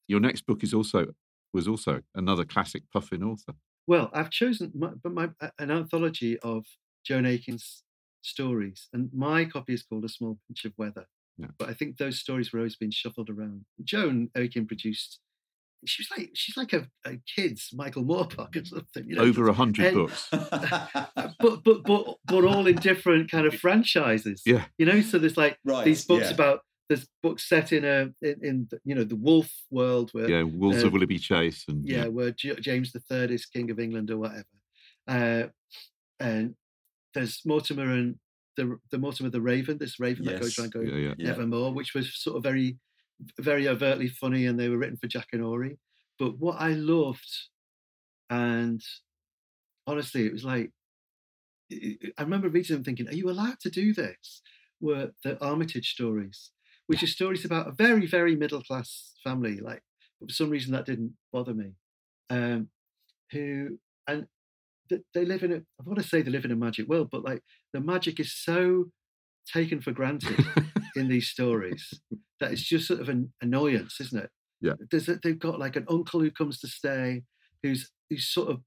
Your 0.08 0.20
next 0.20 0.46
book 0.48 0.64
is 0.64 0.74
also 0.74 1.08
was 1.54 1.68
also 1.68 2.02
another 2.16 2.46
classic 2.46 2.84
Puffin 2.92 3.24
author. 3.24 3.54
Well, 3.88 4.10
I've 4.14 4.30
chosen 4.30 4.72
my, 4.76 4.90
but 5.04 5.14
my 5.14 5.30
an 5.58 5.72
anthology 5.72 6.38
of 6.40 6.66
Joan 7.04 7.26
Aiken's 7.26 7.84
stories, 8.22 8.88
and 8.94 9.10
my 9.14 9.46
copy 9.46 9.74
is 9.74 9.84
called 9.84 10.06
A 10.06 10.10
Small 10.10 10.38
Pinch 10.48 10.66
of 10.66 10.74
Weather. 10.78 11.06
Yeah. 11.38 11.48
But 11.58 11.70
I 11.70 11.74
think 11.74 11.98
those 11.98 12.20
stories 12.20 12.52
were 12.52 12.60
always 12.60 12.76
being 12.76 12.92
shuffled 12.92 13.30
around. 13.30 13.66
Joan 13.84 14.30
Aiken 14.36 14.68
produced. 14.68 15.20
She 15.86 16.02
was 16.02 16.10
like 16.18 16.32
she's 16.34 16.58
like 16.58 16.74
a, 16.74 16.88
a 17.06 17.18
kid's 17.36 17.70
Michael 17.74 18.04
Moorcock 18.04 18.56
or 18.56 18.66
something. 18.66 19.06
You 19.08 19.16
know, 19.16 19.22
Over 19.24 19.48
a 19.48 19.54
hundred 19.54 19.94
books. 19.94 20.28
but 20.32 21.64
but 21.64 21.84
but 21.84 22.16
but 22.26 22.46
all 22.46 22.68
in 22.68 22.76
different 22.76 23.32
kind 23.32 23.46
of 23.48 23.54
franchises. 23.56 24.42
Yeah. 24.46 24.66
You 24.78 24.86
know, 24.86 25.02
so 25.02 25.18
there's 25.20 25.38
like 25.38 25.58
Right, 25.64 25.86
these 25.86 26.06
books 26.06 26.26
yeah. 26.28 26.34
about 26.34 26.60
there's 26.90 27.08
books 27.24 27.48
set 27.48 27.72
in 27.72 27.86
a 27.86 28.10
in, 28.22 28.36
in 28.44 28.70
you 28.84 28.96
know 28.96 29.04
the 29.04 29.16
wolf 29.16 29.50
world 29.72 30.10
where 30.12 30.30
Yeah, 30.30 30.44
Wolves 30.44 30.84
uh, 30.84 30.88
of 30.88 30.94
Willoughby 30.94 31.20
Chase 31.20 31.64
and 31.68 31.88
yeah, 31.88 32.08
where 32.08 32.32
J- 32.32 32.60
James 32.60 32.92
the 32.92 33.00
Third 33.00 33.32
is 33.32 33.46
king 33.46 33.70
of 33.72 33.80
England 33.80 34.10
or 34.12 34.18
whatever. 34.18 34.46
Uh, 35.08 35.44
and 36.20 36.56
there's 37.14 37.42
Mortimer 37.46 37.92
and 37.92 38.16
the 38.58 38.78
the 38.92 38.98
Mortimer 38.98 39.30
the 39.30 39.40
Raven, 39.42 39.78
this 39.78 40.00
Raven 40.00 40.26
that 40.26 40.42
goes 40.42 40.58
Yes. 40.58 40.60
around 40.60 40.72
going 40.74 40.88
Yeah, 40.88 40.96
yeah. 41.10 41.14
Yeah. 41.18 41.30
Evermore, 41.32 41.74
which 41.74 41.94
was 41.94 42.14
sort 42.22 42.38
of 42.38 42.44
very 42.44 42.78
very 43.40 43.68
overtly 43.68 44.08
funny, 44.08 44.46
and 44.46 44.60
they 44.60 44.70
were 44.70 44.78
written 44.78 44.98
for 44.98 45.08
Jackanory. 45.08 45.78
But 46.18 46.38
what 46.38 46.60
I 46.60 46.70
loved, 46.70 47.30
and 48.30 48.82
honestly, 49.88 50.26
it 50.26 50.34
was 50.34 50.44
like 50.44 50.72
I 51.72 52.22
remember 52.22 52.50
reading 52.50 52.76
them 52.76 52.84
thinking, 52.84 53.08
"Are 53.08 53.14
you 53.14 53.30
allowed 53.30 53.60
to 53.62 53.70
do 53.70 53.94
this?" 53.94 54.42
Were 54.82 55.12
the 55.24 55.42
Armitage 55.44 55.92
stories, 55.92 56.52
which 56.88 57.04
are 57.04 57.08
stories 57.08 57.44
about 57.44 57.68
a 57.68 57.72
very, 57.72 58.08
very 58.08 58.36
middle 58.36 58.64
class 58.64 59.14
family. 59.24 59.60
Like, 59.60 59.84
for 60.20 60.34
some 60.34 60.50
reason, 60.50 60.72
that 60.72 60.86
didn't 60.86 61.16
bother 61.34 61.54
me. 61.54 61.74
Um, 62.30 62.70
who 63.32 63.80
and 64.08 64.28
they 65.14 65.26
live 65.26 65.44
in 65.44 65.52
a. 65.52 65.58
I 65.58 65.84
want 65.84 66.00
to 66.00 66.08
say 66.08 66.22
they 66.22 66.32
live 66.32 66.46
in 66.46 66.52
a 66.52 66.56
magic 66.56 66.88
world, 66.88 67.10
but 67.12 67.24
like 67.24 67.44
the 67.74 67.82
magic 67.82 68.20
is 68.20 68.34
so 68.34 68.92
taken 69.52 69.82
for 69.82 69.92
granted 69.92 70.46
in 70.96 71.08
these 71.08 71.28
stories 71.28 72.00
that 72.40 72.52
it's 72.52 72.62
just 72.62 72.88
sort 72.88 73.00
of 73.00 73.10
an 73.10 73.34
annoyance, 73.42 74.00
isn't 74.00 74.24
it? 74.24 74.30
Yeah. 74.62 74.74
There's 74.92 75.08
a, 75.08 75.20
they've 75.22 75.40
got 75.40 75.60
like 75.60 75.76
an 75.76 75.86
uncle 75.90 76.20
who 76.20 76.32
comes 76.32 76.60
to 76.60 76.68
stay, 76.68 77.24
who's 77.64 77.92
who's 78.10 78.28
sort 78.28 78.50
of 78.50 78.62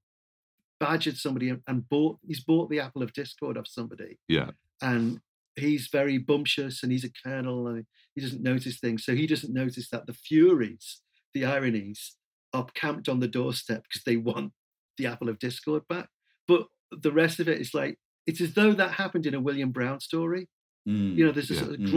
badgered 0.79 1.17
somebody 1.17 1.49
and, 1.49 1.89
bought 1.89 2.17
he's 2.27 2.43
bought 2.43 2.69
the 2.69 2.79
apple 2.79 3.03
of 3.03 3.13
discord 3.13 3.57
off 3.57 3.67
somebody, 3.67 4.19
yeah. 4.27 4.51
and 4.81 5.19
he's 5.55 5.87
very 5.91 6.17
bumptious 6.17 6.83
and 6.83 6.91
he's 6.91 7.05
a 7.05 7.11
colonel 7.23 7.67
and 7.67 7.85
he 8.15 8.21
doesn't 8.21 8.41
notice 8.41 8.79
things. 8.79 9.05
So 9.05 9.15
he 9.15 9.27
doesn't 9.27 9.53
notice 9.53 9.89
that 9.89 10.07
the 10.07 10.13
Furies, 10.13 11.01
the 11.33 11.43
Erinyes, 11.43 12.11
are 12.53 12.67
camped 12.73 13.07
on 13.07 13.19
the 13.19 13.27
doorstep 13.27 13.83
because 13.83 14.03
they 14.03 14.17
want 14.17 14.51
the 14.97 15.07
apple 15.07 15.29
of 15.29 15.39
discord 15.39 15.83
back. 15.87 16.09
But 16.47 16.67
the 16.91 17.11
rest 17.11 17.39
of 17.39 17.47
it 17.47 17.59
is 17.59 17.73
like 17.73 17.97
it's 18.25 18.41
as 18.41 18.53
though 18.53 18.73
that 18.73 18.93
happened 18.93 19.25
in 19.25 19.33
a 19.33 19.41
William 19.41 19.71
Brown 19.71 19.99
story. 19.99 20.49
Mm, 20.87 21.15
You 21.15 21.25
know, 21.25 21.31
there's 21.31 21.51
a 21.51 21.55
yeah, 21.55 21.59
sort 21.61 21.73
of 21.73 21.79
mm. 21.79 21.91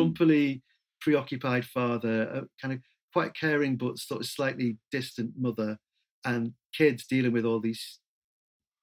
Grumpily 1.10 1.38
preoccupied 1.38 1.64
father, 1.64 2.22
a 2.22 2.42
kind 2.60 2.74
of 2.74 2.80
quite 3.12 3.34
caring 3.34 3.76
but 3.76 3.98
sort 3.98 4.20
of 4.20 4.26
slightly 4.26 4.78
distant 4.90 5.32
mother, 5.36 5.78
and 6.24 6.52
kids 6.76 7.06
dealing 7.06 7.32
with 7.32 7.44
all 7.44 7.60
these, 7.60 7.98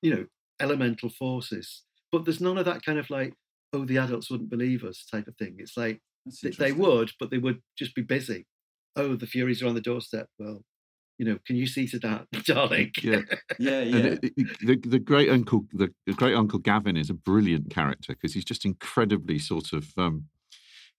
you 0.02 0.14
know, 0.14 0.26
elemental 0.60 1.10
forces. 1.10 1.84
But 2.12 2.26
there's 2.26 2.42
none 2.42 2.58
of 2.58 2.66
that 2.66 2.84
kind 2.86 3.00
of 3.00 3.10
like, 3.10 3.34
oh, 3.74 3.86
the 3.86 3.98
adults 3.98 4.30
wouldn't 4.30 4.50
believe 4.50 4.84
us 4.84 5.06
type 5.12 5.28
of 5.28 5.36
thing. 5.38 5.56
It's 5.60 5.78
like 5.78 6.02
th- 6.42 6.58
they 6.58 6.72
would, 6.72 7.12
but 7.20 7.32
they 7.32 7.38
would 7.40 7.62
just 7.78 7.96
be 7.96 8.02
busy. 8.04 8.46
Oh, 8.96 9.16
the 9.16 9.28
Furies 9.28 9.62
are 9.64 9.68
on 9.68 9.76
the 9.76 9.82
doorstep. 9.82 10.28
Well, 10.40 10.64
you 11.18 11.26
know, 11.26 11.38
can 11.46 11.56
you 11.56 11.68
see 11.68 11.88
to 11.88 12.00
that, 12.00 12.28
darling? 12.46 12.92
Yeah. 13.02 13.22
Yeah, 13.60 13.80
And 13.82 13.94
yeah. 13.94 14.16
it- 14.24 14.34
it- 14.38 14.58
the, 14.84 14.90
the 14.90 15.00
great 15.00 15.30
uncle, 15.30 15.66
the, 15.74 15.94
the 16.06 16.14
great 16.14 16.36
uncle 16.36 16.60
Gavin 16.60 16.98
is 16.98 17.10
a 17.10 17.14
brilliant 17.16 17.70
character 17.72 18.14
because 18.14 18.34
he's 18.34 18.46
just 18.46 18.66
incredibly 18.66 19.40
sort 19.40 19.74
of, 19.74 19.92
um, 19.98 20.26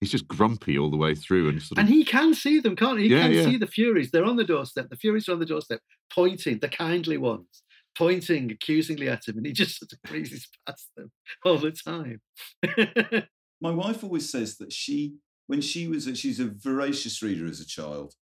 he's 0.05 0.12
just 0.12 0.29
grumpy 0.29 0.79
all 0.79 0.90
the 0.90 0.97
way 0.97 1.14
through 1.14 1.49
and 1.49 1.62
sort 1.62 1.79
of, 1.79 1.85
And 1.85 1.88
he 1.88 2.05
can 2.05 2.35
see 2.35 2.61
them, 2.61 2.77
can't 2.77 2.99
he? 2.99 3.09
He 3.09 3.14
Yeah, 3.14 3.23
can 3.23 3.33
yeah. 3.33 3.45
see 3.45 3.57
the 3.57 3.67
Furies. 3.67 4.11
They're 4.11 4.25
on 4.25 4.37
the 4.37 4.45
doorstep. 4.45 4.88
The 4.90 4.97
Furies 4.97 5.29
are 5.29 5.33
on 5.33 5.38
the 5.40 5.47
doorstep, 5.47 5.81
pointing, 6.12 6.59
the 6.59 6.69
kindly 6.69 7.17
ones, 7.17 7.62
pointing 7.97 8.51
accusingly 8.51 9.09
at 9.09 9.27
him, 9.27 9.37
and 9.38 9.47
he 9.47 9.53
just 9.53 9.79
sort 9.79 9.93
of 9.93 10.03
breezes 10.11 10.49
past 10.67 10.90
them 10.97 11.11
all 11.45 11.59
the 11.59 11.73
time. 11.73 12.21
My 13.61 13.71
wife 13.71 14.05
always 14.05 14.29
says 14.31 14.59
that 14.59 14.73
she, 14.73 15.17
when 15.47 15.61
she 15.61 15.88
was, 15.88 16.07
a, 16.07 16.14
she's 16.14 16.40
a 16.40 16.47
voracious 16.47 17.23
reader 17.23 17.47
as 17.47 17.61
a 17.61 17.67
child. 17.67 18.14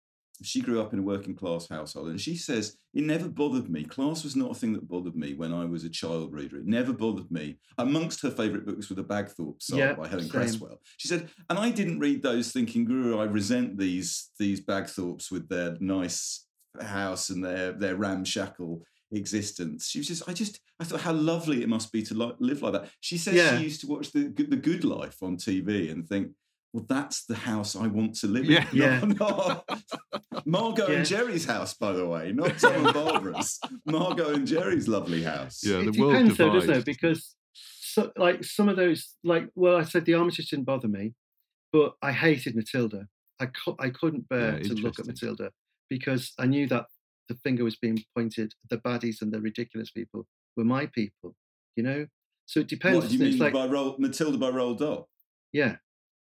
She 0.42 0.60
grew 0.60 0.80
up 0.80 0.92
in 0.92 0.98
a 0.98 1.02
working 1.02 1.34
class 1.34 1.68
household, 1.68 2.08
and 2.08 2.20
she 2.20 2.36
says 2.36 2.76
it 2.94 3.04
never 3.04 3.28
bothered 3.28 3.70
me. 3.70 3.84
Class 3.84 4.24
was 4.24 4.36
not 4.36 4.50
a 4.50 4.54
thing 4.54 4.72
that 4.74 4.88
bothered 4.88 5.16
me 5.16 5.34
when 5.34 5.52
I 5.52 5.64
was 5.64 5.84
a 5.84 5.90
child 5.90 6.32
reader. 6.32 6.58
It 6.58 6.66
never 6.66 6.92
bothered 6.92 7.30
me. 7.30 7.58
Amongst 7.78 8.22
her 8.22 8.30
favourite 8.30 8.66
books 8.66 8.88
were 8.90 8.96
the 8.96 9.02
Bagthorpe 9.02 9.62
Saga 9.62 9.78
Yeah, 9.80 9.92
by 9.94 10.08
Helen 10.08 10.24
same. 10.24 10.30
Cresswell. 10.30 10.80
She 10.98 11.08
said, 11.08 11.28
and 11.48 11.58
I 11.58 11.70
didn't 11.70 11.98
read 12.00 12.22
those 12.22 12.52
thinking, 12.52 12.84
"Guru, 12.84 13.18
I 13.18 13.24
resent 13.24 13.78
these 13.78 14.30
these 14.38 14.60
Bagthorpes 14.60 15.30
with 15.30 15.48
their 15.48 15.76
nice 15.80 16.46
house 16.80 17.30
and 17.30 17.44
their 17.44 17.72
their 17.72 17.96
ramshackle." 17.96 18.82
existence 19.14 19.88
she 19.90 19.98
was 19.98 20.08
just 20.08 20.26
i 20.26 20.32
just 20.32 20.58
i 20.80 20.84
thought 20.84 21.02
how 21.02 21.12
lovely 21.12 21.62
it 21.62 21.68
must 21.68 21.92
be 21.92 22.02
to 22.02 22.14
li- 22.14 22.32
live 22.38 22.62
like 22.62 22.72
that 22.72 22.88
she 23.00 23.18
says 23.18 23.34
Yeah. 23.34 23.58
she 23.58 23.64
used 23.64 23.82
to 23.82 23.86
watch 23.86 24.10
the 24.10 24.28
the 24.28 24.56
good 24.56 24.84
life 24.84 25.22
on 25.22 25.36
tv 25.36 25.90
and 25.92 26.08
think 26.08 26.28
well 26.72 26.84
that's 26.88 27.24
the 27.26 27.34
house 27.34 27.76
i 27.76 27.86
want 27.86 28.14
to 28.14 28.26
live 28.26 28.44
Yeah. 28.46 28.66
in 28.72 28.76
Yeah. 28.82 29.00
Not- 29.00 29.64
not- 29.68 29.82
margot 30.46 30.88
Yeah. 30.88 30.96
and 30.98 31.06
jerry's 31.06 31.44
house 31.44 31.74
by 31.74 31.92
the 31.92 32.06
way 32.06 32.32
not 32.32 32.58
tom 32.62 32.86
and 32.86 32.94
barbara's 32.94 33.58
margot 33.86 34.34
and 34.34 34.46
jerry's 34.46 34.88
lovely 34.88 35.22
house 35.22 35.60
yeah, 35.64 35.78
it 35.80 35.92
the 35.92 36.00
world 36.00 36.12
depends, 36.14 36.36
though, 36.38 36.52
doesn't 36.52 36.70
it? 36.74 36.84
Because, 36.84 37.34
so, 37.94 38.10
like, 38.16 38.42
some 38.42 38.70
of 38.70 38.76
those, 38.76 39.14
like, 39.22 39.48
well, 39.54 39.76
I 39.76 39.84
said 39.84 40.06
the 40.06 40.14
Armitage 40.14 40.48
didn't 40.48 40.64
bother 40.64 40.88
me, 40.88 41.12
but 41.74 41.92
I 42.00 42.10
hated 42.12 42.56
Matilda. 42.56 43.06
I, 43.38 43.46
cou- 43.46 43.76
I 43.78 43.90
couldn't 43.90 44.26
bear 44.30 44.56
Yeah, 44.56 44.62
to 44.68 44.74
look 44.74 44.98
at. 44.98 45.06
Matilda 45.06 45.50
because 45.90 46.32
I 46.38 46.46
knew 46.46 46.66
that 46.68 46.86
the 47.28 47.34
finger 47.44 47.64
was 47.64 47.76
being 47.76 48.02
pointed, 48.16 48.54
the 48.70 48.78
baddies 48.78 49.20
and 49.20 49.30
the 49.30 49.42
ridiculous 49.42 49.90
people 49.90 50.26
were 50.56 50.64
my 50.64 50.86
people, 50.86 51.34
you 51.76 51.82
know? 51.82 52.06
So 52.46 52.60
it 52.60 52.68
depends. 52.68 52.98
what 52.98 53.08
do 53.08 53.14
you 53.14 53.20
mean 53.20 53.32
it's 53.32 53.40
like, 53.40 53.52
by 53.52 53.66
Roll, 53.66 53.96
matilda 53.98 54.38
by 54.38 54.50
roald 54.50 54.78
dahl 54.78 55.10
yeah, 55.52 55.76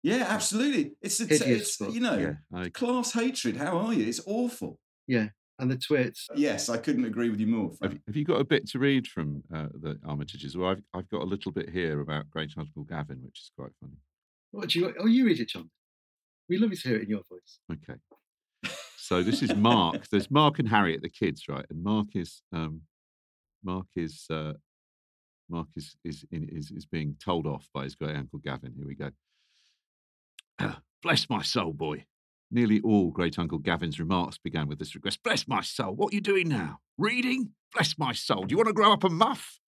yeah 0.03 0.25
absolutely 0.27 0.93
it's, 1.01 1.19
it's, 1.19 1.39
Hideous 1.43 1.79
it's 1.79 1.93
you 1.95 2.01
know 2.01 2.17
yeah, 2.17 2.33
I, 2.53 2.69
class 2.69 3.13
hatred 3.13 3.57
how 3.57 3.77
are 3.77 3.93
you 3.93 4.07
it's 4.07 4.21
awful 4.25 4.79
yeah. 5.07 5.29
And 5.59 5.69
the 5.69 5.77
twits. 5.77 6.27
yes 6.35 6.69
i 6.69 6.77
couldn't 6.77 7.05
agree 7.05 7.29
with 7.29 7.39
you 7.39 7.47
more 7.47 7.71
have, 7.83 7.93
you- 7.93 7.99
have 8.07 8.15
you 8.15 8.25
got 8.25 8.39
a 8.41 8.43
bit 8.43 8.67
to 8.69 8.79
read 8.79 9.07
from 9.07 9.43
uh, 9.53 9.67
the 9.73 9.95
Armitages? 10.05 10.55
Well, 10.55 10.71
I've, 10.71 10.81
I've 10.93 11.09
got 11.09 11.21
a 11.21 11.25
little 11.25 11.51
bit 11.51 11.69
here 11.69 12.01
about 12.01 12.29
Great 12.31 12.51
Uncle 12.57 12.83
Gavin, 12.83 13.19
which 13.23 13.39
is 13.39 13.51
quite 13.55 13.71
funny. 13.79 13.97
What 14.51 14.69
do 14.69 14.79
you, 14.79 14.93
oh, 14.99 15.05
you 15.05 15.25
read 15.25 15.39
it, 15.39 15.49
John. 15.49 15.69
We 16.49 16.57
love 16.57 16.71
to 16.71 16.77
hear 16.77 16.97
it 16.97 17.03
in 17.03 17.09
your 17.09 17.21
voice. 17.29 17.59
Okay. 17.71 17.99
So 18.97 19.21
this 19.23 19.41
is 19.41 19.53
Mark. 19.55 20.07
There's 20.09 20.31
Mark 20.31 20.59
and 20.59 20.67
Harriet, 20.67 21.01
the 21.01 21.09
kids, 21.09 21.47
right? 21.47 21.65
And 21.69 21.83
Mark 21.83 22.07
is 22.15 22.41
um, 22.53 22.81
Mark 23.63 23.87
is 23.95 24.25
uh, 24.29 24.53
Mark 25.49 25.67
is 25.75 25.95
is, 26.03 26.25
in, 26.31 26.47
is 26.49 26.71
is 26.71 26.85
being 26.85 27.15
told 27.23 27.45
off 27.45 27.67
by 27.73 27.83
his 27.83 27.95
great 27.95 28.15
uncle 28.15 28.39
Gavin. 28.39 28.73
Here 28.75 28.87
we 28.87 28.95
go. 28.95 29.11
Bless 31.03 31.29
my 31.29 31.41
soul, 31.41 31.73
boy. 31.73 32.05
Nearly 32.51 32.81
all 32.81 33.11
great 33.11 33.39
uncle 33.39 33.57
Gavin's 33.57 33.99
remarks 33.99 34.37
began 34.37 34.67
with 34.67 34.77
this 34.77 34.93
request. 34.93 35.23
Bless 35.23 35.47
my 35.47 35.61
soul. 35.61 35.95
What 35.95 36.11
are 36.11 36.15
you 36.15 36.21
doing 36.21 36.49
now? 36.49 36.79
Reading? 36.97 37.51
Bless 37.73 37.97
my 37.97 38.11
soul. 38.11 38.43
Do 38.43 38.53
you 38.53 38.57
want 38.57 38.67
to 38.67 38.73
grow 38.73 38.91
up 38.91 39.03
a 39.03 39.09
muff? 39.09 39.59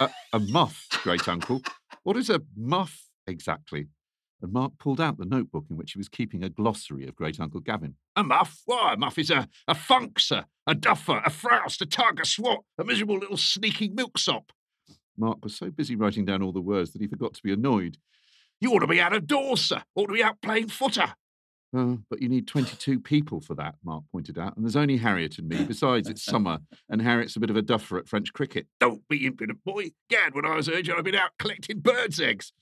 a, 0.00 0.10
a 0.32 0.38
muff, 0.38 0.86
great 1.02 1.28
uncle. 1.28 1.62
What 2.02 2.16
is 2.16 2.30
a 2.30 2.40
muff 2.56 3.08
exactly? 3.26 3.88
And 4.40 4.52
Mark 4.52 4.72
pulled 4.78 5.00
out 5.00 5.18
the 5.18 5.24
notebook 5.24 5.64
in 5.68 5.76
which 5.76 5.92
he 5.92 5.98
was 5.98 6.08
keeping 6.08 6.44
a 6.44 6.48
glossary 6.48 7.06
of 7.08 7.16
great 7.16 7.40
uncle 7.40 7.60
Gavin. 7.60 7.96
A 8.14 8.22
muff? 8.22 8.62
Why, 8.66 8.94
a 8.94 8.96
muff 8.96 9.18
is 9.18 9.30
a, 9.30 9.48
a 9.66 9.74
funkser, 9.74 10.44
a 10.66 10.74
duffer, 10.74 11.18
a 11.18 11.30
froust, 11.30 11.80
a 11.80 11.86
tug, 11.86 12.20
a 12.20 12.24
swat, 12.24 12.60
a 12.78 12.84
miserable 12.84 13.18
little 13.18 13.36
sneaking 13.36 13.94
milksop. 13.94 14.52
Mark 15.16 15.38
was 15.42 15.56
so 15.56 15.70
busy 15.70 15.96
writing 15.96 16.24
down 16.24 16.42
all 16.42 16.52
the 16.52 16.60
words 16.60 16.92
that 16.92 17.02
he 17.02 17.08
forgot 17.08 17.34
to 17.34 17.42
be 17.42 17.52
annoyed. 17.52 17.98
You 18.60 18.72
ought 18.72 18.80
to 18.80 18.86
be 18.86 19.00
out 19.00 19.12
of 19.12 19.26
doors, 19.26 19.64
sir. 19.64 19.82
Ought 19.94 20.08
to 20.08 20.14
be 20.14 20.22
out 20.22 20.40
playing 20.42 20.68
footer. 20.68 21.14
Uh, 21.76 21.96
but 22.08 22.22
you 22.22 22.28
need 22.28 22.48
22 22.48 22.98
people 22.98 23.40
for 23.40 23.54
that, 23.54 23.74
Mark 23.84 24.02
pointed 24.10 24.38
out, 24.38 24.56
and 24.56 24.64
there's 24.64 24.76
only 24.76 24.96
Harriet 24.96 25.38
and 25.38 25.48
me. 25.48 25.64
Besides, 25.64 26.08
it's 26.08 26.24
summer, 26.24 26.58
and 26.88 27.02
Harriet's 27.02 27.36
a 27.36 27.40
bit 27.40 27.50
of 27.50 27.56
a 27.56 27.62
duffer 27.62 27.98
at 27.98 28.08
French 28.08 28.32
cricket. 28.32 28.66
Don't 28.80 29.06
be 29.08 29.26
impudent, 29.26 29.62
boy. 29.64 29.90
Gad, 30.08 30.34
when 30.34 30.46
I 30.46 30.56
was 30.56 30.66
her 30.66 30.74
age, 30.74 30.88
I'd 30.88 31.04
been 31.04 31.14
out 31.14 31.32
collecting 31.38 31.80
birds' 31.80 32.20
eggs. 32.20 32.52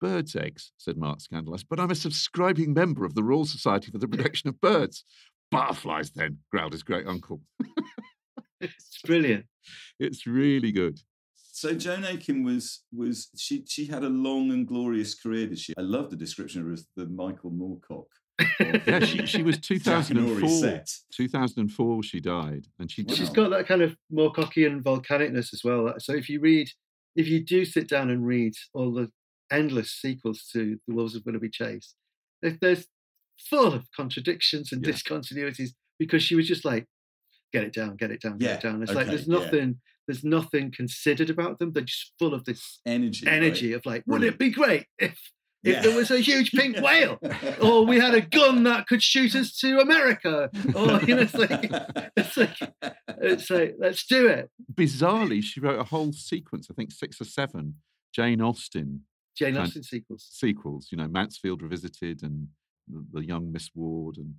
Birds' 0.00 0.34
eggs, 0.34 0.72
said 0.78 0.96
Mark, 0.96 1.20
scandalised, 1.20 1.66
but 1.68 1.78
I'm 1.78 1.90
a 1.90 1.94
subscribing 1.94 2.72
member 2.72 3.04
of 3.04 3.14
the 3.14 3.22
Royal 3.22 3.44
Society 3.44 3.90
for 3.90 3.98
the 3.98 4.08
Protection 4.08 4.48
of 4.48 4.58
Birds. 4.58 5.04
Butterflies, 5.50 6.12
then, 6.12 6.38
growled 6.50 6.72
his 6.72 6.82
great 6.82 7.06
uncle. 7.06 7.42
It's 8.60 9.00
brilliant. 9.06 9.46
It's 9.98 10.26
really 10.26 10.70
good. 10.70 11.00
So 11.60 11.74
Joan 11.74 12.06
Aiken 12.06 12.42
was 12.42 12.84
was 12.90 13.28
she 13.36 13.62
she 13.68 13.84
had 13.84 14.02
a 14.02 14.08
long 14.08 14.50
and 14.50 14.66
glorious 14.66 15.14
career, 15.14 15.46
did 15.46 15.58
she? 15.58 15.74
I 15.76 15.82
love 15.82 16.08
the 16.08 16.16
description 16.16 16.62
of 16.62 16.68
her 16.68 16.72
as 16.72 16.86
the 16.96 17.04
Michael 17.04 17.50
Moorcock. 17.50 18.06
Yeah, 18.86 19.00
she, 19.00 19.26
she 19.26 19.42
was 19.42 19.58
2004. 19.60 20.82
2004, 21.12 22.02
she 22.02 22.20
died. 22.20 22.66
And 22.78 22.90
she 22.90 23.04
She's 23.10 23.28
Wow. 23.28 23.34
got 23.34 23.50
that 23.50 23.66
kind 23.66 23.82
of 23.82 23.94
more 24.10 24.32
Moorcockian 24.32 24.82
volcanicness 24.82 25.52
as 25.52 25.60
well. 25.62 25.92
So 25.98 26.14
if 26.14 26.30
you 26.30 26.40
read, 26.40 26.70
if 27.14 27.28
you 27.28 27.44
do 27.44 27.66
sit 27.66 27.90
down 27.90 28.08
and 28.08 28.26
read 28.26 28.54
all 28.72 28.94
the 28.94 29.10
endless 29.52 29.90
sequels 29.92 30.48
to 30.54 30.78
The 30.88 30.94
Wolves 30.94 31.14
of 31.14 31.26
Willoughby 31.26 31.50
Chase, 31.50 31.94
they're, 32.40 32.56
they're 32.58 32.82
full 33.38 33.74
of 33.74 33.84
contradictions 33.94 34.72
and 34.72 34.82
Yeah. 34.82 34.92
discontinuities 34.94 35.72
because 35.98 36.22
she 36.22 36.36
was 36.36 36.48
just 36.48 36.64
like, 36.64 36.86
get 37.52 37.64
it 37.64 37.74
down, 37.74 37.96
get 37.96 38.10
it 38.10 38.22
down, 38.22 38.38
get 38.38 38.52
it 38.52 38.62
down. 38.62 38.82
It's 38.82 38.92
like 38.92 39.08
okay, 39.08 39.16
there's 39.16 39.28
yeah. 39.28 39.38
nothing, 39.40 39.80
there's 40.10 40.24
nothing 40.24 40.70
considered 40.72 41.30
about 41.30 41.58
them. 41.58 41.72
They're 41.72 41.82
just 41.84 42.12
full 42.18 42.34
of 42.34 42.44
this 42.44 42.80
Energy. 42.84 43.26
right? 43.26 43.76
of 43.76 43.86
like, 43.86 44.02
wouldn't 44.06 44.28
it 44.28 44.34
mm. 44.34 44.38
be 44.38 44.50
great 44.50 44.86
if 44.98 45.18
if 45.62 45.74
Yeah. 45.74 45.82
there 45.82 45.96
was 45.96 46.10
a 46.10 46.18
huge 46.20 46.52
pink 46.58 46.78
whale? 46.80 47.18
or 47.62 47.84
we 47.84 48.00
had 48.00 48.14
a 48.14 48.22
gun 48.22 48.62
that 48.64 48.86
could 48.86 49.02
shoot 49.02 49.34
us 49.34 49.56
to 49.58 49.78
America. 49.78 50.50
Or 50.74 51.00
you 51.06 51.14
know, 51.16 51.22
it's 51.22 51.34
like 51.34 51.70
it's 52.16 52.36
like 52.36 52.56
it's 53.20 53.50
like 53.50 53.76
let's 53.78 54.06
do 54.06 54.26
it. 54.26 54.50
bizarrely, 54.72 55.42
she 55.42 55.60
wrote 55.60 55.78
a 55.78 55.84
whole 55.84 56.12
sequence, 56.12 56.68
I 56.70 56.74
think 56.74 56.92
six 56.92 57.20
or 57.20 57.24
seven 57.24 57.74
Jane 58.14 58.40
Austen 58.40 59.02
Jane 59.36 59.56
Austen 59.56 59.82
sequels. 59.82 60.26
sequels, 60.30 60.88
you 60.90 60.98
know, 60.98 61.08
Mansfield 61.08 61.62
Revisited 61.62 62.22
and 62.22 62.48
the, 62.88 63.04
the 63.20 63.24
Young 63.24 63.52
Miss 63.52 63.70
Ward. 63.74 64.16
And 64.16 64.34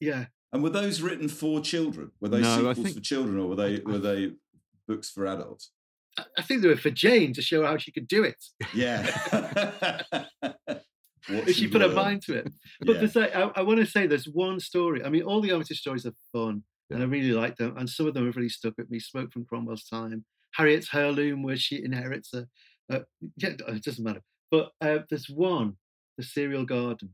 Yeah. 0.00 0.26
And 0.52 0.62
were 0.62 0.70
those 0.70 1.00
written 1.02 1.28
for 1.28 1.60
children? 1.60 2.12
Were 2.20 2.28
they 2.28 2.40
No, 2.40 2.56
sequels 2.56 2.76
think- 2.78 2.94
for 2.96 3.00
children, 3.02 3.38
or 3.38 3.48
were 3.48 3.56
they 3.56 3.80
were 3.84 3.98
they 3.98 4.32
books 4.86 5.10
for 5.10 5.26
adults? 5.26 5.70
I- 6.38 6.42
think 6.42 6.62
they 6.62 6.68
were 6.68 6.76
for 6.76 6.90
Jane 6.90 7.32
to 7.34 7.42
show 7.42 7.64
how 7.64 7.76
she 7.76 7.92
could 7.92 8.08
do 8.08 8.24
it. 8.24 8.42
Yeah. 8.74 9.04
If 11.28 11.56
she 11.56 11.66
put 11.66 11.80
her 11.82 11.88
mind 11.88 12.22
to 12.22 12.34
it. 12.34 12.52
But 12.86 13.02
Yeah. 13.02 13.08
like, 13.20 13.34
I, 13.34 13.42
I 13.56 13.62
want 13.62 13.80
to 13.80 13.86
say 13.86 14.06
there's 14.06 14.28
one 14.28 14.60
story. 14.60 15.02
I 15.02 15.08
mean, 15.08 15.22
all 15.22 15.40
the 15.40 15.50
Armitage 15.52 15.80
stories 15.80 16.06
are 16.06 16.12
fun 16.32 16.62
and 16.90 17.02
I 17.02 17.06
really 17.06 17.32
like 17.32 17.56
them. 17.56 17.76
And 17.76 17.90
some 17.90 18.06
of 18.06 18.14
them 18.14 18.26
have 18.26 18.36
really 18.36 18.48
stuck 18.48 18.74
with 18.78 18.88
me. 18.90 19.00
Smoke 19.00 19.32
from 19.32 19.44
Cromwell's 19.44 19.88
time, 19.88 20.24
Harriet's 20.54 20.88
heirloom, 20.94 21.42
where 21.42 21.56
she 21.56 21.82
inherits 21.82 22.32
a, 22.32 22.46
yeah, 22.88 23.00
it 23.58 23.82
doesn't 23.82 24.04
matter. 24.04 24.22
But 24.52 24.70
uh, 24.80 24.98
there's 25.10 25.28
one, 25.28 25.76
The 26.16 26.22
Serial 26.22 26.64
Garden, 26.64 27.10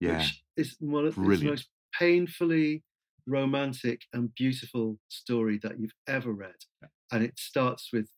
yeah, 0.00 0.18
which 0.18 0.44
is 0.56 0.76
one 0.78 1.04
of 1.06 1.16
the 1.16 1.20
most 1.42 1.68
painfully 1.98 2.84
romantic 3.26 4.02
and 4.12 4.32
beautiful 4.36 4.96
story 5.08 5.58
that 5.64 5.80
you've 5.80 5.94
ever 6.06 6.30
read. 6.32 6.54
And 7.12 7.22
it 7.22 7.38
starts 7.38 7.90
with 7.92 8.08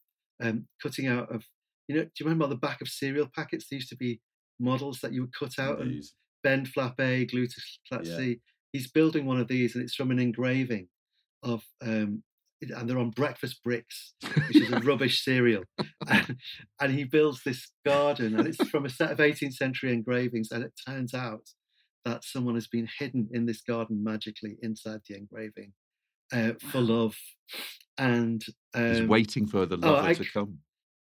um, 0.42 0.66
cutting 0.82 1.06
out 1.06 1.32
of, 1.34 1.44
you 1.88 1.96
know, 1.96 2.04
do 2.04 2.10
you 2.20 2.26
remember 2.26 2.44
on 2.44 2.50
the 2.50 2.56
back 2.56 2.80
of 2.80 2.88
cereal 2.88 3.28
packets, 3.34 3.66
there 3.68 3.76
used 3.76 3.90
to 3.90 3.96
be 3.96 4.20
models 4.60 5.00
that 5.00 5.12
you 5.12 5.22
would 5.22 5.34
cut 5.38 5.58
out 5.58 5.80
and 5.80 6.02
bend 6.42 6.68
flap 6.68 6.98
A, 7.00 7.26
glue 7.26 7.46
to 7.46 7.60
flat 7.88 8.04
Yeah. 8.04 8.16
C. 8.16 8.40
He's 8.72 8.90
building 8.90 9.24
one 9.24 9.40
of 9.40 9.48
these 9.48 9.74
and 9.74 9.82
it's 9.82 9.94
from 9.94 10.10
an 10.10 10.18
engraving 10.18 10.88
of, 11.42 11.64
um, 11.82 12.22
and 12.60 12.88
they're 12.88 12.98
on 12.98 13.10
breakfast 13.10 13.62
bricks, 13.62 14.14
which 14.22 14.56
is 14.56 14.72
a 14.72 14.80
rubbish 14.84 15.24
cereal. 15.24 15.62
And, 16.08 16.36
and 16.80 16.92
he 16.92 17.04
builds 17.04 17.42
this 17.44 17.70
garden 17.86 18.38
and 18.38 18.48
it's 18.48 18.68
from 18.68 18.84
a 18.84 18.90
set 18.90 19.12
of 19.12 19.18
18th 19.18 19.54
century 19.54 19.92
engravings. 19.92 20.50
And 20.50 20.64
it 20.64 20.72
turns 20.86 21.14
out 21.14 21.48
that 22.04 22.24
someone 22.24 22.54
has 22.54 22.66
been 22.66 22.88
hidden 22.98 23.28
in 23.32 23.46
this 23.46 23.60
garden 23.60 24.02
magically 24.02 24.56
inside 24.62 25.00
the 25.08 25.16
engraving 25.16 25.72
uh, 26.32 26.52
for 26.70 26.80
love. 26.80 27.16
And 27.96 28.44
he's 28.76 29.00
um, 29.00 29.08
waiting 29.08 29.46
for 29.46 29.66
the 29.66 29.76
oh, 29.82 29.92
lover 29.92 30.08
I 30.08 30.14
to 30.14 30.24
come. 30.32 30.58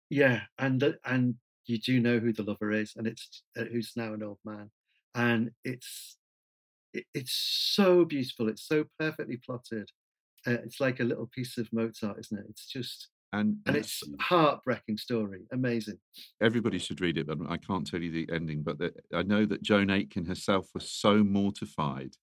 yeah, 0.08 0.42
and 0.58 0.96
and 1.04 1.34
you 1.66 1.78
do 1.78 2.00
know 2.00 2.18
who 2.18 2.32
the 2.32 2.42
lover 2.44 2.70
is, 2.72 2.94
and 2.96 3.06
it's 3.06 3.42
uh, 3.58 3.64
who's 3.64 3.92
now 3.96 4.14
an 4.14 4.22
old 4.22 4.38
man, 4.44 4.70
and 5.14 5.50
it's 5.64 6.16
it, 6.94 7.04
it's 7.12 7.32
so 7.74 8.04
beautiful. 8.04 8.48
It's 8.48 8.66
so 8.66 8.84
perfectly 8.98 9.36
plotted. 9.44 9.90
Uh, 10.46 10.58
it's 10.64 10.80
like 10.80 11.00
a 11.00 11.04
little 11.04 11.26
piece 11.26 11.58
of 11.58 11.68
Mozart, 11.72 12.18
isn't 12.18 12.38
it? 12.38 12.46
It's 12.48 12.66
just 12.66 13.08
And, 13.32 13.58
and 13.66 13.76
it's 13.76 14.02
heartbreaking 14.20 14.96
story, 14.98 15.42
amazing. 15.52 15.98
everybody 16.40 16.78
should 16.78 17.00
read 17.00 17.18
it, 17.18 17.26
but 17.26 17.38
I 17.48 17.56
can't 17.56 17.86
tell 17.86 18.00
you 18.00 18.12
the 18.12 18.32
ending. 18.32 18.62
But 18.62 18.78
that 18.78 18.94
I 19.12 19.22
know 19.22 19.44
that 19.46 19.62
Joan 19.62 19.90
Aiken 19.90 20.24
herself 20.24 20.68
was 20.72 20.88
so 20.90 21.22
mortified 21.24 22.16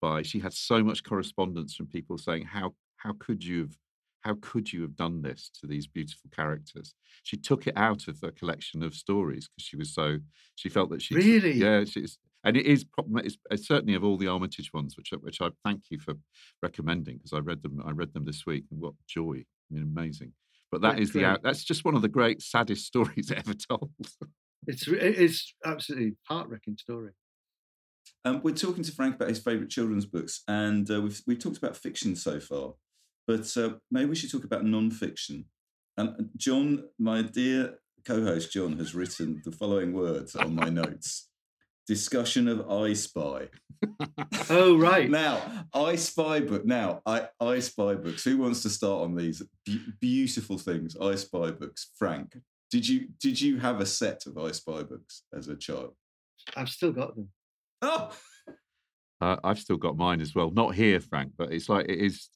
by 0.00 0.22
she 0.22 0.38
had 0.40 0.52
so 0.52 0.82
much 0.84 1.02
correspondence 1.04 1.74
from 1.74 1.86
people 1.86 2.18
saying 2.18 2.44
how 2.44 2.74
how 2.96 3.12
could 3.18 3.44
you 3.44 3.60
have 3.62 3.76
how 4.22 4.36
could 4.40 4.72
you 4.72 4.82
have 4.82 4.96
done 4.96 5.22
this 5.22 5.50
to 5.60 5.68
these 5.68 5.86
beautiful 5.86 6.28
characters? 6.34 6.94
She 7.22 7.36
took 7.36 7.68
it 7.68 7.76
out 7.76 8.08
of 8.08 8.18
her 8.22 8.32
collection 8.32 8.82
of 8.82 8.92
stories 8.94 9.48
because 9.48 9.64
she 9.66 9.76
was 9.76 9.94
so 9.94 10.18
she 10.56 10.68
felt 10.68 10.90
that 10.90 11.02
she 11.02 11.14
Really? 11.14 11.52
yeah 11.52 11.84
she's 11.84 12.18
and 12.44 12.56
it 12.56 12.66
is 12.66 12.84
it's, 13.24 13.36
it's 13.50 13.66
certainly 13.66 13.94
of 13.94 14.04
all 14.04 14.16
the 14.16 14.28
Armitage 14.28 14.72
ones, 14.72 14.96
which 14.96 15.12
I- 15.12 15.16
which 15.16 15.40
I 15.40 15.50
thank 15.64 15.84
you 15.90 15.98
for 15.98 16.14
recommending 16.62 17.16
because 17.18 17.32
I 17.32 17.38
read 17.38 17.62
them 17.62 17.80
I 17.84 17.90
read 17.92 18.12
them 18.14 18.24
this 18.24 18.46
week 18.46 18.64
and 18.70 18.80
what 18.80 18.94
joy! 19.08 19.44
I 19.70 19.74
mean, 19.74 19.82
amazing. 19.84 20.32
But 20.72 20.80
that 20.82 20.96
Yeah, 20.96 21.02
is 21.02 21.12
the 21.12 21.20
great. 21.20 21.42
that's 21.42 21.64
just 21.64 21.84
one 21.84 21.94
of 21.94 22.02
the 22.02 22.08
great 22.08 22.42
saddest 22.42 22.86
stories 22.92 23.30
ever 23.32 23.54
told. 23.54 23.92
It's 24.66 24.86
it's 24.88 25.54
absolutely 25.64 26.16
heart 26.28 26.48
wrenching 26.48 26.76
story. 26.78 27.12
Um, 28.26 28.40
we're 28.42 28.56
talking 28.56 28.82
to 28.82 28.90
Frank 28.90 29.14
about 29.14 29.28
his 29.28 29.38
favourite 29.38 29.70
children's 29.70 30.04
books, 30.04 30.42
and 30.48 30.90
uh, 30.90 31.00
we've 31.00 31.22
we've 31.28 31.38
talked 31.38 31.58
about 31.58 31.76
fiction 31.76 32.16
so 32.16 32.40
far, 32.40 32.74
but 33.24 33.56
uh, 33.56 33.74
maybe 33.88 34.06
we 34.10 34.16
should 34.16 34.32
talk 34.32 34.42
about 34.42 34.64
non-fiction. 34.64 35.44
And 35.96 36.08
uh, 36.08 36.24
John, 36.36 36.88
my 36.98 37.22
dear 37.22 37.78
co-host 38.04 38.52
John, 38.52 38.78
has 38.78 38.96
written 38.96 39.42
the 39.44 39.52
following 39.52 39.92
words 39.92 40.34
on 40.34 40.56
my 40.56 40.68
notes: 40.82 41.28
discussion 41.86 42.48
of 42.48 42.68
I 42.68 42.94
Spy. 42.94 43.48
Oh 44.50 44.76
right, 44.76 45.08
Now, 45.08 45.66
I 45.72 45.94
Spy 45.94 46.40
book. 46.40 46.64
Now, 46.64 47.02
I 47.06 47.28
I 47.38 47.60
Spy 47.60 47.94
books. 47.94 48.24
Who 48.24 48.38
wants 48.38 48.60
to 48.62 48.70
start 48.70 49.04
on 49.04 49.14
these 49.14 49.40
Be- 49.64 49.84
beautiful 50.00 50.58
things? 50.58 50.96
I 50.96 51.14
Spy 51.14 51.52
books. 51.52 51.92
Frank, 51.96 52.36
did 52.72 52.88
you 52.88 53.06
did 53.20 53.40
you 53.40 53.60
have 53.60 53.80
a 53.80 53.86
set 53.86 54.26
of 54.26 54.36
I 54.36 54.50
Spy 54.50 54.82
books 54.82 55.22
as 55.32 55.46
a 55.46 55.54
child? 55.54 55.94
I've 56.56 56.68
still 56.68 56.92
got 56.92 57.14
them. 57.14 57.28
Oh, 57.82 58.10
Uh, 59.20 59.36
I've 59.42 59.58
still 59.58 59.76
got 59.78 59.96
mine 59.96 60.20
as 60.20 60.34
well. 60.34 60.50
Not 60.50 60.74
here, 60.74 61.00
Frank, 61.00 61.32
but 61.38 61.52
it's 61.52 61.68
like 61.68 61.86
it 61.88 61.98
is. 61.98 62.28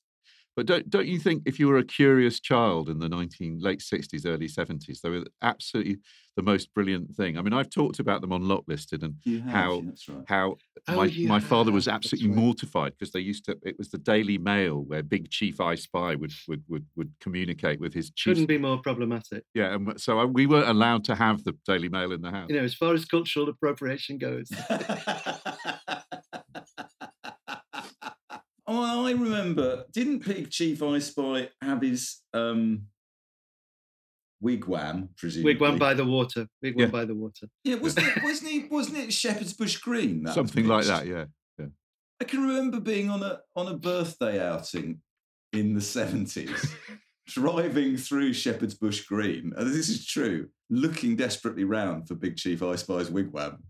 But 0.57 0.67
don't 0.67 0.91
don't 0.91 1.07
you 1.07 1.19
think 1.19 1.45
if 1.47 1.59
you 1.59 1.69
were 1.69 1.79
a 1.79 1.85
curious 1.85 2.41
child 2.41 2.89
in 2.89 2.99
the 2.99 3.09
nineteen 3.09 3.59
late 3.61 3.81
sixties, 3.83 4.27
early 4.27 4.49
seventies, 4.49 5.01
they 5.01 5.09
were 5.11 5.25
absolutely 5.43 5.99
the 6.37 6.43
most 6.43 6.73
brilliant 6.75 7.15
thing. 7.15 7.37
I 7.39 7.43
mean, 7.43 7.53
I've 7.53 7.71
talked 7.71 7.99
about 7.99 8.21
them 8.21 8.33
on 8.33 8.47
Lot 8.47 8.65
Listed 8.69 9.03
and 9.03 9.15
you 9.25 9.41
have. 9.43 9.53
how 9.53 9.75
yeah, 9.75 9.81
that's 9.87 10.09
right. 10.09 10.25
how 10.27 10.57
Oh, 10.89 10.97
my 10.97 11.05
you 11.07 11.29
my 11.29 11.41
father 11.41 11.71
was 11.73 11.87
absolutely 11.89 12.31
right. 12.31 12.39
mortified 12.39 12.93
because 12.99 13.13
they 13.13 13.21
used 13.21 13.45
to. 13.47 13.59
It 13.63 13.77
was 13.79 13.91
the 13.91 13.99
Daily 13.99 14.39
Mail 14.39 14.83
where 14.83 15.03
Big 15.03 15.31
Chief 15.31 15.61
I 15.61 15.75
Spy 15.75 16.15
would 16.15 16.33
would 16.49 16.65
would, 16.69 16.87
would 16.97 17.13
communicate 17.21 17.81
with 17.81 17.93
his 17.95 18.11
chief. 18.11 18.33
Couldn't 18.35 18.47
be 18.47 18.59
more 18.59 18.79
problematic. 18.79 19.45
Yeah, 19.55 19.75
and 19.75 20.01
so 20.01 20.19
I, 20.19 20.25
we 20.25 20.47
weren't 20.47 20.69
allowed 20.69 21.05
to 21.05 21.15
have 21.15 21.45
the 21.45 21.55
Daily 21.67 21.89
Mail 21.89 22.13
in 22.13 22.23
the 22.23 22.31
house. 22.31 22.49
You 22.49 22.57
know, 22.57 22.65
as 22.65 22.75
far 22.75 22.95
as 22.95 23.05
cultural 23.05 23.49
appropriation 23.49 24.19
goes. 24.19 24.51
oh, 28.71 29.07
I 29.07 29.11
remember. 29.13 29.85
Didn't 29.93 30.25
Big 30.25 30.51
Chief 30.51 30.83
I 30.83 30.99
Spy 31.01 31.49
have 31.61 31.83
his 31.83 32.21
um, 32.33 32.83
wigwam? 34.43 35.09
Presumably, 35.17 35.55
Wigwam 35.57 35.79
by 35.79 35.95
the 35.95 36.05
water. 36.05 36.47
Wigwam 36.65 36.79
Yeah. 36.81 36.87
by 36.87 37.05
the 37.05 37.15
water. 37.15 37.49
yeah, 37.65 37.77
wasn't 37.77 38.07
it? 38.17 38.23
Wasn't 38.23 38.51
he? 38.51 38.65
Wasn't 38.71 38.97
it 38.99 39.13
Shepherd's 39.13 39.53
Bush 39.53 39.77
Green? 39.79 40.23
that 40.25 40.35
Something 40.35 40.67
like 40.67 40.85
pitched? 40.87 40.89
that. 40.89 41.07
Yeah. 41.07 41.25
I 42.23 42.25
can 42.25 42.43
remember 42.47 42.81
being 42.81 43.09
on 43.09 43.23
a 43.23 43.41
on 43.57 43.67
a 43.69 43.77
birthday 43.79 44.47
outing 44.47 45.01
in 45.55 45.73
the 45.75 45.81
seventies, 45.81 46.75
driving 47.27 47.97
through 47.97 48.35
Shepherd's 48.35 48.75
Bush 48.75 49.07
Green, 49.07 49.55
and 49.57 49.67
this 49.73 49.89
is 49.89 50.05
true, 50.07 50.49
looking 50.69 51.17
desperately 51.17 51.65
round 51.65 52.07
for 52.09 52.15
Big 52.17 52.37
Chief 52.37 52.63
I 52.63 52.75
Spy's 52.77 53.09
wigwam, 53.11 53.61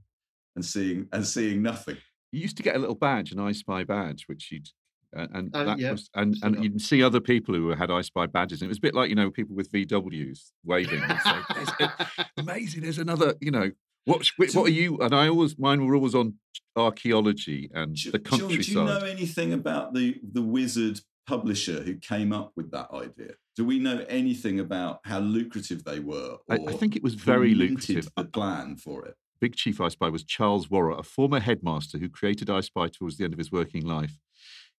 and 0.56 0.64
seeing 0.64 1.06
and 1.12 1.24
seeing 1.24 1.62
nothing. 1.62 1.96
You 2.32 2.40
used 2.40 2.56
to 2.56 2.64
get 2.64 2.74
a 2.74 2.78
little 2.80 2.96
badge, 2.96 3.30
an 3.30 3.38
I 3.38 3.52
Spy 3.52 3.84
badge, 3.84 4.24
which 4.26 4.50
you'd 4.50 4.66
and, 5.12 5.28
and 5.34 5.50
Oh, 5.54 5.64
that 5.64 5.78
yeah, 5.78 5.92
was 5.92 6.08
and, 6.14 6.36
and 6.42 6.54
got. 6.56 6.64
you'd 6.64 6.80
see 6.80 7.02
other 7.02 7.20
people 7.20 7.54
who 7.54 7.68
had 7.70 7.90
I 7.90 8.00
Spy 8.02 8.26
badges, 8.26 8.60
and 8.62 8.66
it 8.66 8.70
was 8.70 8.78
a 8.78 8.82
bit 8.82 8.94
like 8.94 9.08
you 9.10 9.14
know 9.16 9.30
people 9.30 9.56
with 9.56 9.70
VWs 9.72 10.50
waving. 10.64 11.02
It's 11.02 11.26
like, 11.26 11.44
"There's 11.54 11.68
a- 11.80 12.26
amazing. 12.38 12.82
There's 12.82 12.98
another. 12.98 13.34
You 13.40 13.50
know 13.50 13.70
what? 14.04 14.26
What 14.38 14.56
are 14.56 14.68
you? 14.70 14.98
And 14.98 15.14
I 15.14 15.28
always 15.28 15.58
mine 15.58 15.84
were 15.86 15.94
always 15.94 16.14
on 16.14 16.34
archaeology 16.76 17.70
and 17.74 17.94
Jo- 17.94 18.10
the 18.12 18.18
John, 18.18 18.40
countryside. 18.40 18.64
do 18.74 18.80
you 18.80 18.84
know 18.86 19.04
anything 19.06 19.52
about 19.52 19.94
the 19.94 20.20
the 20.32 20.42
wizard 20.42 21.00
publisher 21.26 21.82
who 21.82 21.94
came 21.96 22.32
up 22.32 22.52
with 22.56 22.70
that 22.72 22.90
idea? 22.92 23.32
Do 23.56 23.64
we 23.64 23.78
know 23.78 24.04
anything 24.08 24.58
about 24.60 25.00
how 25.04 25.18
lucrative 25.20 25.84
they 25.84 26.00
were? 26.00 26.38
I, 26.48 26.56
Or 26.56 26.70
I 26.70 26.72
think 26.74 26.96
it 26.96 27.02
was 27.02 27.14
very 27.14 27.54
lucrative. 27.54 28.06
The 28.06 28.12
uh, 28.16 28.22
uh, 28.22 28.24
plan 28.24 28.76
for 28.76 29.04
it. 29.06 29.14
Big 29.40 29.54
Chief 29.56 29.80
I 29.80 29.88
Spy 29.88 30.08
was 30.08 30.22
Charles 30.24 30.68
Warrell, 30.68 30.98
a 30.98 31.02
former 31.02 31.40
headmaster 31.40 31.98
who 31.98 32.08
created 32.08 32.50
I 32.50 32.60
Spy 32.60 32.88
towards 32.88 33.16
the 33.16 33.24
end 33.24 33.32
of 33.32 33.38
his 33.38 33.50
working 33.52 33.84
life. 33.86 34.18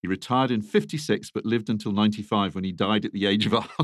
He 0.02 0.08
retired 0.08 0.50
in 0.52 0.62
56 0.62 1.30
but 1.32 1.46
lived 1.46 1.70
until 1.70 1.92
95 1.92 2.56
when 2.56 2.64
he 2.64 2.72
died 2.72 3.06
at 3.06 3.12
the 3.14 3.26
age 3.28 3.46
of 3.46 3.52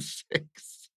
106. 0.00 0.90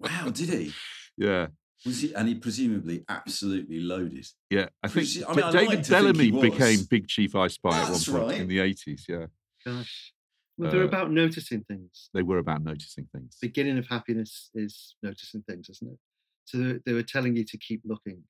Wow, 0.00 0.30
did 0.30 0.48
he? 0.48 0.72
Yeah. 1.16 1.48
Was 1.86 2.00
he? 2.00 2.14
And 2.14 2.28
he 2.28 2.34
presumably 2.34 3.04
absolutely 3.08 3.80
loaded. 3.80 4.26
Yeah, 4.50 4.68
I 4.82 4.88
think 4.88 5.06
Presu- 5.06 5.24
I 5.28 5.34
mean, 5.34 5.52
David 5.52 5.68
like 5.68 5.78
to 5.82 5.84
think 5.84 5.88
Bellamy 5.88 6.30
became 6.50 6.78
Big 6.90 7.08
Chief 7.08 7.34
I 7.36 7.48
Spy 7.48 7.78
at 7.82 7.90
one 7.90 8.00
point 8.00 8.28
right. 8.30 8.40
in 8.40 8.48
the 8.48 8.58
80s. 8.58 9.02
Yeah, 9.08 9.26
Gosh. 9.64 10.12
Well, 10.56 10.70
they're 10.70 10.82
Uh, 10.82 10.86
about 10.86 11.10
noticing 11.10 11.62
things. 11.64 12.10
they 12.14 12.22
were 12.22 12.38
about 12.38 12.62
noticing 12.62 13.06
things. 13.12 13.36
beginning 13.40 13.76
of 13.76 13.86
happiness 13.88 14.50
is 14.54 14.94
noticing 15.02 15.42
things, 15.42 15.68
isn't 15.68 15.92
it? 15.92 15.98
So 16.46 16.58
they, 16.58 16.78
they 16.86 16.92
were 16.92 17.02
telling 17.02 17.36
you 17.36 17.44
to 17.44 17.58
keep 17.58 17.82
looking, 17.84 18.22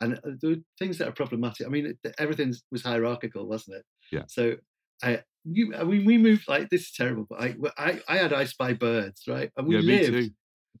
and 0.00 0.14
uh, 0.14 0.20
there 0.40 0.50
were 0.50 0.56
things 0.78 0.98
that 0.98 1.08
are 1.08 1.12
problematic. 1.12 1.66
I 1.66 1.70
mean, 1.70 1.98
everything 2.18 2.54
was 2.70 2.82
hierarchical, 2.82 3.46
wasn't 3.46 3.76
it? 3.78 3.84
Yeah. 4.10 4.22
So 4.28 4.56
I, 5.02 5.22
you, 5.44 5.74
I 5.74 5.84
mean, 5.84 6.04
we 6.04 6.18
moved 6.18 6.48
like 6.48 6.70
this 6.70 6.82
is 6.82 6.92
terrible, 6.92 7.26
but 7.28 7.40
I, 7.40 7.54
I, 7.76 8.00
I 8.08 8.16
had 8.18 8.32
I 8.32 8.44
Spy 8.44 8.72
birds, 8.74 9.22
right? 9.26 9.50
And 9.56 9.66
we 9.66 9.76
Yeah, 9.76 9.80
lived. 10.10 10.30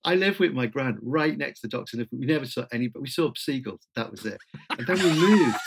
I 0.04 0.14
lived 0.16 0.40
with 0.40 0.52
my 0.52 0.66
grand 0.66 0.98
right 1.00 1.36
next 1.36 1.60
to 1.60 1.68
Doctor 1.68 1.96
Niff. 1.96 2.08
We 2.10 2.26
never 2.26 2.46
saw 2.46 2.66
any, 2.72 2.88
but 2.88 3.02
we 3.02 3.08
saw 3.08 3.32
seagulls. 3.36 3.86
That 3.94 4.10
was 4.10 4.24
it. 4.24 4.38
And 4.78 4.86
then 4.86 5.02
we 5.02 5.10
moved, 5.10 5.58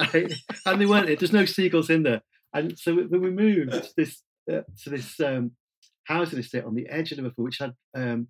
and 0.66 0.80
they 0.80 0.86
weren't. 0.86 1.06
There's 1.06 1.32
no 1.32 1.44
seagulls 1.44 1.90
in 1.90 2.02
there. 2.02 2.22
And 2.54 2.78
so 2.78 2.94
when 2.94 3.20
we 3.20 3.30
moved 3.30 3.72
to 3.72 3.92
this 3.96 4.22
uh, 4.50 4.62
to 4.84 4.90
this 4.90 5.18
um, 5.20 5.52
housing 6.04 6.38
estate 6.38 6.64
on 6.64 6.74
the 6.74 6.88
edge 6.88 7.12
of 7.12 7.18
Liverpool, 7.18 7.44
which 7.44 7.58
had 7.58 7.74
um, 7.94 8.28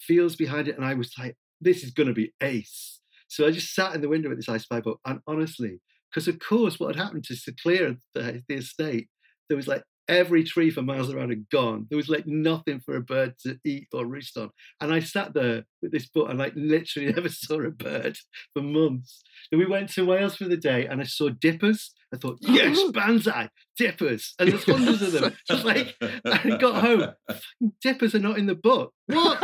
fields 0.00 0.36
behind 0.36 0.68
it, 0.68 0.76
and 0.76 0.84
I 0.84 0.94
was 0.94 1.12
like, 1.18 1.36
"This 1.60 1.84
is 1.84 1.90
going 1.90 2.08
to 2.08 2.14
be 2.14 2.32
ace." 2.40 3.00
So 3.28 3.46
I 3.46 3.52
just 3.52 3.74
sat 3.74 3.94
in 3.94 4.00
the 4.00 4.08
window 4.08 4.28
with 4.28 4.38
this 4.38 4.48
I 4.48 4.56
Spy 4.56 4.80
book, 4.80 4.98
and 5.04 5.20
honestly, 5.26 5.80
because 6.12 6.28
of 6.28 6.38
course, 6.38 6.78
what 6.78 6.94
had 6.94 7.04
happened 7.04 7.24
to, 7.24 7.36
to 7.36 7.52
clear 7.62 7.96
the, 8.14 8.42
the 8.48 8.56
estate, 8.56 9.08
there 9.48 9.56
was 9.56 9.68
like 9.68 9.82
every 10.10 10.42
tree 10.42 10.70
for 10.70 10.82
miles 10.82 11.12
around 11.12 11.30
had 11.30 11.48
gone. 11.50 11.86
There 11.88 11.96
was 11.96 12.08
like 12.08 12.26
nothing 12.26 12.80
for 12.80 12.96
a 12.96 13.00
bird 13.00 13.34
to 13.46 13.58
eat 13.64 13.86
or 13.92 14.04
roost 14.04 14.36
on. 14.36 14.50
And 14.80 14.92
I 14.92 14.98
sat 14.98 15.34
there 15.34 15.64
with 15.80 15.92
this 15.92 16.08
book 16.08 16.28
and 16.28 16.38
like 16.38 16.52
literally 16.56 17.12
never 17.14 17.28
saw 17.28 17.60
a 17.62 17.70
bird 17.70 18.18
for 18.52 18.62
months. 18.62 19.22
Then 19.50 19.60
we 19.60 19.66
went 19.66 19.90
to 19.90 20.04
Wales 20.04 20.36
for 20.36 20.48
the 20.48 20.56
day 20.56 20.86
and 20.86 21.00
I 21.00 21.04
saw 21.04 21.28
dippers. 21.28 21.92
I 22.12 22.16
thought, 22.16 22.38
yes, 22.40 22.82
Banzai, 22.92 23.48
dippers. 23.76 24.34
And 24.38 24.50
there's 24.50 24.64
hundreds 24.64 25.00
of 25.00 25.12
them. 25.12 25.36
Just 25.48 25.64
like, 25.64 25.94
I 26.02 26.56
got 26.60 26.82
home, 26.82 27.12
dippers 27.80 28.16
are 28.16 28.20
not 28.20 28.36
in 28.36 28.46
the 28.46 28.56
book. 28.56 28.92
What? 29.06 29.40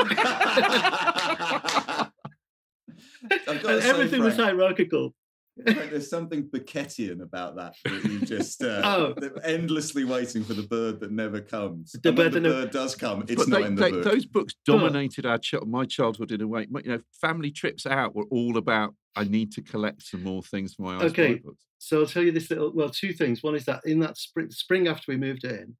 And 3.48 3.60
say, 3.62 3.88
everything 3.88 4.22
was 4.22 4.36
hierarchical. 4.36 5.14
Frank, 5.62 5.90
there's 5.90 6.10
something 6.10 6.44
Beckettian 6.48 7.22
about 7.22 7.56
that. 7.56 7.74
That 7.84 8.04
you 8.04 8.20
just 8.20 8.62
uh, 8.62 8.82
Oh. 8.84 9.14
endlessly 9.42 10.04
waiting 10.04 10.44
for 10.44 10.54
the 10.54 10.62
bird 10.64 11.00
that 11.00 11.10
never 11.12 11.40
comes. 11.40 11.92
The 11.92 12.10
and 12.10 12.18
when 12.18 12.26
bird 12.26 12.32
the 12.34 12.40
that 12.40 12.48
never- 12.48 12.62
bird 12.66 12.70
does 12.72 12.94
come, 12.94 13.22
it's 13.22 13.34
But 13.36 13.48
not 13.48 13.60
they- 13.60 13.66
in 13.66 13.74
the 13.74 13.82
they- 13.82 13.90
book. 13.92 14.04
those 14.04 14.26
books 14.26 14.54
dominated 14.66 15.24
our 15.26 15.38
ch- 15.38 15.54
my 15.66 15.84
childhood 15.86 16.32
in 16.32 16.40
a 16.42 16.46
way. 16.48 16.66
You 16.84 16.90
know, 16.92 17.00
family 17.20 17.50
trips 17.50 17.86
out 17.86 18.14
were 18.14 18.26
all 18.30 18.56
about. 18.58 18.94
I 19.14 19.24
need 19.24 19.50
to 19.52 19.62
collect 19.62 20.02
some 20.02 20.22
more 20.22 20.42
things 20.42 20.74
for 20.74 20.82
my 20.82 20.96
I 20.96 20.98
Spy 20.98 21.06
Okay. 21.06 21.34
books. 21.36 21.64
So 21.78 22.00
I'll 22.00 22.06
tell 22.06 22.22
you 22.22 22.32
this 22.32 22.50
little, 22.50 22.72
well, 22.74 22.90
two 22.90 23.12
things. 23.14 23.42
One 23.42 23.54
is 23.54 23.64
that 23.64 23.80
in 23.86 24.00
that 24.00 24.18
spring, 24.18 24.50
spring 24.50 24.88
after 24.88 25.10
we 25.10 25.16
moved 25.16 25.44
in, 25.44 25.76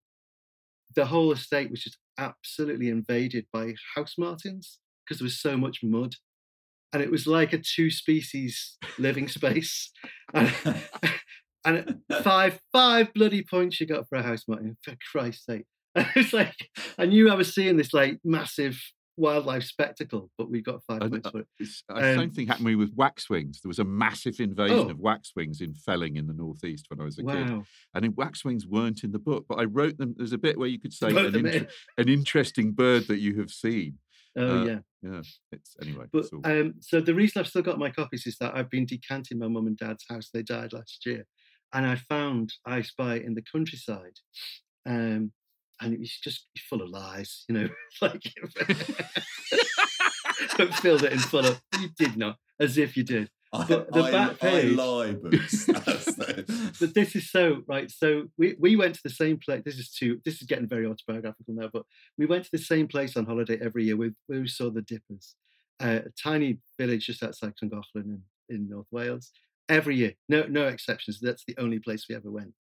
the 0.94 1.04
whole 1.04 1.32
estate 1.32 1.70
was 1.70 1.82
just 1.82 1.98
absolutely 2.16 2.88
invaded 2.88 3.46
by 3.52 3.74
house 3.94 4.14
martins 4.16 4.78
because 5.04 5.18
there 5.18 5.24
was 5.26 5.38
so 5.38 5.56
much 5.58 5.80
mud. 5.82 6.14
And 6.92 7.02
it 7.02 7.10
was 7.10 7.26
like 7.26 7.52
a 7.52 7.58
two 7.58 7.90
species 7.90 8.78
living 8.98 9.28
space. 9.28 9.90
And, 10.32 10.52
and 11.64 12.00
five, 12.22 12.60
five 12.72 13.12
bloody 13.14 13.42
points 13.42 13.80
you 13.80 13.86
got 13.86 14.08
for 14.08 14.16
a 14.18 14.22
house 14.22 14.44
martin, 14.48 14.76
for 14.82 14.94
Christ's 15.12 15.44
sake. 15.46 15.64
It's 16.14 16.32
like, 16.32 16.54
I 16.98 17.06
knew 17.06 17.30
I 17.30 17.34
was 17.34 17.54
seeing 17.54 17.76
this 17.76 17.92
like 17.94 18.18
massive 18.24 18.78
wildlife 19.18 19.64
spectacle, 19.64 20.30
but 20.36 20.50
we 20.50 20.60
got 20.60 20.82
five 20.86 21.00
points 21.00 21.30
for 21.30 21.40
it. 21.40 21.46
It's, 21.58 21.82
uh, 21.88 21.98
same 22.00 22.20
Um, 22.20 22.30
thing 22.30 22.46
happened 22.48 22.66
to 22.66 22.70
me 22.70 22.76
with 22.76 22.94
waxwings. 22.94 23.62
There 23.62 23.68
was 23.68 23.78
a 23.78 23.84
massive 23.84 24.38
invasion 24.40 24.76
Oh. 24.76 24.90
of 24.90 24.98
waxwings 24.98 25.62
in 25.62 25.72
Felling 25.74 26.16
in 26.16 26.26
the 26.26 26.34
northeast 26.34 26.84
when 26.88 27.00
I 27.00 27.04
was 27.04 27.18
a 27.18 27.22
kid. 27.22 27.64
And 27.94 28.04
in 28.04 28.12
waxwings 28.12 28.66
weren't 28.66 29.04
in 29.04 29.12
the 29.12 29.18
book, 29.18 29.46
but 29.48 29.58
I 29.58 29.64
wrote 29.64 29.96
them. 29.96 30.14
There's 30.18 30.32
a 30.34 30.38
bit 30.38 30.58
where 30.58 30.68
you 30.68 30.78
could 30.78 30.92
say 30.92 31.08
an, 31.08 31.34
in. 31.46 31.66
an 31.96 32.08
interesting 32.10 32.72
bird 32.72 33.06
that 33.08 33.18
you 33.20 33.38
have 33.40 33.50
seen. 33.50 33.98
Oh, 34.36 34.60
Uh, 34.60 34.64
yeah. 34.64 34.78
Yeah. 35.02 35.22
It's 35.52 35.76
anyway. 35.80 36.06
But 36.12 36.26
all- 36.32 36.40
um, 36.44 36.74
so 36.80 37.00
the 37.00 37.14
reason 37.14 37.40
I've 37.40 37.48
still 37.48 37.62
got 37.62 37.78
my 37.78 37.90
copies 37.90 38.26
is 38.26 38.36
that 38.38 38.54
I've 38.54 38.70
been 38.70 38.86
decanting 38.86 39.38
my 39.38 39.48
mum 39.48 39.66
and 39.66 39.76
dad's 39.76 40.04
house. 40.08 40.30
They 40.32 40.42
died 40.42 40.72
last 40.72 41.04
year, 41.06 41.26
and 41.72 41.86
I 41.86 41.96
found 41.96 42.52
I 42.66 42.82
Spy 42.82 43.16
in 43.16 43.34
the 43.34 43.42
countryside, 43.50 44.16
um, 44.84 45.32
and 45.80 45.94
it 45.94 46.00
was 46.00 46.18
just 46.22 46.46
full 46.68 46.82
of 46.82 46.90
lies. 46.90 47.44
You 47.48 47.54
know, 47.54 47.68
like 48.02 48.22
filled 50.80 51.04
it 51.04 51.12
in 51.12 51.18
full 51.18 51.46
of. 51.46 51.60
You 51.80 51.88
did 51.98 52.16
not, 52.16 52.36
as 52.60 52.78
if 52.78 52.96
you 52.96 53.04
did. 53.04 53.30
I, 53.62 53.66
But 53.66 53.92
the 53.92 54.02
I, 54.02 54.10
back 54.10 54.30
I 54.32 54.34
page- 54.50 54.76
lie 54.76 55.12
books. 55.12 55.66
But 56.80 56.94
this 56.94 57.16
is 57.16 57.30
so 57.30 57.62
right. 57.66 57.90
So 57.90 58.24
we, 58.36 58.54
we 58.58 58.76
went 58.76 58.94
to 58.96 59.00
the 59.02 59.10
same 59.10 59.38
place. 59.38 59.62
This 59.64 59.78
is 59.78 59.90
too. 59.90 60.20
This 60.24 60.40
is 60.40 60.46
getting 60.46 60.68
very 60.68 60.86
autobiographical 60.86 61.54
now. 61.54 61.68
But 61.72 61.84
we 62.18 62.26
went 62.26 62.44
to 62.44 62.50
the 62.52 62.58
same 62.58 62.86
place 62.86 63.16
on 63.16 63.24
holiday 63.26 63.58
every 63.62 63.84
year. 63.84 63.96
Where 63.96 64.10
we 64.28 64.48
saw 64.48 64.70
the 64.70 64.82
Dippers, 64.82 65.34
uh, 65.80 66.00
a 66.06 66.10
tiny 66.22 66.58
village 66.78 67.06
just 67.06 67.22
outside 67.22 67.54
Llangollen 67.62 67.82
in, 67.94 68.22
in 68.48 68.68
North 68.68 68.88
Wales. 68.90 69.30
Every 69.68 69.96
year, 69.96 70.14
no 70.28 70.44
no 70.48 70.66
exceptions. 70.66 71.18
That's 71.20 71.44
the 71.46 71.56
only 71.58 71.78
place 71.78 72.06
we 72.08 72.14
ever 72.14 72.30
went. 72.30 72.54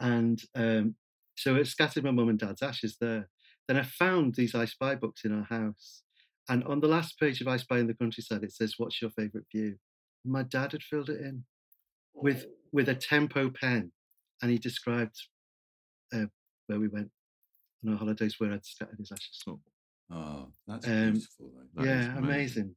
And 0.00 0.42
um, 0.54 0.96
so 1.36 1.56
it 1.56 1.66
scattered 1.66 2.04
my 2.04 2.10
mum 2.10 2.28
and 2.28 2.38
dad's 2.38 2.62
ashes 2.62 2.96
there. 3.00 3.28
Then 3.68 3.76
I 3.78 3.84
found 3.84 4.34
these 4.34 4.54
I 4.54 4.66
Spy 4.66 4.94
books 4.96 5.24
in 5.24 5.32
our 5.32 5.44
house, 5.44 6.02
and 6.48 6.62
on 6.64 6.80
the 6.80 6.88
last 6.88 7.18
page 7.18 7.40
of 7.40 7.48
I 7.48 7.56
Spy 7.56 7.78
in 7.78 7.86
the 7.86 7.94
Countryside, 7.94 8.42
it 8.44 8.52
says, 8.52 8.74
"What's 8.76 9.00
your 9.00 9.10
favourite 9.10 9.46
view?" 9.50 9.76
My 10.24 10.42
dad 10.42 10.72
had 10.72 10.82
filled 10.82 11.10
it 11.10 11.20
in 11.20 11.44
with 12.14 12.46
with 12.72 12.88
a 12.88 12.94
tempo 12.94 13.50
pen, 13.50 13.92
and 14.40 14.50
he 14.50 14.58
described 14.58 15.16
uh, 16.14 16.26
where 16.66 16.78
we 16.80 16.88
went 16.88 17.10
on 17.84 17.92
our 17.92 17.98
holidays 17.98 18.36
where 18.38 18.52
I'd 18.52 18.64
scattered 18.64 18.98
his 18.98 19.12
ashes. 19.12 19.42
oh, 20.10 20.48
that's 20.66 20.86
Um, 20.86 21.12
beautiful. 21.12 21.52
Though. 21.74 21.82
That 21.82 21.82
is 21.82 22.06
yeah, 22.06 22.18
amazing. 22.18 22.24
amazing. 22.24 22.76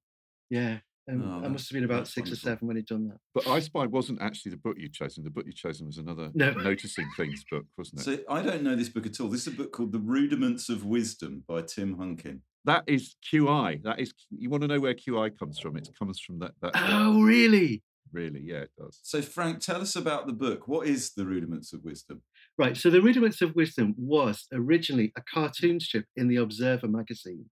Yeah, 0.49 0.79
um, 1.09 1.21
Oh, 1.21 1.45
I 1.45 1.47
must 1.47 1.69
have 1.69 1.75
been 1.75 1.83
about 1.85 1.97
that's 1.99 2.13
six 2.13 2.31
or 2.31 2.35
seven 2.35 2.67
when 2.67 2.77
he'd 2.77 2.87
done 2.87 3.07
that. 3.09 3.17
But 3.33 3.47
I 3.47 3.59
Spy 3.59 3.85
wasn't 3.85 4.21
actually 4.21 4.51
the 4.51 4.57
book 4.57 4.75
you'd 4.79 4.93
chosen. 4.93 5.23
The 5.23 5.29
book 5.29 5.45
you'd 5.45 5.55
chosen 5.55 5.85
was 5.85 5.97
another 5.97 6.31
No. 6.33 6.51
noticing 6.51 7.07
things 7.15 7.43
book, 7.49 7.65
wasn't 7.77 8.01
it? 8.01 8.03
So 8.27 8.33
I 8.33 8.41
don't 8.41 8.63
know 8.63 8.75
this 8.75 8.89
book 8.89 9.05
at 9.05 9.19
all. 9.21 9.29
This 9.29 9.45
is 9.47 9.53
a 9.53 9.57
book 9.57 9.71
called 9.71 9.91
The 9.91 9.99
Rudiments 9.99 10.67
of 10.69 10.85
Wisdom 10.85 11.43
by 11.47 11.61
Tim 11.61 11.97
Hunkin. 11.97 12.41
That 12.65 12.83
is 12.87 13.15
QI. 13.31 13.81
That 13.83 13.99
is. 13.99 14.13
You 14.31 14.49
want 14.49 14.61
to 14.61 14.67
know 14.67 14.79
where 14.79 14.93
QI 14.93 15.37
comes 15.37 15.59
from? 15.59 15.77
It 15.77 15.89
comes 15.97 16.19
from 16.19 16.39
that. 16.39 16.51
that 16.61 16.73
book. 16.73 16.81
Oh, 16.87 17.21
really? 17.23 17.83
Really? 18.11 18.41
Yeah, 18.43 18.57
it 18.59 18.71
does. 18.77 18.99
So 19.03 19.21
Frank, 19.21 19.59
tell 19.59 19.81
us 19.81 19.95
about 19.95 20.27
the 20.27 20.33
book. 20.33 20.67
What 20.67 20.87
is 20.87 21.13
The 21.15 21.25
Rudiments 21.25 21.73
of 21.73 21.83
Wisdom? 21.83 22.21
Right. 22.57 22.77
So 22.77 22.89
the 22.89 23.01
Rudiments 23.01 23.41
of 23.41 23.55
Wisdom 23.55 23.93
was 23.97 24.45
originally 24.53 25.11
a 25.17 25.21
cartoon 25.21 25.79
strip 25.79 26.05
in 26.15 26.27
the 26.27 26.37
Observer 26.37 26.87
magazine, 26.87 27.45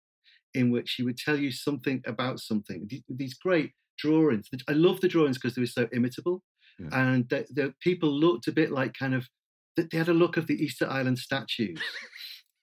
in 0.53 0.71
which 0.71 0.93
he 0.93 1.03
would 1.03 1.17
tell 1.17 1.37
you 1.37 1.51
something 1.51 2.01
about 2.05 2.39
something. 2.39 2.85
These, 2.89 3.01
these 3.09 3.33
great 3.33 3.71
drawings. 3.97 4.47
I 4.67 4.73
love 4.73 5.01
the 5.01 5.07
drawings 5.09 5.37
because 5.37 5.55
they 5.55 5.61
were 5.61 5.65
so 5.65 5.87
imitable, 5.91 6.43
Yeah. 6.79 6.89
and 6.91 7.27
the, 7.29 7.45
the 7.51 7.73
people 7.81 8.09
looked 8.11 8.47
a 8.47 8.51
bit 8.51 8.71
like 8.71 8.93
kind 8.97 9.13
of. 9.15 9.27
They 9.75 9.97
had 9.97 10.07
a 10.09 10.13
look 10.13 10.37
of 10.37 10.45
the 10.47 10.53
Easter 10.63 10.87
Island 10.87 11.17
statues, 11.19 11.79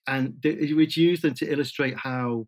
and 0.07 0.33
he 0.43 0.73
would 0.73 0.95
use 0.97 1.21
them 1.21 1.33
to 1.35 1.51
illustrate 1.51 1.97
how 1.97 2.47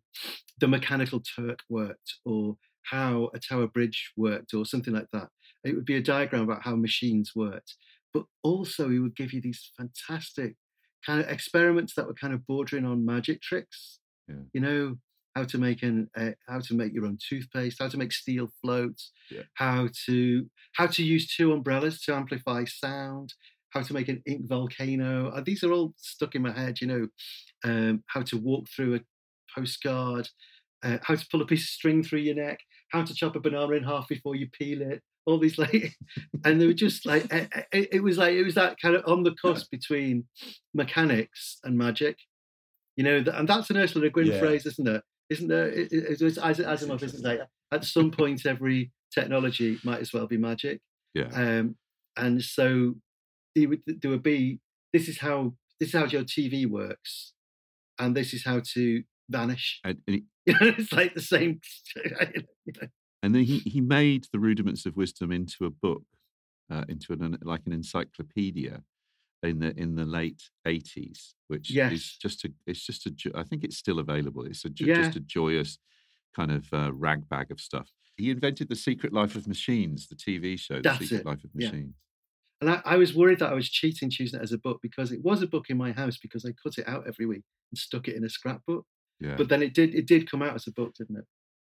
the 0.60 0.68
mechanical 0.68 1.20
Turk 1.20 1.60
worked, 1.68 2.14
or 2.24 2.56
how 2.90 3.30
a 3.34 3.38
tower 3.38 3.66
bridge 3.66 4.12
worked, 4.16 4.54
or 4.54 4.64
something 4.66 4.94
like 4.94 5.08
that. 5.12 5.28
It 5.64 5.74
would 5.74 5.86
be 5.86 5.96
a 5.96 6.02
diagram 6.02 6.42
about 6.42 6.62
how 6.62 6.76
machines 6.76 7.32
worked 7.34 7.74
but 8.14 8.24
also 8.42 8.88
he 8.88 9.00
would 9.00 9.16
give 9.16 9.32
you 9.32 9.40
these 9.40 9.72
fantastic 9.76 10.54
kind 11.04 11.20
of 11.20 11.28
experiments 11.28 11.94
that 11.94 12.06
were 12.06 12.14
kind 12.14 12.32
of 12.32 12.46
bordering 12.46 12.86
on 12.86 13.04
magic 13.04 13.42
tricks. 13.42 13.98
Yeah. 14.28 14.36
You 14.54 14.60
know 14.60 14.96
how 15.34 15.42
to 15.44 15.58
make 15.58 15.82
an 15.82 16.08
uh, 16.16 16.30
how 16.48 16.60
to 16.60 16.74
make 16.74 16.94
your 16.94 17.06
own 17.06 17.18
toothpaste, 17.28 17.80
how 17.80 17.88
to 17.88 17.98
make 17.98 18.12
steel 18.12 18.52
floats, 18.62 19.10
Yeah. 19.30 19.42
how 19.54 19.88
to 20.06 20.48
how 20.74 20.86
to 20.86 21.02
use 21.02 21.34
two 21.34 21.52
umbrellas 21.52 22.00
to 22.02 22.14
amplify 22.14 22.64
sound, 22.64 23.34
how 23.74 23.82
to 23.82 23.92
make 23.92 24.08
an 24.08 24.22
ink 24.26 24.46
volcano. 24.48 25.28
Uh, 25.30 25.42
these 25.44 25.62
are 25.64 25.72
all 25.72 25.92
stuck 25.98 26.34
in 26.34 26.42
my 26.42 26.52
head. 26.52 26.80
You 26.80 26.86
know, 26.86 27.08
um, 27.64 28.04
how 28.06 28.22
to 28.22 28.38
walk 28.38 28.66
through 28.74 28.94
a 28.94 29.00
postcard, 29.54 30.28
uh, 30.82 30.98
how 31.02 31.16
to 31.16 31.26
pull 31.30 31.42
a 31.42 31.46
piece 31.46 31.64
of 31.64 31.68
string 31.68 32.02
through 32.02 32.20
your 32.20 32.36
neck, 32.36 32.60
how 32.90 33.04
to 33.04 33.14
chop 33.14 33.36
a 33.36 33.40
banana 33.40 33.72
in 33.72 33.84
half 33.84 34.08
before 34.08 34.36
you 34.36 34.48
peel 34.58 34.80
it. 34.80 35.02
All 35.26 35.38
these 35.38 35.58
like, 35.64 35.94
and 36.44 36.60
they 36.60 36.66
were 36.66 36.72
just 36.72 37.04
like 37.04 37.26
eh, 37.32 37.46
eh, 37.52 37.62
it, 37.72 37.88
it 37.94 38.02
was 38.02 38.16
like 38.18 38.34
it 38.34 38.44
was 38.44 38.54
that 38.54 38.76
kind 38.80 38.94
of 38.94 39.02
on 39.06 39.22
the 39.24 39.34
cusp 39.42 39.70
between 39.70 40.24
mechanics 40.74 41.58
and 41.64 41.76
magic, 41.76 42.18
you 42.96 43.04
know. 43.04 43.24
And 43.32 43.48
that's 43.48 43.70
an 43.70 43.76
Ursula 43.76 44.04
Le 44.04 44.10
Guin 44.10 44.26
Yeah. 44.26 44.38
phrase, 44.38 44.66
isn't 44.66 44.88
it? 44.88 45.02
Isn't 45.30 45.48
there? 45.48 45.68
It, 45.68 45.92
it, 45.92 46.20
it's 46.20 46.38
As- 46.38 46.58
Asimov 46.58 47.02
isn't 47.02 47.24
like 47.24 47.40
at 47.72 47.84
some 47.84 48.10
point 48.10 48.44
every 48.46 48.92
technology 49.12 49.78
might 49.84 50.00
as 50.00 50.12
well 50.12 50.26
be 50.26 50.36
magic. 50.36 50.80
Yeah. 51.14 51.28
Um, 51.32 51.76
and 52.16 52.42
so 52.42 52.94
he 53.54 53.66
would, 53.66 53.82
there 53.86 54.10
would 54.10 54.22
be 54.22 54.60
this 54.92 55.08
is 55.08 55.18
how 55.20 55.54
this 55.80 55.88
is 55.90 55.94
how 55.94 56.06
your 56.06 56.24
TV 56.24 56.66
works, 56.66 57.32
and 57.98 58.16
this 58.16 58.32
is 58.34 58.44
how 58.44 58.60
to 58.74 59.02
vanish. 59.30 59.80
And, 59.84 59.98
and 60.06 60.16
he, 60.16 60.24
it's 60.46 60.92
like 60.92 61.14
the 61.14 61.20
same. 61.20 61.60
and 63.22 63.34
then 63.34 63.44
he, 63.44 63.58
he 63.60 63.80
made 63.80 64.26
the 64.32 64.38
rudiments 64.38 64.86
of 64.86 64.96
wisdom 64.96 65.32
into 65.32 65.64
a 65.64 65.70
book, 65.70 66.02
uh, 66.70 66.84
into 66.88 67.12
an 67.12 67.38
like 67.42 67.62
an 67.66 67.72
encyclopedia 67.72 68.82
in 69.42 69.58
the 69.60 69.74
in 69.78 69.94
the 69.94 70.04
late 70.04 70.42
eighties, 70.66 71.34
which 71.48 71.70
is 71.70 71.76
Yes. 71.76 72.16
just 72.20 72.44
a 72.44 72.52
it's 72.66 72.84
just 72.84 73.06
a 73.06 73.12
I 73.34 73.42
think 73.44 73.64
it's 73.64 73.76
still 73.76 73.98
available. 73.98 74.44
It's 74.44 74.64
a 74.64 74.70
Yeah. 74.76 75.02
just 75.02 75.16
a 75.16 75.20
joyous 75.20 75.78
kind 76.34 76.50
of 76.50 76.72
uh, 76.72 76.92
rag 76.92 77.28
bag 77.28 77.50
of 77.50 77.60
stuff. 77.60 77.90
He 78.16 78.30
invented 78.30 78.68
the 78.68 78.76
Secret 78.76 79.12
Life 79.12 79.34
of 79.36 79.46
Machines, 79.48 80.08
the 80.08 80.14
TV 80.14 80.58
show, 80.58 80.76
The 80.76 80.82
That's 80.82 80.98
Secret 81.00 81.20
it, 81.20 81.26
Life 81.26 81.44
of. 81.44 81.54
Machines. 81.54 81.94
And 82.60 82.70
I, 82.70 82.80
I 82.84 82.96
was 82.96 83.14
worried 83.14 83.40
that 83.40 83.50
I 83.50 83.54
was 83.54 83.68
cheating 83.68 84.10
choosing 84.10 84.40
it 84.40 84.42
as 84.42 84.52
a 84.52 84.58
book 84.58 84.78
because 84.82 85.12
it 85.12 85.22
was 85.22 85.42
a 85.42 85.46
book 85.46 85.66
in 85.68 85.76
my 85.76 85.92
house 85.92 86.18
because 86.20 86.44
I 86.44 86.50
cut 86.62 86.78
it 86.78 86.88
out 86.88 87.06
every 87.06 87.26
week 87.26 87.42
and 87.70 87.78
stuck 87.78 88.08
it 88.08 88.16
in 88.16 88.24
a 88.24 88.28
scrapbook. 88.28 88.84
Yeah. 89.20 89.36
But 89.36 89.48
then 89.48 89.62
it 89.62 89.74
did 89.74 89.94
it 89.94 90.06
did 90.06 90.30
come 90.30 90.42
out 90.42 90.54
as 90.54 90.66
a 90.66 90.72
book, 90.72 90.94
didn't 90.98 91.18
it? 91.18 91.24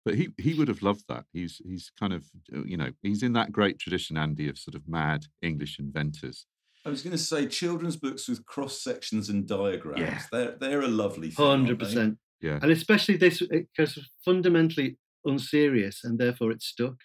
But 0.05 0.15
he 0.15 0.29
he 0.38 0.53
would 0.53 0.67
have 0.67 0.81
loved 0.81 1.05
that. 1.09 1.25
He's 1.31 1.61
he's 1.65 1.91
kind 1.99 2.13
of 2.13 2.25
uh, 2.53 2.63
you 2.65 2.77
know 2.77 2.91
he's 3.01 3.23
in 3.23 3.34
that 3.34 3.51
great 3.51 3.79
tradition, 3.79 4.17
Andy, 4.17 4.49
of 4.49 4.57
sort 4.57 4.75
of 4.75 4.88
mad 4.88 5.25
English 5.41 5.79
inventors. 5.79 6.45
I 6.86 6.89
was 6.89 7.01
going 7.01 7.15
to 7.15 7.17
say 7.17 7.47
children's 7.47 7.95
books 7.95 8.27
with 8.27 8.45
cross 8.45 8.84
sections 8.84 9.29
and 9.29 9.47
diagrams. 9.47 10.23
They're 10.31 10.55
they're 10.59 10.81
a 10.81 10.88
lovely 10.88 11.31
hundred 11.31 11.79
percent. 11.79 12.17
Yeah. 12.41 12.59
And 12.61 12.71
especially 12.71 13.15
this 13.15 13.41
because 13.41 13.97
fundamentally 14.25 14.97
unserious 15.23 16.01
and 16.03 16.19
therefore 16.19 16.51
it 16.51 16.61
stuck. 16.61 16.95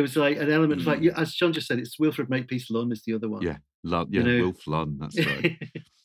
There 0.00 0.04
was 0.04 0.16
like 0.16 0.38
an 0.38 0.50
element 0.50 0.80
of 0.80 0.86
like 0.86 1.00
Mm. 1.00 1.12
as 1.14 1.34
John 1.34 1.52
just 1.52 1.66
said, 1.66 1.78
it's 1.78 1.98
Wilfred 1.98 2.30
Makepeace 2.30 2.70
Lunn 2.70 2.90
is 2.90 3.02
the 3.04 3.12
other 3.12 3.28
one. 3.28 3.42
Yeah, 3.42 3.58
Lunn, 3.84 4.06
yeah, 4.10 4.20
You 4.22 4.26
know- 4.26 4.44
Wilf 4.44 4.66
Lunn. 4.66 4.96
That's 4.98 5.26
right. 5.26 5.58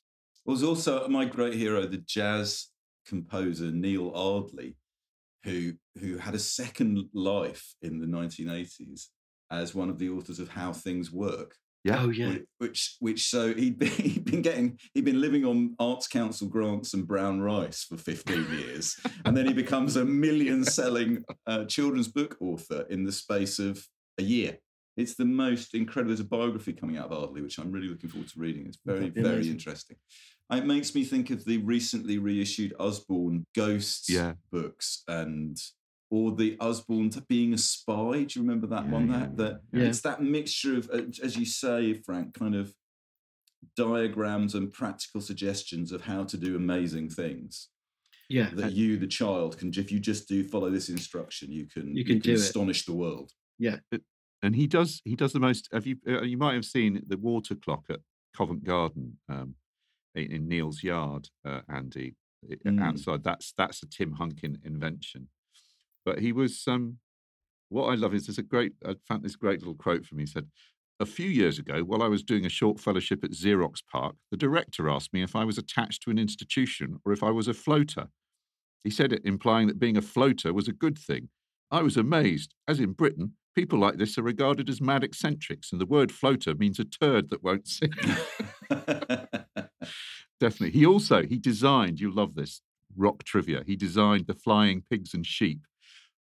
was 0.46 0.64
also 0.64 1.08
my 1.08 1.24
great 1.24 1.54
hero, 1.54 1.86
the 1.86 2.00
jazz 2.06 2.68
composer 3.08 3.72
Neil 3.72 4.12
Ardley, 4.14 4.76
who 5.46 5.76
who 6.02 6.18
had 6.18 6.36
a 6.36 6.40
second 6.40 7.08
life 7.14 7.74
in 7.82 8.00
the 8.02 8.06
1980s 8.06 9.08
as 9.50 9.74
one 9.74 9.90
of 9.90 9.98
the 9.98 10.10
authors 10.10 10.40
of 10.40 10.50
How 10.50 10.74
Things 10.74 11.10
Work. 11.10 11.56
Yeah. 11.86 12.00
Oh 12.02 12.10
yeah. 12.10 12.38
Which, 12.58 12.98
which, 13.00 13.30
so 13.30 13.54
he'd 13.54 13.78
been, 13.80 13.88
he'd 13.92 14.26
been 14.26 14.42
getting, 14.42 14.80
he'd 14.94 15.06
been 15.06 15.22
living 15.22 15.46
on 15.46 15.76
Arts 15.80 16.08
Council 16.08 16.48
grants 16.50 16.94
and 16.96 17.08
brown 17.08 17.40
rice 17.42 17.84
for 17.84 17.96
15 17.96 18.48
years. 18.60 18.98
and 19.24 19.38
then 19.38 19.46
he 19.46 19.54
becomes 19.54 19.96
a 19.96 20.04
million 20.04 20.66
selling 20.66 21.24
uh, 21.48 21.64
children's 21.66 22.08
book 22.08 22.36
author 22.42 22.86
in 22.90 23.04
the 23.06 23.12
space 23.12 23.60
of 23.60 23.82
a 24.18 24.24
year. 24.24 24.58
It's 24.98 25.16
the 25.16 25.26
most 25.26 25.76
incredible. 25.76 26.10
There's 26.10 26.22
a 26.22 26.24
biography 26.24 26.74
coming 26.74 26.98
out 26.98 27.12
of 27.12 27.18
Ardley, 27.22 27.42
which 27.42 27.60
I'm 27.60 27.72
really 27.72 27.90
looking 27.90 28.10
forward 28.10 28.30
to 28.30 28.40
reading. 28.40 28.66
It's 28.66 28.80
very, 28.86 29.00
That'd 29.10 29.16
very 29.16 29.28
amazing. 29.36 29.52
interesting. 29.54 29.98
It 30.52 30.66
makes 30.66 30.96
me 30.96 31.04
think 31.04 31.32
of 31.32 31.44
the 31.46 31.58
recently 31.58 32.18
reissued 32.18 32.74
Usborne 32.80 33.46
Ghosts 33.56 34.10
Yeah. 34.10 34.34
books 34.52 35.04
and 35.08 35.58
or 36.12 36.32
the 36.36 36.56
Usborne 36.60 37.10
t- 37.10 37.22
being 37.28 37.54
a 37.54 37.58
spy. 37.58 38.24
Do 38.24 38.40
you 38.40 38.42
remember 38.42 38.68
that 38.68 38.86
Yeah, 38.86 38.92
one? 38.92 39.08
yeah, 39.10 39.20
that 39.20 39.38
that 39.38 39.62
yeah. 39.74 39.84
it's 39.86 40.02
that 40.02 40.22
mixture 40.22 40.78
of, 40.78 40.90
uh, 40.92 41.02
as 41.24 41.36
you 41.38 41.46
say, 41.46 41.94
Frank, 41.94 42.34
kind 42.34 42.56
of 42.56 42.74
diagrams 43.76 44.56
and 44.56 44.72
practical 44.72 45.22
suggestions 45.22 45.92
of 45.92 46.02
how 46.02 46.24
to 46.24 46.38
do 46.38 46.56
amazing 46.56 47.10
things 47.10 47.70
Yeah. 48.30 48.50
that 48.54 48.74
you, 48.74 48.98
the 48.98 49.08
child, 49.08 49.58
can. 49.58 49.70
If 49.76 49.92
you 49.92 50.00
just 50.00 50.28
do 50.28 50.44
follow 50.44 50.70
this 50.70 50.90
instruction, 50.90 51.52
you 51.52 51.68
can 51.68 51.96
You 51.96 52.06
can 52.06 52.20
do 52.20 52.32
it. 52.32 52.36
astonish 52.36 52.86
the 52.86 52.94
world. 52.94 53.32
Yeah, 53.58 53.78
and 54.42 54.56
he 54.56 54.68
does 54.68 55.02
he 55.06 55.16
does 55.16 55.32
the 55.34 55.40
most 55.40 55.70
have 55.72 55.88
you 55.88 55.98
uh, 56.08 56.22
you 56.22 56.38
might 56.38 56.54
have 56.56 56.66
seen 56.66 57.02
the 57.08 57.18
water 57.18 57.56
clock 57.56 57.86
at 57.90 58.02
covent 58.36 58.64
garden 58.66 59.18
um 59.30 59.56
in, 60.14 60.30
in 60.30 60.48
neal's 60.50 60.84
yard 60.84 61.30
uh, 61.46 61.62
andy 61.70 62.16
i- 62.52 62.56
Mm. 62.70 62.82
outside 62.82 63.24
that's 63.24 63.54
that's 63.58 63.82
a 63.82 63.86
tim 63.88 64.12
hunkin 64.16 64.58
invention 64.66 65.30
but 66.06 66.20
he 66.20 66.32
was 66.32 66.64
um 66.68 66.98
what 67.70 67.88
i 67.88 67.96
love 67.96 68.14
is 68.14 68.28
there's 68.28 68.38
a 68.38 68.44
great 68.44 68.74
i 68.86 68.96
found 69.08 69.24
this 69.24 69.36
great 69.36 69.60
little 69.60 69.76
quote 69.76 70.06
from 70.06 70.20
him 70.20 70.26
he 70.26 70.32
said 70.32 70.48
a 71.00 71.06
few 71.06 71.30
years 71.30 71.60
ago, 71.60 71.82
while 71.82 72.02
I 72.02 72.08
was 72.08 72.24
doing 72.24 72.46
a 72.46 72.50
short 72.50 72.80
fellowship 72.80 73.24
at 73.24 73.32
Xerox 73.32 73.84
PARC, 73.92 74.16
the 74.32 74.38
director 74.38 74.90
asked 74.90 75.14
me 75.14 75.24
if 75.24 75.36
I 75.36 75.44
was 75.44 75.58
attached 75.58 76.04
to 76.04 76.12
an 76.12 76.18
institution 76.18 77.00
or 77.06 77.12
if 77.12 77.22
I 77.24 77.32
was 77.32 77.48
a 77.48 77.54
floater. 77.54 78.08
He 78.84 78.90
said 78.90 79.12
it 79.12 79.26
implying 79.26 79.68
that 79.68 79.80
being 79.80 79.98
a 79.98 80.02
floater 80.02 80.54
was 80.54 80.68
a 80.68 80.74
good 80.74 80.98
thing. 80.98 81.30
I 81.72 81.82
was 81.82 81.98
amazed. 81.98 82.54
As 82.68 82.80
in 82.80 82.94
Britain, 82.94 83.34
people 83.56 83.80
like 83.80 83.98
this 83.98 84.18
are 84.18 84.24
regarded 84.24 84.70
as 84.70 84.80
mad 84.80 85.04
eccentrics, 85.04 85.72
and 85.72 85.82
the 85.82 85.86
word 85.86 86.12
floater 86.12 86.56
means 86.56 86.80
a 86.80 86.86
turd 86.86 87.30
that 87.30 87.44
won't 87.44 87.68
sing. 87.68 87.92
Definitely. 90.40 90.72
He 90.72 90.86
also 90.86 91.24
he 91.24 91.38
designed. 91.38 92.00
You 92.00 92.12
love 92.12 92.36
this 92.36 92.62
rock 92.96 93.24
trivia. 93.24 93.64
He 93.66 93.76
designed 93.76 94.28
the 94.28 94.34
flying 94.34 94.84
pigs 94.90 95.14
and 95.14 95.26
sheep 95.26 95.62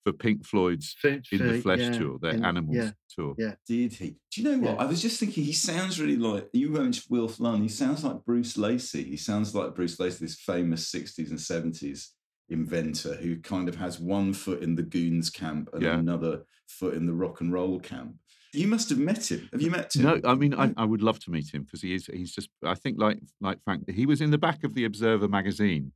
for 0.04 0.12
Pink 0.12 0.44
Floyd's 0.44 0.94
Fin- 0.98 1.22
In 1.32 1.46
the 1.46 1.60
Flesh 1.60 1.80
yeah, 1.80 1.92
tour, 1.92 2.18
their 2.20 2.32
in- 2.32 2.44
Animals 2.44 2.76
yeah. 2.76 2.90
tour. 3.14 3.34
Yeah. 3.38 3.54
Did 3.66 3.92
he? 3.94 4.16
Do 4.32 4.42
you 4.42 4.50
know 4.50 4.58
what? 4.58 4.76
Yeah. 4.76 4.82
I 4.82 4.86
was 4.86 5.00
just 5.02 5.20
thinking. 5.20 5.44
He 5.44 5.52
sounds 5.52 6.00
really 6.00 6.16
like 6.16 6.48
you 6.52 6.70
mentioned 6.70 7.06
Wilf 7.10 7.38
Lunn. 7.40 7.62
He 7.62 7.68
sounds 7.68 8.02
like 8.04 8.24
Bruce 8.24 8.56
Lacey. 8.58 9.04
He 9.04 9.16
sounds 9.16 9.54
like 9.54 9.74
Bruce 9.74 9.98
Lacey, 10.00 10.24
this 10.24 10.40
famous 10.40 10.90
'60s 10.92 11.30
and 11.30 11.38
'70s 11.38 12.08
inventor 12.48 13.14
who 13.16 13.38
kind 13.40 13.68
of 13.68 13.76
has 13.76 13.98
one 13.98 14.32
foot 14.32 14.62
in 14.62 14.74
the 14.74 14.82
goons 14.82 15.30
camp 15.30 15.70
and 15.72 15.82
Yeah. 15.82 15.98
another 15.98 16.42
foot 16.66 16.94
in 16.94 17.06
the 17.06 17.14
rock 17.14 17.40
and 17.40 17.52
roll 17.52 17.78
camp. 17.80 18.16
You 18.54 18.68
must 18.68 18.90
have 18.90 18.98
met 18.98 19.30
him. 19.30 19.48
Have 19.52 19.62
you 19.62 19.70
met 19.70 19.96
him? 19.96 20.02
No, 20.02 20.20
I 20.24 20.34
mean 20.34 20.52
I, 20.54 20.72
I 20.76 20.84
would 20.84 21.00
love 21.00 21.18
to 21.20 21.30
meet 21.30 21.54
him 21.54 21.62
because 21.62 21.80
he 21.80 21.94
is 21.94 22.06
he's 22.06 22.32
just 22.34 22.50
I 22.62 22.74
think 22.74 22.98
like 23.00 23.18
like 23.40 23.58
Frank 23.64 23.88
he 23.90 24.04
was 24.04 24.20
in 24.20 24.30
the 24.30 24.36
back 24.38 24.62
of 24.64 24.74
the 24.74 24.84
Observer 24.84 25.28
magazine, 25.28 25.92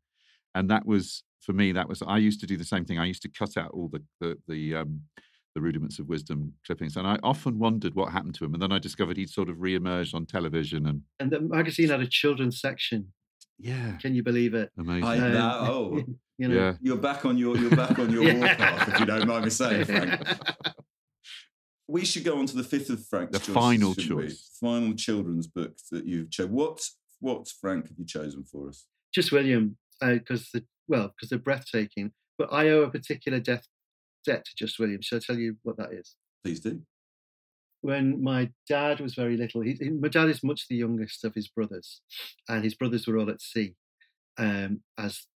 and 0.56 0.68
that 0.70 0.84
was 0.86 1.22
for 1.40 1.52
me 1.52 1.70
that 1.72 1.88
was 1.88 2.02
I 2.02 2.18
used 2.18 2.40
to 2.40 2.46
do 2.46 2.56
the 2.56 2.64
same 2.64 2.84
thing. 2.84 2.98
I 2.98 3.04
used 3.06 3.22
to 3.22 3.28
cut 3.28 3.56
out 3.56 3.70
all 3.72 3.88
the 3.88 4.02
the 4.20 4.36
the, 4.48 4.74
um, 4.80 5.00
the 5.54 5.60
rudiments 5.60 5.98
of 5.98 6.08
wisdom 6.08 6.52
clippings, 6.66 6.96
and 6.96 7.06
I 7.06 7.18
often 7.22 7.58
wondered 7.58 7.94
what 7.94 8.12
happened 8.12 8.34
to 8.36 8.44
him. 8.44 8.54
And 8.54 8.62
then 8.62 8.72
I 8.72 8.78
discovered 8.78 9.16
he'd 9.16 9.30
sort 9.30 9.48
of 9.48 9.60
re-emerged 9.60 10.14
on 10.14 10.26
television, 10.26 10.86
and 10.86 11.02
And 11.20 11.30
the 11.30 11.40
magazine 11.40 11.88
had 11.90 12.00
a 12.00 12.06
children's 12.06 12.60
section. 12.60 13.12
yeah, 13.58 13.96
Can 14.02 14.14
you 14.14 14.22
believe 14.22 14.54
it? 14.54 14.70
amazing. 14.78 15.04
I, 15.08 15.18
Um, 15.18 15.32
that, 15.32 15.54
oh, 15.70 16.02
You 16.38 16.48
know. 16.48 16.54
yeah, 16.54 16.72
you're 16.82 16.98
back 16.98 17.24
on 17.24 17.38
your 17.38 17.56
you're 17.56 17.74
back 17.84 17.98
on 17.98 18.10
your 18.16 18.24
Yeah. 18.24 18.34
warpath, 18.40 18.88
if 18.88 19.00
you 19.00 19.06
don't 19.06 19.26
mind 19.26 19.44
me 19.44 19.50
saying, 19.50 19.84
Frank. 19.90 20.20
We 21.88 22.04
should 22.04 22.24
go 22.24 22.38
on 22.38 22.46
to 22.46 22.56
the 22.56 22.64
fifth 22.64 22.90
of 22.90 23.06
Frank's 23.06 23.32
The 23.32 23.38
choices, 23.38 23.54
final 23.54 23.94
shouldn't 23.94 24.16
we? 24.16 24.22
choice. 24.28 24.50
Final 24.60 24.92
children's 24.94 25.46
book 25.46 25.74
that 25.92 26.04
you've 26.04 26.30
chosen. 26.30 26.52
What 26.52 26.80
what 27.20 27.48
Frank 27.60 27.88
have 27.88 27.98
you 27.98 28.04
chosen 28.04 28.44
for 28.44 28.68
us? 28.68 28.84
Just 29.14 29.32
William, 29.32 29.78
because 30.00 30.50
the 30.52 30.64
well, 30.88 31.08
because 31.16 31.30
they're 31.30 31.38
breathtaking. 31.38 32.12
But 32.38 32.52
I 32.52 32.68
owe 32.68 32.82
a 32.82 32.90
particular 32.90 33.40
death 33.40 33.66
debt 34.24 34.44
to 34.44 34.52
Just 34.56 34.78
William. 34.78 35.00
Shall 35.02 35.18
I 35.18 35.22
tell 35.26 35.38
you 35.38 35.56
what 35.62 35.76
that 35.78 35.92
is? 35.92 36.16
Please 36.44 36.60
do. 36.60 36.82
when 37.80 38.22
my 38.22 38.50
dad 38.68 39.00
was 39.00 39.14
very 39.14 39.36
little, 39.36 39.60
he, 39.62 39.72
he- 39.74 39.90
my 39.90 40.08
dad 40.08 40.28
is 40.28 40.42
much 40.42 40.66
the 40.68 40.76
youngest 40.76 41.24
of 41.24 41.34
his 41.34 41.48
brothers, 41.48 42.00
and 42.48 42.64
his 42.64 42.74
brothers 42.74 43.06
were 43.06 43.18
all 43.18 43.30
at 43.30 43.40
sea, 43.40 43.74
um, 44.38 44.80
as 44.98 45.26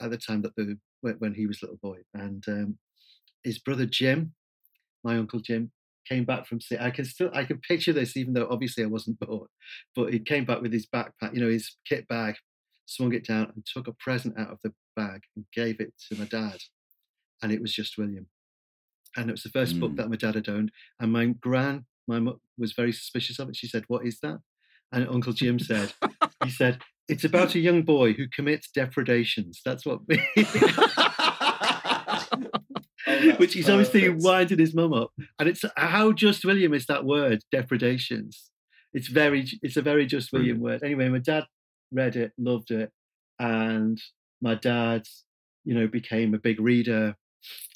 at 0.00 0.10
the 0.10 0.18
time 0.18 0.42
that 0.42 0.54
the 0.56 0.78
when, 1.00 1.14
when 1.18 1.34
he 1.34 1.46
was 1.46 1.62
a 1.62 1.66
little 1.66 1.78
boy, 1.82 1.98
and 2.14 2.44
um, 2.48 2.78
his 3.42 3.58
brother 3.58 3.86
Jim, 3.86 4.34
my 5.02 5.16
uncle 5.16 5.40
Jim, 5.40 5.70
came 6.08 6.24
back 6.24 6.46
from 6.46 6.60
sea. 6.60 6.76
I 6.80 6.90
can 6.90 7.04
still 7.04 7.30
I 7.34 7.44
can 7.44 7.58
picture 7.58 7.92
this, 7.92 8.16
even 8.16 8.34
though 8.34 8.48
obviously 8.50 8.84
I 8.84 8.88
wasn't 8.88 9.18
born, 9.20 9.48
but 9.96 10.12
he 10.12 10.18
came 10.18 10.44
back 10.44 10.60
with 10.62 10.72
his 10.72 10.86
backpack, 10.86 11.34
you 11.34 11.40
know, 11.40 11.50
his 11.50 11.76
kit 11.86 12.06
bag, 12.08 12.34
swung 12.86 13.12
it 13.14 13.26
down, 13.26 13.52
and 13.54 13.66
took 13.66 13.88
a 13.88 13.92
present 13.92 14.38
out 14.38 14.50
of 14.50 14.58
the 14.62 14.72
bag 14.96 15.22
and 15.34 15.44
gave 15.52 15.80
it 15.80 15.92
to 16.08 16.16
my 16.18 16.24
dad, 16.26 16.58
and 17.42 17.52
it 17.52 17.60
was 17.60 17.74
just 17.74 17.98
William. 17.98 18.26
And 19.16 19.28
it 19.28 19.32
was 19.32 19.42
the 19.42 19.50
first 19.50 19.78
book 19.78 19.92
Mm. 19.92 19.96
that 19.96 20.10
my 20.10 20.16
dad 20.16 20.34
had 20.34 20.48
owned. 20.48 20.72
And 20.98 21.12
my 21.12 21.26
gran, 21.26 21.86
my 22.08 22.18
mum, 22.18 22.40
was 22.58 22.72
very 22.72 22.92
suspicious 22.92 23.38
of 23.38 23.48
it. 23.48 23.56
She 23.56 23.68
said, 23.68 23.84
"What 23.86 24.04
is 24.04 24.18
that?" 24.20 24.40
And 24.90 25.08
Uncle 25.08 25.32
Jim 25.32 25.58
said, 25.58 25.92
"He 26.42 26.50
said 26.50 26.82
it's 27.08 27.24
about 27.24 27.54
a 27.54 27.60
young 27.60 27.82
boy 27.82 28.14
who 28.14 28.26
commits 28.28 28.70
depredations." 28.70 29.60
That's 29.64 29.86
what. 29.86 30.00
that's 30.08 30.20
Which 33.38 33.54
he's 33.54 33.68
obviously 33.68 34.08
winding 34.08 34.58
his 34.58 34.74
mum 34.74 34.92
up, 34.92 35.12
and 35.38 35.48
it's 35.48 35.64
how 35.76 36.12
just 36.12 36.44
William 36.44 36.74
is 36.74 36.86
that 36.86 37.04
word 37.04 37.42
depredations. 37.52 38.50
It's 38.92 39.08
very, 39.08 39.46
it's 39.62 39.76
a 39.76 39.82
very 39.82 40.06
just 40.06 40.32
William 40.32 40.60
word. 40.60 40.82
Anyway, 40.82 41.08
my 41.08 41.18
dad 41.18 41.44
read 41.94 42.16
it, 42.16 42.32
loved 42.36 42.70
it, 42.70 42.90
and 43.38 44.00
my 44.40 44.54
dad, 44.54 45.06
you 45.64 45.74
know, 45.74 45.86
became 45.86 46.34
a 46.34 46.38
big 46.38 46.60
reader, 46.60 47.16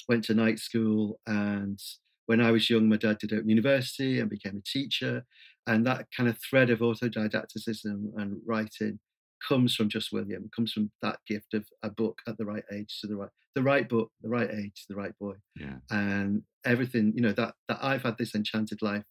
went 0.07 0.23
to 0.25 0.33
night 0.33 0.59
school, 0.59 1.19
and 1.25 1.79
when 2.27 2.41
I 2.41 2.51
was 2.51 2.69
young, 2.69 2.87
my 2.87 2.97
dad 2.97 3.17
did 3.17 3.33
Open 3.33 3.49
University 3.49 4.19
and 4.19 4.29
became 4.29 4.57
a 4.57 4.69
teacher, 4.69 5.25
and 5.65 5.85
that 5.85 6.07
kind 6.15 6.29
of 6.29 6.37
thread 6.37 6.69
of 6.69 6.79
autodidacticism 6.79 8.11
and 8.17 8.37
writing 8.45 8.99
comes 9.47 9.73
from 9.73 9.89
just 9.89 10.11
William, 10.11 10.49
comes 10.55 10.71
from 10.71 10.91
that 11.01 11.19
gift 11.27 11.53
of 11.53 11.65
a 11.81 11.89
book 11.89 12.19
at 12.27 12.37
the 12.37 12.45
right 12.45 12.63
age 12.71 12.99
to 13.01 13.07
the 13.07 13.15
right, 13.15 13.29
the 13.55 13.63
right 13.63 13.87
book, 13.87 14.11
the 14.21 14.29
right 14.29 14.49
age 14.51 14.73
to 14.75 14.85
the 14.89 14.95
right 14.95 15.17
boy, 15.19 15.35
yeah. 15.55 15.77
and 15.89 16.43
everything, 16.65 17.13
you 17.15 17.21
know, 17.21 17.33
that 17.33 17.53
that 17.67 17.79
I've 17.81 18.03
had 18.03 18.17
this 18.17 18.35
enchanted 18.35 18.81
life 18.81 19.05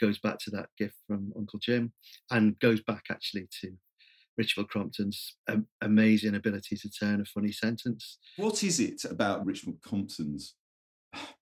goes 0.00 0.18
back 0.18 0.38
to 0.38 0.50
that 0.50 0.68
gift 0.78 0.96
from 1.06 1.32
Uncle 1.36 1.58
Jim, 1.60 1.92
and 2.30 2.58
goes 2.58 2.80
back 2.82 3.04
actually 3.10 3.48
to 3.60 3.72
Richmal 4.40 4.68
Crompton's 4.68 5.34
amazing 5.80 6.34
ability 6.34 6.76
to 6.76 6.90
turn 6.90 7.20
a 7.20 7.24
funny 7.24 7.52
sentence. 7.52 8.18
What 8.36 8.62
is 8.62 8.80
it 8.80 9.04
about 9.04 9.46
Richmal 9.46 9.80
Crompton's 9.82 10.54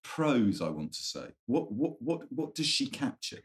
prose? 0.03 0.61
I 0.61 0.69
want 0.69 0.93
to 0.95 1.03
say. 1.03 1.27
What 1.47 1.73
what 1.73 2.01
what 2.01 2.21
what 2.33 2.55
does 2.55 2.67
she 2.67 2.87
capture 2.87 3.41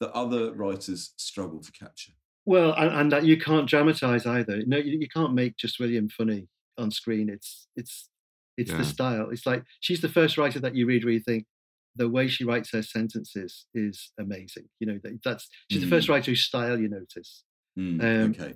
that 0.00 0.12
other 0.12 0.52
writers 0.54 1.12
struggle 1.16 1.60
to 1.60 1.72
capture? 1.72 2.12
Well, 2.46 2.72
and, 2.74 2.90
and 2.94 3.12
that 3.12 3.24
you 3.24 3.36
can't 3.38 3.68
dramatize 3.68 4.24
either. 4.24 4.62
No, 4.66 4.78
you, 4.78 4.98
you 5.00 5.08
can't 5.08 5.34
make 5.34 5.56
just 5.56 5.78
William 5.80 6.08
funny 6.08 6.48
on 6.78 6.90
screen. 6.90 7.28
It's 7.28 7.66
it's 7.76 8.08
it's 8.56 8.70
Yeah. 8.70 8.78
the 8.78 8.84
style. 8.84 9.30
It's 9.30 9.46
like 9.46 9.64
she's 9.80 10.00
the 10.00 10.08
first 10.08 10.38
writer 10.38 10.60
that 10.60 10.74
you 10.74 10.86
read 10.86 11.04
where 11.04 11.12
you 11.14 11.20
think 11.20 11.46
the 11.96 12.08
way 12.08 12.28
she 12.28 12.44
writes 12.44 12.70
her 12.72 12.82
sentences 12.82 13.66
is 13.74 14.12
amazing. 14.20 14.68
You 14.78 14.86
know, 14.86 15.00
that, 15.02 15.18
that's 15.24 15.48
she's 15.68 15.82
the 15.82 15.88
first 15.88 16.06
Mm. 16.06 16.10
writer 16.12 16.30
whose 16.30 16.44
style 16.44 16.78
you 16.78 16.88
notice. 16.88 17.42
Mm, 17.76 18.00
Um, 18.02 18.30
okay. 18.30 18.54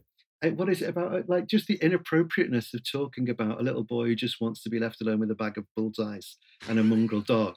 What 0.51 0.68
is 0.68 0.82
it 0.82 0.88
about? 0.88 1.14
uh, 1.14 1.22
Like 1.28 1.47
just 1.47 1.66
the 1.66 1.76
inappropriateness 1.76 2.74
of 2.74 2.82
talking 2.90 3.28
about 3.28 3.61
a 3.61 3.62
little 3.62 3.84
boy 3.84 4.07
who 4.07 4.16
just 4.16 4.40
wants 4.40 4.62
to 4.62 4.70
be 4.70 4.78
left 4.78 5.01
alone 5.01 5.20
with 5.20 5.30
a 5.30 5.36
bag 5.36 5.57
of 5.59 5.64
bullseyes 5.76 6.36
and 6.68 6.78
a 6.78 6.82
mongrel 6.84 7.20
dog, 7.20 7.55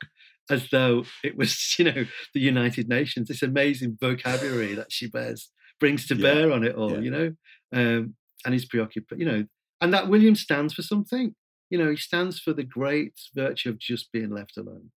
as 0.50 0.70
though 0.70 1.04
it 1.24 1.36
was, 1.38 1.76
you 1.80 1.86
know, 1.86 2.06
the 2.34 2.40
United 2.42 2.88
Nations. 2.88 3.28
This 3.28 3.42
amazing 3.42 3.98
vocabulary 4.00 4.76
that 4.76 4.92
she 4.92 5.08
bears 5.08 5.52
brings 5.80 6.08
to 6.08 6.16
Yeah, 6.16 6.34
bear 6.34 6.52
on 6.52 6.64
it 6.64 6.76
all, 6.76 6.92
yeah. 6.92 7.00
you 7.00 7.12
know, 7.12 7.36
um, 7.74 8.16
and 8.46 8.54
he's 8.54 8.66
preoccupied, 8.66 9.20
you 9.20 9.26
know, 9.26 9.46
and 9.82 9.94
that 9.94 10.08
William 10.08 10.36
stands 10.36 10.74
for 10.74 10.82
something. 10.84 11.36
You 11.70 11.80
know, 11.80 11.90
he 11.90 11.98
stands 11.98 12.40
for 12.40 12.54
the 12.54 12.64
great 12.64 13.14
virtue 13.34 13.70
of 13.70 13.80
just 13.80 14.12
being 14.12 14.30
left 14.30 14.56
alone, 14.56 14.92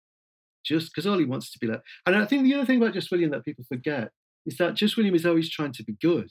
just 0.65 0.93
because 0.93 1.07
all 1.07 1.19
he 1.19 1.25
wants 1.25 1.51
to 1.53 1.59
be 1.59 1.67
left. 1.67 1.83
And 2.07 2.15
I 2.15 2.27
think 2.27 2.45
the 2.45 2.55
other 2.55 2.67
thing 2.67 2.77
about 2.77 2.93
Just 2.93 3.11
William 3.11 3.31
that 3.31 3.45
people 3.45 3.65
forget 3.67 4.11
is 4.45 4.59
that 4.59 4.75
Just 4.75 4.97
William 4.97 5.15
is 5.15 5.25
always 5.27 5.51
trying 5.51 5.73
to 5.73 5.83
be 5.83 5.97
good. 6.01 6.31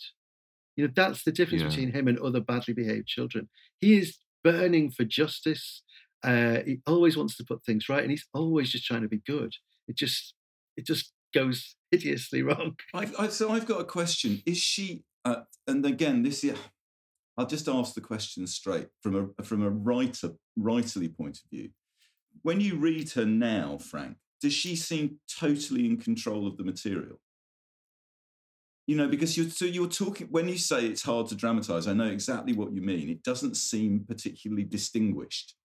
You 0.78 0.88
know, 0.88 0.94
that's 0.96 1.24
the 1.24 1.32
difference 1.34 1.64
Yeah. 1.64 1.70
between 1.70 1.92
him 1.92 2.08
and 2.08 2.18
other 2.20 2.40
badly 2.40 2.74
behaved 2.74 3.08
children. 3.08 3.50
He 3.82 3.98
is 3.98 4.18
burning 4.44 4.92
for 4.92 5.04
justice. 5.04 5.82
Uh, 6.24 6.60
he 6.66 6.80
always 6.86 7.18
wants 7.18 7.36
to 7.38 7.44
put 7.44 7.66
things 7.66 7.90
right, 7.90 8.02
and 8.04 8.12
he's 8.12 8.28
always 8.34 8.72
just 8.72 8.86
trying 8.86 9.02
to 9.02 9.08
be 9.10 9.22
good. 9.26 9.54
It 9.88 9.98
just, 9.98 10.34
it 10.78 10.86
just 10.86 11.12
goes 11.34 11.76
hideously 11.92 12.44
wrong. 12.44 12.78
I've, 12.94 13.14
I, 13.20 13.28
so 13.28 13.50
I've 13.52 13.66
got 13.66 13.82
a 13.82 13.86
question. 13.86 14.42
Is 14.46 14.58
she? 14.60 15.04
Uh, 15.26 15.42
and 15.68 15.86
again, 15.86 16.24
this 16.24 16.44
is. 16.44 16.56
I'll 17.40 17.46
just 17.46 17.68
ask 17.68 17.94
the 17.94 18.02
question 18.02 18.48
straight 18.48 18.88
from 19.04 19.34
a 19.38 19.44
from 19.44 19.62
a 19.62 19.70
writer 19.70 20.32
writerly 20.60 21.16
point 21.16 21.38
of 21.44 21.50
view. 21.52 21.70
When 22.42 22.62
you 22.62 22.78
read 22.78 23.12
her 23.12 23.26
now, 23.26 23.78
Frank, 23.78 24.18
does 24.42 24.54
she 24.54 24.76
seem 24.76 25.20
totally 25.30 25.86
in 25.86 25.98
control 25.98 26.48
of 26.48 26.58
the 26.58 26.64
material? 26.64 27.20
You 28.88 28.96
know, 28.96 29.08
because 29.10 29.38
you're 29.38 29.50
so 29.50 29.66
you're 29.66 29.90
talking 29.90 30.28
when 30.32 30.48
you 30.48 30.58
say 30.58 30.86
it's 30.86 31.04
hard 31.04 31.28
to 31.28 31.36
dramatize. 31.36 31.88
I 31.88 31.94
know 31.94 32.08
exactly 32.08 32.54
what 32.54 32.72
you 32.74 32.82
mean. 32.82 33.10
It 33.10 33.22
doesn't 33.22 33.58
seem 33.58 34.06
particularly 34.08 34.64
distinguished, 34.64 35.56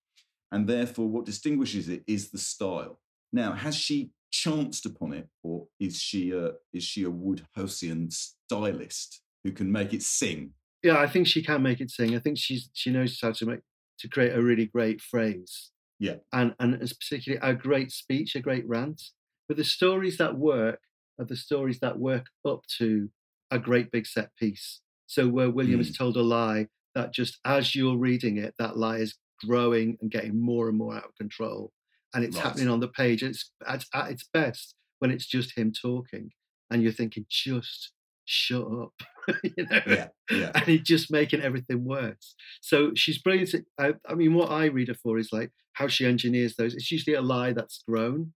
and 0.51 0.69
therefore, 0.69 1.09
what 1.09 1.25
distinguishes 1.25 1.89
it 1.89 2.03
is 2.09 2.31
the 2.31 2.39
style. 2.39 3.01
Now, 3.33 3.53
has 3.53 3.77
she 3.77 4.11
chanced 4.33 4.87
upon 4.87 5.13
it, 5.13 5.29
or 5.45 5.69
is 5.79 6.01
she 6.01 6.33
a 6.33 6.53
is 6.73 6.83
she 6.83 7.05
a 7.05 7.11
Wodehouseian 7.11 8.13
stylist 8.13 9.23
who 9.45 9.53
can 9.53 9.71
make 9.71 9.95
it 9.95 10.03
sing? 10.03 10.55
Yeah, 10.83 10.99
I 10.99 11.07
think 11.07 11.29
she 11.29 11.43
can 11.43 11.63
make 11.63 11.81
it 11.81 11.91
sing. 11.91 12.17
I 12.17 12.19
think 12.19 12.39
she's 12.39 12.71
she 12.73 12.91
knows 12.91 13.19
how 13.23 13.31
to 13.33 13.47
make 13.47 13.61
to 14.01 14.09
create 14.09 14.35
a 14.35 14.43
really 14.43 14.67
great 14.67 15.01
phrase. 15.01 15.71
Yeah. 16.01 16.17
and 16.33 16.57
and 16.59 16.75
it's 16.75 16.93
particularly 16.93 17.41
a 17.49 17.55
great 17.55 17.93
speech, 17.93 18.35
a 18.35 18.41
great 18.41 18.67
rant. 18.67 19.01
But 19.47 19.57
the 19.57 19.65
stories 19.65 20.19
that 20.19 20.37
work 20.37 20.81
are 21.19 21.25
the 21.25 21.37
stories 21.37 21.81
that 21.81 21.99
work 21.99 22.27
up 22.47 22.61
to 22.79 23.11
a 23.51 23.59
great 23.59 23.91
big 23.91 24.07
set 24.07 24.35
piece. 24.37 24.81
So 25.07 25.29
where 25.29 25.51
William 25.51 25.81
Mm. 25.81 25.87
has 25.87 25.97
told 25.97 26.17
a 26.17 26.23
lie 26.23 26.69
that 26.95 27.13
just 27.13 27.39
as 27.45 27.75
you're 27.75 27.97
reading 27.99 28.37
it, 28.39 28.55
that 28.59 28.77
lie 28.77 28.99
is 28.99 29.17
growing 29.45 29.97
and 30.01 30.11
getting 30.11 30.41
more 30.41 30.69
and 30.69 30.79
more 30.79 30.95
out 30.95 31.05
of 31.05 31.15
control, 31.17 31.73
and 32.15 32.25
it's 32.25 32.37
Right. 32.37 32.45
happening 32.45 32.69
on 32.69 32.81
the 32.81 32.89
page. 32.89 33.23
It's 33.23 33.51
at, 33.67 33.85
at 33.95 34.11
its 34.11 34.25
best 34.33 34.75
when 35.01 35.11
it's 35.11 35.27
just 35.27 35.57
him 35.57 35.73
talking, 35.73 36.31
and 36.71 36.83
you're 36.83 36.93
thinking, 36.93 37.27
just 37.29 37.93
shut 38.25 38.63
up, 38.63 38.95
you 39.45 39.67
know 39.71 39.81
Yeah, 39.87 40.09
yeah. 40.31 40.53
and 40.55 40.65
he's 40.65 40.83
just 40.83 41.11
making 41.11 41.41
everything 41.43 41.85
worse. 41.85 42.35
So 42.61 42.93
she's 42.95 43.19
brilliant. 43.19 43.67
I, 43.79 43.95
I 44.09 44.15
mean, 44.15 44.35
what 44.35 44.51
I 44.51 44.67
read 44.67 44.89
her 44.89 44.95
for 44.95 45.19
is 45.19 45.33
like 45.33 45.51
how 45.75 45.89
she 45.89 46.07
engineers 46.07 46.55
those. 46.57 46.75
It's 46.75 46.91
usually 46.93 47.17
a 47.17 47.23
lie 47.23 47.53
that's 47.53 47.83
grown, 47.89 48.33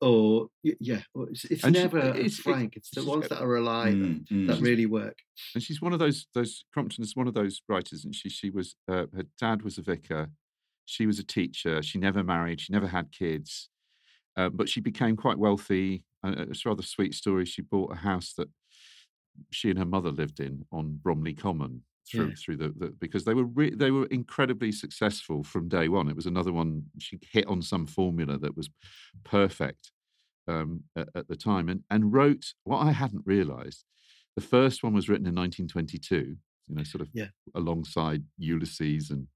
or 0.00 0.48
yeah, 0.62 1.00
or 1.14 1.28
it's, 1.30 1.44
it's 1.46 1.64
And 1.64 1.74
she- 1.74 1.82
never 1.82 1.98
it's- 1.98 2.36
frank. 2.36 2.76
It's, 2.76 2.90
the 2.90 3.00
she's- 3.00 3.08
ones 3.10 3.28
that 3.28 3.40
are 3.40 3.56
alive 3.56 3.98
that, 3.98 4.06
Mm, 4.06 4.26
mm. 4.28 4.46
that 4.48 4.60
really 4.60 4.86
work. 4.86 5.18
And 5.54 5.62
she's 5.62 5.80
one 5.80 5.92
of 5.92 5.98
those 5.98 6.26
those 6.34 6.64
Crompton 6.72 7.02
is 7.04 7.16
one 7.16 7.28
of 7.28 7.34
those 7.34 7.62
writers, 7.68 8.04
and 8.04 8.14
she 8.14 8.28
she 8.28 8.50
was 8.50 8.76
uh, 8.88 9.06
her 9.14 9.24
dad 9.40 9.62
was 9.62 9.78
a 9.78 9.82
vicar, 9.82 10.30
she 10.84 11.06
was 11.06 11.18
a 11.18 11.24
teacher. 11.24 11.82
She 11.82 11.98
never 11.98 12.22
married. 12.22 12.60
She 12.60 12.72
never 12.72 12.88
had 12.88 13.12
kids, 13.12 13.68
uh, 14.36 14.48
but 14.50 14.68
she 14.68 14.80
became 14.80 15.16
quite 15.16 15.38
wealthy. 15.38 16.04
Uh, 16.22 16.34
it's 16.50 16.64
a 16.66 16.68
rather 16.68 16.82
sweet 16.82 17.14
story. 17.14 17.44
She 17.44 17.62
bought 17.62 17.92
a 17.92 17.96
house 17.96 18.32
that 18.36 18.48
she 19.50 19.68
and 19.70 19.78
her 19.78 19.84
mother 19.84 20.10
lived 20.10 20.40
in 20.40 20.64
on 20.72 20.98
Bromley 21.02 21.34
Common 21.34 21.82
through 22.10 22.28
Yeah. 22.28 22.34
through 22.36 22.56
the, 22.56 22.68
the 22.76 22.86
because 23.00 23.24
they 23.24 23.34
were 23.34 23.44
re- 23.44 23.74
they 23.74 23.90
were 23.90 24.06
incredibly 24.06 24.72
successful 24.72 25.42
from 25.44 25.68
day 25.68 25.88
one. 25.88 26.08
It 26.08 26.16
was 26.16 26.26
another 26.26 26.52
one 26.52 26.84
she 26.98 27.18
hit 27.30 27.46
on 27.46 27.62
some 27.62 27.86
formula 27.86 28.38
that 28.38 28.56
was 28.56 28.68
perfect 29.24 29.90
um, 30.46 30.84
at, 30.96 31.08
at 31.14 31.28
the 31.28 31.36
time, 31.36 31.68
and 31.68 31.82
and 31.90 32.12
wrote 32.12 32.54
what 32.64 32.78
I 32.78 32.92
hadn't 32.92 33.22
realised. 33.26 33.84
The 34.36 34.42
first 34.42 34.82
one 34.82 34.92
was 34.94 35.08
written 35.08 35.26
in 35.26 35.34
1922, 35.34 36.36
you 36.68 36.74
know, 36.74 36.82
sort 36.82 37.02
of 37.02 37.08
Yeah. 37.14 37.28
alongside 37.54 38.24
Ulysses 38.36 39.10
and 39.10 39.28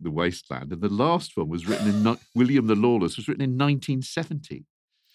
The 0.00 0.10
Wasteland, 0.10 0.72
and 0.72 0.80
the 0.80 0.88
last 0.88 1.36
one 1.36 1.48
was 1.48 1.66
written 1.68 1.88
in 1.88 2.16
William 2.34 2.66
the 2.68 2.74
Lawless 2.76 3.16
was 3.16 3.28
written 3.28 3.42
in 3.44 3.56
1970. 3.58 4.64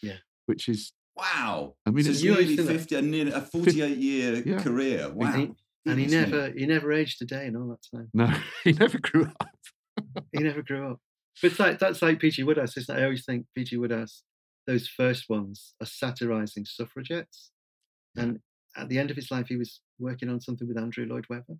Yeah. 0.01 0.17
which 0.45 0.69
is 0.69 0.93
Wow. 1.15 1.75
I 1.85 1.89
mean, 1.89 2.03
so 2.03 2.11
it's- 2.11 2.17
it's 2.17 2.23
You 2.23 2.31
always 2.33 2.47
nearly 2.55 2.77
50, 2.77 2.95
a, 2.95 3.01
near, 3.01 3.35
a 3.35 3.41
48 3.41 3.97
year 3.97 4.43
Yeah. 4.45 4.61
career. 4.61 5.09
Wow. 5.11 5.55
And 5.91 5.99
he, 5.99 6.05
and 6.05 6.13
me. 6.13 6.19
never 6.37 6.51
he 6.51 6.65
never 6.65 6.91
aged 6.93 7.21
a 7.21 7.25
day 7.25 7.45
in 7.47 7.55
all 7.55 7.67
that 7.69 7.97
time. 7.97 8.09
no, 8.13 8.31
he 8.63 8.71
never 8.73 8.97
grew 8.99 9.25
up. 9.41 9.49
He 10.31 10.43
never 10.43 10.61
grew 10.61 10.91
up. 10.91 10.99
But 11.41 11.51
it's 11.51 11.59
like 11.59 11.77
that's 11.77 12.01
like 12.01 12.19
P.G. 12.19 12.41
Wodehouse, 12.43 12.75
isn't 12.77 12.95
it? 12.97 12.99
I 12.99 13.03
always 13.03 13.23
think 13.23 13.45
P.G. 13.55 13.77
Wodehouse, 13.77 14.23
those 14.65 14.87
first 14.87 15.25
ones 15.29 15.75
are 15.79 15.85
satirizing 15.85 16.65
suffragettes, 16.65 17.51
and 18.15 18.39
at 18.75 18.89
the 18.89 18.97
end 18.97 19.11
of 19.11 19.15
his 19.17 19.29
life, 19.29 19.45
he 19.47 19.55
was 19.55 19.79
working 19.99 20.29
on 20.29 20.41
something 20.41 20.67
with 20.67 20.79
Andrew 20.79 21.05
Lloyd 21.05 21.25
Webber. 21.29 21.57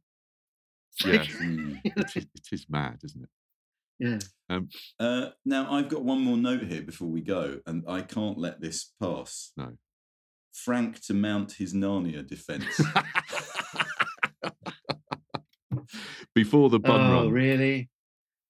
It's 0.94 1.06
Yeah. 1.06 1.12
like, 1.20 1.30
Mm. 1.30 1.80
It 1.86 2.16
is, 2.16 2.26
it 2.34 2.48
is 2.52 2.66
mad, 2.68 2.98
isn't 3.04 3.24
it? 3.24 3.30
yeah. 4.50 4.60
Uh, 5.00 5.30
now, 5.46 5.72
I've 5.72 5.90
got 5.90 6.04
one 6.04 6.22
more 6.22 6.38
note 6.38 6.64
here 6.64 6.82
before 6.82 7.10
we 7.10 7.22
go, 7.22 7.60
and 7.68 7.84
I 7.88 8.02
can't 8.02 8.40
let 8.40 8.60
this 8.62 8.94
pass. 9.00 9.52
No. 9.58 9.74
Frank 10.54 11.02
to 11.02 11.14
mount 11.14 11.52
his 11.54 11.76
Narnia 11.76 12.26
defense. 12.26 12.82
Before 16.44 16.70
the 16.70 16.80
bun 16.80 17.02
oh, 17.02 17.14
run. 17.14 17.32
really? 17.32 17.90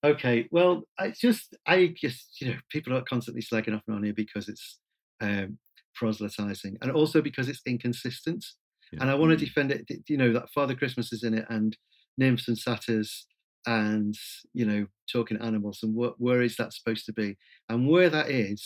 Okay. 0.04 0.48
Well, 0.52 0.84
I 1.00 1.12
just, 1.12 1.56
I 1.66 1.94
just, 1.96 2.40
you 2.42 2.50
know, 2.50 2.58
people 2.70 2.94
are 2.94 3.02
constantly 3.02 3.42
slagging 3.42 3.76
off 3.76 3.82
Narnia 3.90 4.16
because 4.16 4.48
it's 4.50 4.80
um, 5.22 5.58
proselytizing 5.96 6.78
and 6.82 6.92
also 6.92 7.22
because 7.22 7.48
it's 7.50 7.62
inconsistent. 7.66 8.44
Yeah. 8.92 9.00
And 9.02 9.10
I 9.10 9.16
want 9.16 9.32
to 9.32 9.38
Mm. 9.38 9.48
defend 9.48 9.72
it. 9.72 9.82
You 10.08 10.18
know, 10.18 10.34
that 10.34 10.52
Father 10.52 10.76
Christmas 10.76 11.12
is 11.12 11.24
in 11.24 11.34
it 11.34 11.46
and 11.50 11.76
nymphs 12.18 12.48
and 12.48 12.58
satyrs 12.58 13.26
and, 13.66 14.16
you 14.54 14.66
know, 14.66 14.88
talking 15.12 15.38
animals 15.42 15.80
and 15.84 15.94
what, 15.96 16.20
where 16.20 16.42
is 16.42 16.56
that 16.58 16.74
supposed 16.74 17.06
to 17.06 17.14
be? 17.14 17.38
And 17.70 17.88
where 17.88 18.10
that 18.10 18.30
is, 18.30 18.62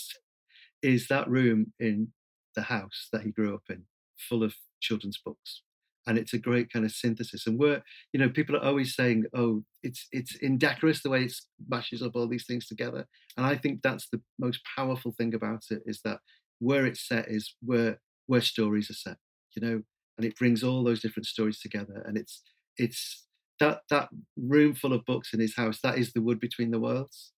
is 0.82 1.08
that 1.08 1.30
room 1.30 1.74
in 1.80 2.12
the 2.56 2.64
house 2.64 3.08
that 3.14 3.24
he 3.24 3.32
grew 3.32 3.54
up 3.56 3.64
in, 3.70 3.86
full 4.30 4.44
of 4.44 4.56
children's 4.80 5.20
books. 5.24 5.62
And 6.08 6.18
it's 6.18 6.34
a 6.34 6.40
great 6.40 6.72
kind 6.72 6.84
of 6.84 6.92
synthesis. 6.92 7.46
And 7.46 7.60
we're, 7.60 7.82
you 8.12 8.20
know, 8.20 8.30
people 8.30 8.56
are 8.56 8.64
always 8.64 8.96
saying, 8.96 9.26
"Oh, 9.34 9.64
it's 9.84 10.08
it's 10.12 10.36
indecorous 10.36 11.02
the 11.04 11.10
way 11.10 11.24
it 11.24 11.34
mashes 11.68 12.02
up 12.02 12.16
all 12.16 12.28
these 12.28 12.46
things 12.46 12.68
together." 12.68 13.08
And 13.38 13.46
I 13.46 13.56
think 13.56 13.82
that's 13.82 14.10
the 14.10 14.22
most 14.40 14.62
powerful 14.76 15.12
thing 15.12 15.34
about 15.34 15.64
it 15.70 15.84
is 15.86 16.02
that 16.04 16.20
where 16.60 16.86
it's 16.86 17.08
set 17.08 17.28
is 17.28 17.56
where 17.62 18.00
where 18.28 18.42
stories 18.42 18.90
are 18.90 18.96
set, 18.96 19.18
you 19.56 19.62
know, 19.62 19.82
and 20.18 20.26
it 20.26 20.38
brings 20.38 20.64
all 20.64 20.84
those 20.84 21.02
different 21.02 21.28
stories 21.28 21.60
together. 21.60 22.04
And 22.06 22.18
it's 22.18 22.42
it's 22.78 23.28
that 23.60 23.82
that 23.90 24.10
room 24.38 24.74
full 24.74 24.94
of 24.94 25.06
books 25.06 25.34
in 25.34 25.40
his 25.40 25.56
house 25.56 25.80
that 25.84 25.98
is 25.98 26.14
the 26.14 26.22
wood 26.22 26.40
between 26.40 26.72
the 26.72 26.80
worlds, 26.80 27.32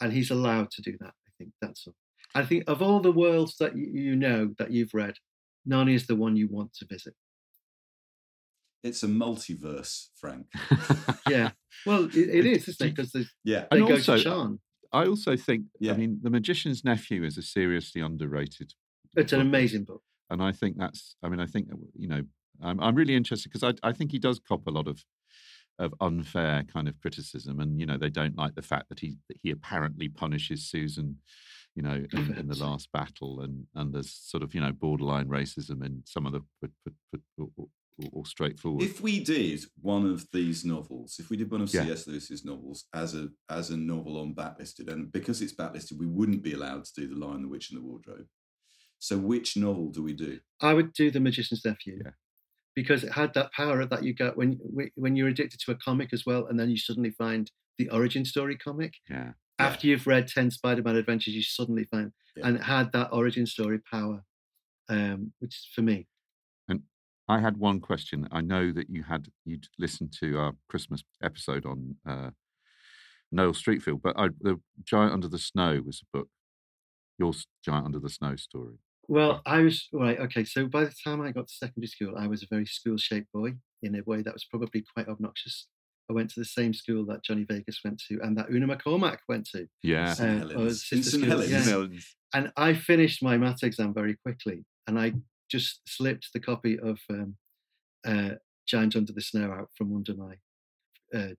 and 0.00 0.12
he's 0.12 0.30
allowed 0.30 0.70
to 0.72 0.82
do 0.82 0.96
that. 1.00 1.14
I 1.26 1.30
think 1.38 1.52
that's 1.60 1.86
all. 1.86 1.94
I 2.34 2.44
think 2.44 2.64
of 2.66 2.82
all 2.82 3.00
the 3.00 3.12
worlds 3.12 3.56
that 3.58 3.76
you, 3.76 4.14
know 4.14 4.54
that 4.58 4.70
you've 4.70 4.92
read, 4.92 5.14
Narnia 5.68 5.94
is 5.94 6.06
the 6.06 6.16
one 6.16 6.36
you 6.36 6.48
want 6.48 6.74
to 6.74 6.86
visit. 6.86 7.14
It's 8.82 9.02
a 9.02 9.08
multiverse, 9.08 10.06
Frank. 10.20 10.46
Yeah, 11.28 11.50
well, 11.84 12.04
it, 12.04 12.16
it 12.16 12.46
is, 12.46 12.68
isn't 12.68 12.86
it? 12.86 12.96
Because 12.96 13.12
they, 13.12 13.24
Yeah. 13.44 13.66
they 13.70 13.78
And 13.78 13.88
go 13.88 13.94
also, 13.94 14.16
to 14.16 14.22
Shan. 14.22 14.60
I 14.92 15.04
also 15.06 15.36
think, 15.36 15.66
Yeah. 15.80 15.92
I 15.92 15.96
mean, 15.96 16.20
The 16.22 16.30
Magician's 16.30 16.84
Nephew 16.84 17.22
is 17.24 17.36
a 17.36 17.42
seriously 17.42 18.00
underrated 18.00 18.72
It's 19.16 19.32
an 19.34 19.40
amazing 19.40 19.84
book. 19.84 20.02
and 20.30 20.42
I 20.42 20.52
think 20.52 20.76
that's. 20.78 21.16
I 21.22 21.28
mean, 21.28 21.40
I 21.40 21.46
think 21.46 21.68
you 21.94 22.08
know, 22.08 22.22
I'm, 22.62 22.80
I'm 22.80 22.94
really 22.94 23.14
interested 23.14 23.50
because 23.52 23.64
I, 23.82 23.88
I 23.88 23.92
think 23.92 24.10
he 24.12 24.18
does 24.18 24.38
cop 24.38 24.66
a 24.66 24.70
lot 24.70 24.88
of 24.88 25.04
of 25.78 25.94
unfair 26.00 26.64
kind 26.64 26.88
of 26.88 26.98
criticism, 27.00 27.60
and 27.60 27.78
you 27.78 27.86
know 27.86 27.96
they 27.98 28.10
don't 28.10 28.36
like 28.36 28.54
the 28.56 28.62
fact 28.62 28.88
that 28.88 28.98
he 29.00 29.16
that 29.28 29.36
he 29.42 29.50
apparently 29.50 30.08
punishes 30.08 30.68
Susan, 30.68 31.18
you 31.76 31.82
know, 31.82 32.04
in, 32.12 32.34
in 32.36 32.48
the 32.48 32.58
last 32.58 32.90
battle, 32.92 33.40
and 33.42 33.66
and 33.76 33.94
there's 33.94 34.10
sort 34.12 34.42
of 34.42 34.54
you 34.54 34.60
know 34.60 34.72
borderline 34.72 35.28
racism 35.28 35.84
in 35.86 36.02
some 36.04 36.26
of 36.26 36.32
the 36.32 36.40
put, 36.60 36.72
put, 36.84 36.94
put, 37.12 37.22
or, 37.98 38.06
or, 38.06 38.10
or 38.20 38.26
straightforward. 38.26 38.82
If 38.82 39.00
we 39.00 39.22
did 39.22 39.64
one 39.80 40.06
of 40.10 40.26
these 40.32 40.64
novels, 40.64 41.16
if 41.18 41.30
we 41.30 41.36
did 41.36 41.50
one 41.50 41.60
of 41.62 41.72
Yeah. 41.72 41.84
C.S. 41.84 42.06
Lewis's 42.06 42.44
novels 42.44 42.86
as 42.94 43.14
a 43.14 43.28
as 43.48 43.70
a 43.70 43.76
novel 43.76 44.18
on 44.18 44.34
backlisted, 44.34 44.90
and 44.92 45.10
because 45.12 45.42
it's 45.42 45.54
backlisted, 45.54 45.98
we 45.98 46.06
wouldn't 46.06 46.42
be 46.42 46.52
allowed 46.54 46.84
to 46.84 46.92
do 47.00 47.08
the 47.08 47.14
Lion, 47.26 47.42
the 47.42 47.48
Witch, 47.48 47.70
and 47.70 47.78
the 47.80 47.84
Wardrobe. 47.84 48.26
So, 49.00 49.16
which 49.16 49.56
novel 49.56 49.90
do 49.90 50.02
we 50.02 50.12
do? 50.12 50.40
I 50.60 50.74
would 50.74 50.92
do 50.92 51.10
the 51.10 51.20
Magician's 51.20 51.64
Nephew. 51.64 52.00
Yeah. 52.04 52.10
Because 52.74 53.02
it 53.02 53.12
had 53.12 53.34
that 53.34 53.52
power 53.52 53.84
that 53.84 54.04
you 54.04 54.12
get 54.14 54.36
when 54.36 54.58
when 54.94 55.16
you're 55.16 55.28
addicted 55.28 55.60
to 55.60 55.72
a 55.72 55.76
comic 55.76 56.12
as 56.12 56.24
well, 56.24 56.46
and 56.46 56.58
then 56.58 56.70
you 56.70 56.76
suddenly 56.78 57.10
find 57.10 57.50
the 57.78 57.88
origin 57.90 58.24
story 58.24 58.56
comic. 58.56 58.94
yeah, 59.08 59.32
After 59.58 59.86
you've 59.88 60.06
read 60.06 60.28
ten 60.28 60.50
Spider-Man 60.50 60.96
adventures, 60.96 61.34
you 61.34 61.42
suddenly 61.42 61.84
find, 61.84 62.12
Yeah. 62.36 62.46
and 62.48 62.56
it 62.56 62.62
had 62.62 62.92
that 62.92 63.08
origin 63.12 63.46
story 63.46 63.78
power, 63.80 64.24
um, 64.88 65.32
which 65.40 65.54
is 65.56 65.66
for 65.74 65.82
me. 65.82 66.06
I 67.28 67.40
had 67.40 67.58
one 67.58 67.80
question. 67.80 68.26
I 68.32 68.40
know 68.40 68.72
that 68.72 68.88
you 68.88 69.02
had 69.02 69.28
you'd 69.44 69.68
listened 69.78 70.14
to 70.20 70.38
our 70.38 70.52
Christmas 70.68 71.02
episode 71.22 71.66
on 71.66 71.96
uh, 72.08 72.30
Noel 73.30 73.52
Streatfeild, 73.52 74.00
but 74.02 74.18
I, 74.18 74.28
the 74.40 74.60
Giant 74.82 75.12
Under 75.12 75.28
the 75.28 75.38
Snow 75.38 75.82
was 75.84 76.02
a 76.02 76.18
book. 76.18 76.28
Your 77.18 77.32
Giant 77.64 77.84
Under 77.84 77.98
the 77.98 78.08
Snow 78.08 78.36
story. 78.36 78.78
Well, 79.08 79.42
I 79.44 79.60
was 79.60 79.88
right. 79.92 80.18
Okay, 80.20 80.44
so 80.44 80.66
by 80.66 80.84
the 80.84 80.94
time 81.04 81.20
I 81.20 81.32
got 81.32 81.48
to 81.48 81.54
secondary 81.54 81.88
school, 81.88 82.14
I 82.16 82.26
was 82.26 82.42
a 82.42 82.46
very 82.50 82.66
school-shaped 82.66 83.32
boy 83.32 83.54
in 83.82 83.94
a 83.94 84.02
way 84.04 84.22
that 84.22 84.34
was 84.34 84.44
probably 84.44 84.84
quite 84.94 85.08
obnoxious. 85.08 85.66
I 86.10 86.14
went 86.14 86.30
to 86.30 86.40
the 86.40 86.46
same 86.46 86.72
school 86.72 87.04
that 87.06 87.24
Johnny 87.24 87.44
Vegas 87.44 87.80
went 87.84 88.02
to, 88.08 88.18
and 88.22 88.36
that 88.38 88.50
Una 88.50 88.74
McCormack 88.74 89.18
went 89.28 89.48
to. 89.50 89.66
Yeah, 89.82 90.14
St. 90.14 90.42
Uh, 90.42 90.46
or 90.46 90.48
Helens. 90.50 90.84
sister 90.86 91.16
In 91.16 91.22
St. 91.24 91.64
Helens. 91.64 92.16
And 92.32 92.52
I 92.56 92.74
finished 92.74 93.22
my 93.22 93.36
maths 93.36 93.62
exam 93.62 93.92
very 93.92 94.16
quickly, 94.16 94.64
and 94.86 94.98
I 94.98 95.14
just 95.50 95.80
slipped 95.86 96.28
the 96.32 96.40
copy 96.40 96.78
of 96.78 96.98
um, 97.10 97.36
uh, 98.06 98.30
Giant 98.66 98.96
Under 98.96 99.12
the 99.12 99.20
Snow 99.20 99.52
out 99.52 99.70
from 99.76 99.94
under 99.94 100.14
my 100.14 100.34
uh, 101.18 101.34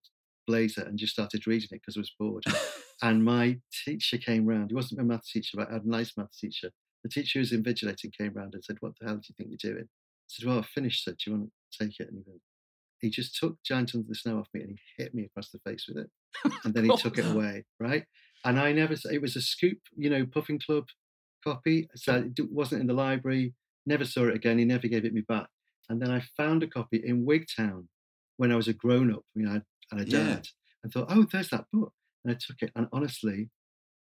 blazer 0.47 0.83
and 0.83 0.97
just 0.97 1.13
started 1.13 1.47
reading 1.47 1.69
it 1.71 1.81
because 1.81 1.97
I 1.97 2.01
was 2.01 2.13
bored. 2.19 2.43
and 3.01 3.23
my 3.23 3.59
teacher 3.85 4.17
came 4.17 4.45
round. 4.45 4.71
He 4.71 4.75
wasn't 4.75 4.99
my 4.99 5.05
maths 5.05 5.31
teacher, 5.31 5.57
but 5.57 5.69
I 5.69 5.73
had 5.73 5.85
a 5.85 5.89
nice 5.89 6.13
maths 6.17 6.39
teacher. 6.39 6.71
The 7.03 7.09
teacher 7.09 7.39
who 7.39 7.41
was 7.41 7.51
invigilating 7.51 8.17
came 8.17 8.33
round 8.33 8.55
and 8.55 8.63
said, 8.63 8.77
"What 8.81 8.93
the 8.99 9.07
hell 9.07 9.15
do 9.15 9.21
you 9.29 9.35
think 9.37 9.49
you're 9.49 9.73
doing?" 9.73 9.85
I 9.85 10.27
said, 10.27 10.47
"Well, 10.47 10.57
I've 10.57 10.65
finished. 10.65 11.05
Sir. 11.05 11.11
Do 11.11 11.17
you 11.31 11.37
want 11.37 11.51
to 11.71 11.85
take 11.85 11.99
it?" 11.99 12.09
And 12.09 12.17
he 12.17 12.23
went, 12.27 12.41
he 12.99 13.09
just 13.09 13.37
took 13.37 13.61
Giant 13.63 13.95
Under 13.95 14.07
the 14.07 14.15
Snow 14.15 14.39
off 14.39 14.47
me 14.53 14.61
and 14.61 14.71
he 14.71 15.03
hit 15.03 15.13
me 15.13 15.25
across 15.25 15.49
the 15.49 15.59
face 15.59 15.85
with 15.87 15.97
it. 15.97 16.09
And 16.63 16.73
then 16.73 16.85
he 16.85 16.95
took 16.97 17.17
it 17.17 17.25
away, 17.33 17.65
right? 17.79 18.03
And 18.45 18.59
I 18.59 18.71
never, 18.71 18.95
it 19.11 19.21
was 19.21 19.35
a 19.35 19.41
scoop, 19.41 19.79
you 19.95 20.09
know, 20.09 20.25
Puffin 20.25 20.59
Club 20.59 20.85
copy. 21.43 21.87
So 21.95 22.29
it 22.37 22.51
wasn't 22.51 22.81
in 22.81 22.87
the 22.87 22.93
library, 22.93 23.53
never 23.89 24.05
saw 24.05 24.27
it 24.27 24.35
again. 24.35 24.57
He 24.57 24.65
never 24.65 24.87
gave 24.87 25.03
it 25.03 25.13
me 25.13 25.21
back. 25.21 25.47
And 25.89 26.01
then 26.01 26.11
I 26.11 26.21
found 26.37 26.63
a 26.63 26.67
copy 26.67 27.01
in 27.03 27.25
Wigtown 27.25 27.87
when 28.37 28.51
I 28.51 28.55
was 28.55 28.67
a 28.69 28.73
grown 28.73 29.11
up, 29.13 29.23
you 29.35 29.43
know, 29.43 29.55
I 29.55 29.61
and 29.91 30.01
a 30.01 30.05
Yeah. 30.05 30.35
dad, 30.35 30.47
and 30.83 30.93
thought, 30.93 31.07
oh, 31.09 31.23
there's 31.31 31.49
that 31.49 31.65
book. 31.73 31.93
And 32.23 32.31
I 32.33 32.37
took 32.39 32.61
it. 32.61 32.71
And 32.75 32.87
honestly, 32.93 33.49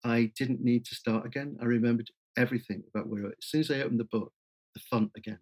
I 0.05 0.33
didn't 0.37 0.61
need 0.61 0.85
to 0.87 0.95
start 0.97 1.25
again. 1.25 1.57
I 1.63 1.65
remembered 1.67 2.11
everything 2.37 2.83
about 2.93 3.07
where, 3.09 3.27
as 3.27 3.33
soon 3.41 3.61
as 3.61 3.71
I 3.71 3.81
opened 3.81 4.01
the 4.01 4.05
book, 4.17 4.33
the 4.75 4.81
font 4.81 5.13
again, 5.17 5.39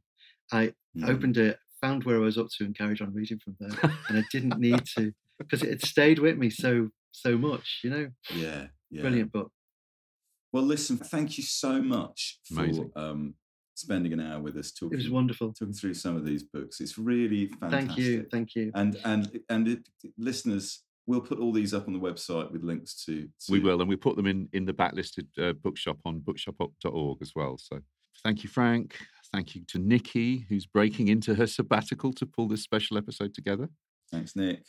I 0.53 0.75
Mm. 0.95 1.09
opened 1.09 1.37
it, 1.39 1.59
found 1.81 2.05
where 2.05 2.17
I 2.17 2.21
was 2.31 2.39
up 2.39 2.49
to, 2.57 2.65
and 2.65 2.77
carried 2.77 3.01
on 3.01 3.13
reading 3.15 3.39
from 3.39 3.57
there. 3.59 3.79
and 4.09 4.19
I 4.19 4.25
didn't 4.31 4.59
need 4.59 4.85
to 4.97 5.13
because 5.39 5.63
it 5.63 5.71
had 5.71 5.83
stayed 5.85 6.19
with 6.19 6.37
me 6.39 6.51
so 6.51 6.91
so 7.13 7.39
much. 7.39 7.81
You 7.83 7.91
know, 7.91 8.11
Yeah, 8.35 8.69
yeah. 8.91 9.03
brilliant 9.03 9.33
book. 9.33 9.53
Well, 10.53 10.65
listen, 10.65 10.97
thank 10.99 11.39
you 11.39 11.45
so 11.45 11.83
much 11.83 12.39
for 12.55 12.91
um, 12.95 13.35
spending 13.77 14.13
an 14.13 14.21
hour 14.21 14.41
with 14.41 14.57
us 14.57 14.73
talking. 14.73 14.95
It 14.95 14.97
was 14.97 15.05
talking 15.05 15.15
wonderful. 15.15 15.53
talking 15.53 15.75
through 15.75 15.95
some 15.95 16.17
of 16.17 16.25
these 16.25 16.43
books. 16.43 16.81
It's 16.81 16.99
really 16.99 17.47
fantastic. 17.47 17.89
Thank 17.89 17.99
you, 17.99 18.27
thank 18.31 18.55
you. 18.55 18.71
And 18.75 18.99
and 19.05 19.41
and 19.49 19.69
it, 19.69 19.89
listeners, 20.19 20.83
we'll 21.07 21.21
put 21.21 21.39
all 21.39 21.53
these 21.53 21.75
up 21.75 21.87
on 21.87 21.93
the 21.93 22.01
website 22.01 22.51
with 22.51 22.63
links 22.63 23.05
to. 23.05 23.23
to 23.23 23.53
we 23.53 23.61
will, 23.61 23.81
and 23.81 23.89
we 23.89 23.97
put 23.97 24.17
them 24.17 24.27
in 24.27 24.49
in 24.53 24.65
the 24.65 24.73
backlisted 24.73 25.27
uh, 25.39 25.53
bookshop 25.53 25.99
on 26.05 26.21
bookshop.org 26.21 27.19
as 27.23 27.33
well. 27.35 27.59
So 27.59 27.81
thank 28.25 28.43
you, 28.43 28.49
Frank. 28.49 28.97
Thank 29.33 29.55
you 29.55 29.63
to 29.69 29.79
Nikki, 29.79 30.47
who's 30.49 30.67
breaking 30.67 31.09
into 31.09 31.35
her 31.35 31.47
sabbatical 31.47 32.13
to 32.15 32.27
pull 32.27 32.49
this 32.49 32.63
special 32.63 32.97
episode 32.97 33.35
together. 33.35 33.69
Thanks, 34.11 34.37
Nick. 34.37 34.63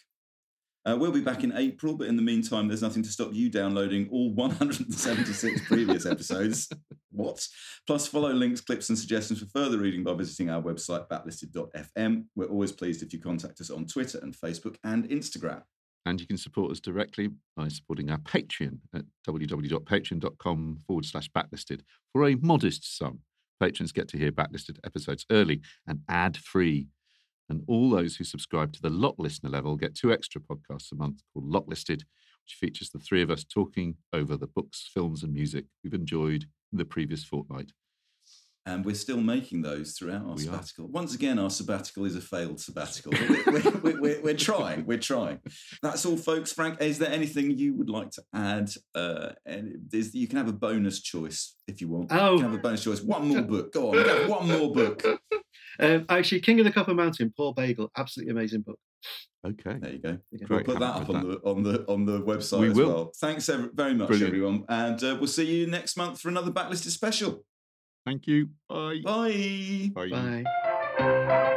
Uh, 0.88 0.96
we'll 0.96 1.12
be 1.12 1.22
back 1.22 1.44
in 1.44 1.52
April, 1.58 1.96
but 1.96 2.08
in 2.08 2.16
the 2.16 2.22
meantime, 2.22 2.68
there's 2.68 2.82
nothing 2.82 3.04
to 3.04 3.10
stop 3.10 3.34
you 3.34 3.50
downloading 3.50 4.08
all 4.10 4.32
176 4.34 5.62
previous 5.68 6.06
episodes. 6.06 6.70
What? 7.12 7.46
Plus, 7.86 8.08
follow 8.08 8.32
links, 8.32 8.62
clips, 8.62 8.88
and 8.88 8.98
suggestions 8.98 9.40
for 9.40 9.48
further 9.48 9.80
reading 9.80 10.04
by 10.04 10.14
visiting 10.14 10.50
our 10.50 10.62
website, 10.62 11.10
backlisted.fm. 11.10 12.26
We're 12.36 12.46
always 12.46 12.72
pleased 12.72 13.04
if 13.04 13.12
you 13.12 13.20
contact 13.20 13.60
us 13.60 13.70
on 13.70 13.86
Twitter 13.86 14.20
and 14.22 14.34
Facebook 14.34 14.78
and 14.86 15.10
Instagram. 15.10 15.64
And 16.06 16.22
you 16.22 16.28
can 16.28 16.38
support 16.38 16.72
us 16.72 16.80
directly 16.80 17.32
by 17.58 17.68
supporting 17.68 18.10
our 18.10 18.20
Patreon 18.20 18.80
at 18.96 19.04
www.patreon.com 19.28 20.80
forward 20.88 21.06
slash 21.06 21.30
backlisted 21.32 21.82
for 22.14 22.26
a 22.26 22.36
modest 22.36 22.98
sum. 22.98 23.20
Patrons 23.60 23.92
get 23.92 24.08
to 24.10 24.18
hear 24.18 24.32
backlisted 24.32 24.78
episodes 24.86 25.26
early 25.32 25.62
and 25.86 26.00
ad 26.08 26.38
free. 26.38 26.88
And 27.50 27.64
all 27.68 27.90
those 27.90 28.16
who 28.18 28.24
subscribe 28.24 28.74
to 28.74 28.82
the 28.82 28.90
Lot 28.90 29.18
Listener 29.18 29.50
level 29.50 29.76
get 29.78 29.96
two 29.96 30.12
extra 30.12 30.42
podcasts 30.42 30.92
a 30.92 30.96
month 30.96 31.22
called 31.34 31.50
Lot 31.50 31.68
Listed, 31.70 32.04
which 32.44 32.56
features 32.60 32.90
the 32.90 33.00
three 33.00 33.22
of 33.22 33.32
us 33.32 33.44
talking 33.46 33.96
over 34.12 34.36
the 34.36 34.48
books, 34.48 34.90
films, 34.94 35.24
and 35.24 35.34
music 35.34 35.66
we've 35.84 35.94
enjoyed 35.94 36.46
in 36.72 36.78
the 36.78 36.86
previous 36.86 37.24
fortnight. 37.24 37.72
And 38.66 38.84
we're 38.84 38.96
still 38.96 39.22
making 39.22 39.62
those 39.62 39.94
throughout 39.94 40.24
our 40.24 40.36
We 40.36 40.42
are. 40.42 40.52
sabbatical. 40.52 40.88
Once 40.90 41.16
again, 41.16 41.40
our 41.40 41.50
sabbatical 41.50 42.04
is 42.04 42.18
a 42.18 42.22
failed 42.22 42.60
sabbatical. 42.60 43.14
We're, 43.14 43.44
we're, 43.46 43.72
we're, 43.80 44.02
we're, 44.02 44.22
we're 44.22 44.34
trying. 44.36 44.86
We're 44.86 44.98
trying. 44.98 45.40
That's 45.82 46.06
all, 46.06 46.18
folks. 46.18 46.52
Frank, 46.52 46.82
is 46.82 47.00
there 47.00 47.10
anything 47.10 47.58
you 47.58 47.76
would 47.76 47.90
like 47.90 48.12
to 48.12 48.24
add? 48.34 48.70
Uh, 48.94 49.30
and 49.46 49.88
is, 49.94 50.14
you 50.14 50.28
can 50.28 50.38
have 50.38 50.50
a 50.50 50.54
bonus 50.54 51.02
choice 51.02 51.56
if 51.70 51.80
you 51.80 51.88
want. 51.88 52.12
Oh. 52.12 52.34
You 52.34 52.40
can 52.42 52.50
have 52.50 52.60
a 52.60 52.62
bonus 52.62 52.84
choice. 52.84 53.02
One 53.02 53.30
more 53.30 53.42
book. 53.42 53.72
Go 53.72 53.92
on. 53.92 54.04
Go, 54.04 54.28
one 54.28 54.50
more 54.50 54.74
book. 54.74 55.02
Um, 55.80 56.06
actually, 56.10 56.42
King 56.42 56.60
of 56.60 56.66
the 56.66 56.72
Copper 56.72 56.94
Mountain, 56.94 57.34
Paul 57.36 57.54
Biegel, 57.56 57.90
absolutely 57.98 58.32
amazing 58.32 58.62
book. 58.62 58.80
Okay. 59.46 59.78
There 59.80 59.92
you 59.92 60.00
go. 60.00 60.18
Yeah. 60.32 60.48
We'll 60.50 60.64
put 60.64 60.80
that 60.80 60.84
up 60.96 61.02
up 61.04 61.10
on 61.10 61.28
with 61.28 61.42
the 61.42 61.50
on 61.50 61.64
the 61.64 61.86
on 61.88 62.06
the 62.06 62.22
website 62.22 62.60
We 62.62 62.70
as 62.72 62.76
will. 62.76 62.88
well. 62.88 63.12
Thanks 63.20 63.48
ever, 63.50 63.70
very 63.74 63.94
much, 63.94 64.08
Brilliant. 64.08 64.34
everyone, 64.34 64.66
and 64.68 65.02
uh, 65.04 65.16
we'll 65.20 65.28
see 65.28 65.46
you 65.46 65.68
next 65.68 65.96
month 65.96 66.20
for 66.20 66.30
another 66.30 66.52
backlisted 66.52 66.90
special. 66.90 67.44
Thank 68.06 68.26
you. 68.28 68.50
Bye. 68.68 69.02
Bye. 69.04 69.92
Bye. 69.94 70.44
Bye. 70.98 71.54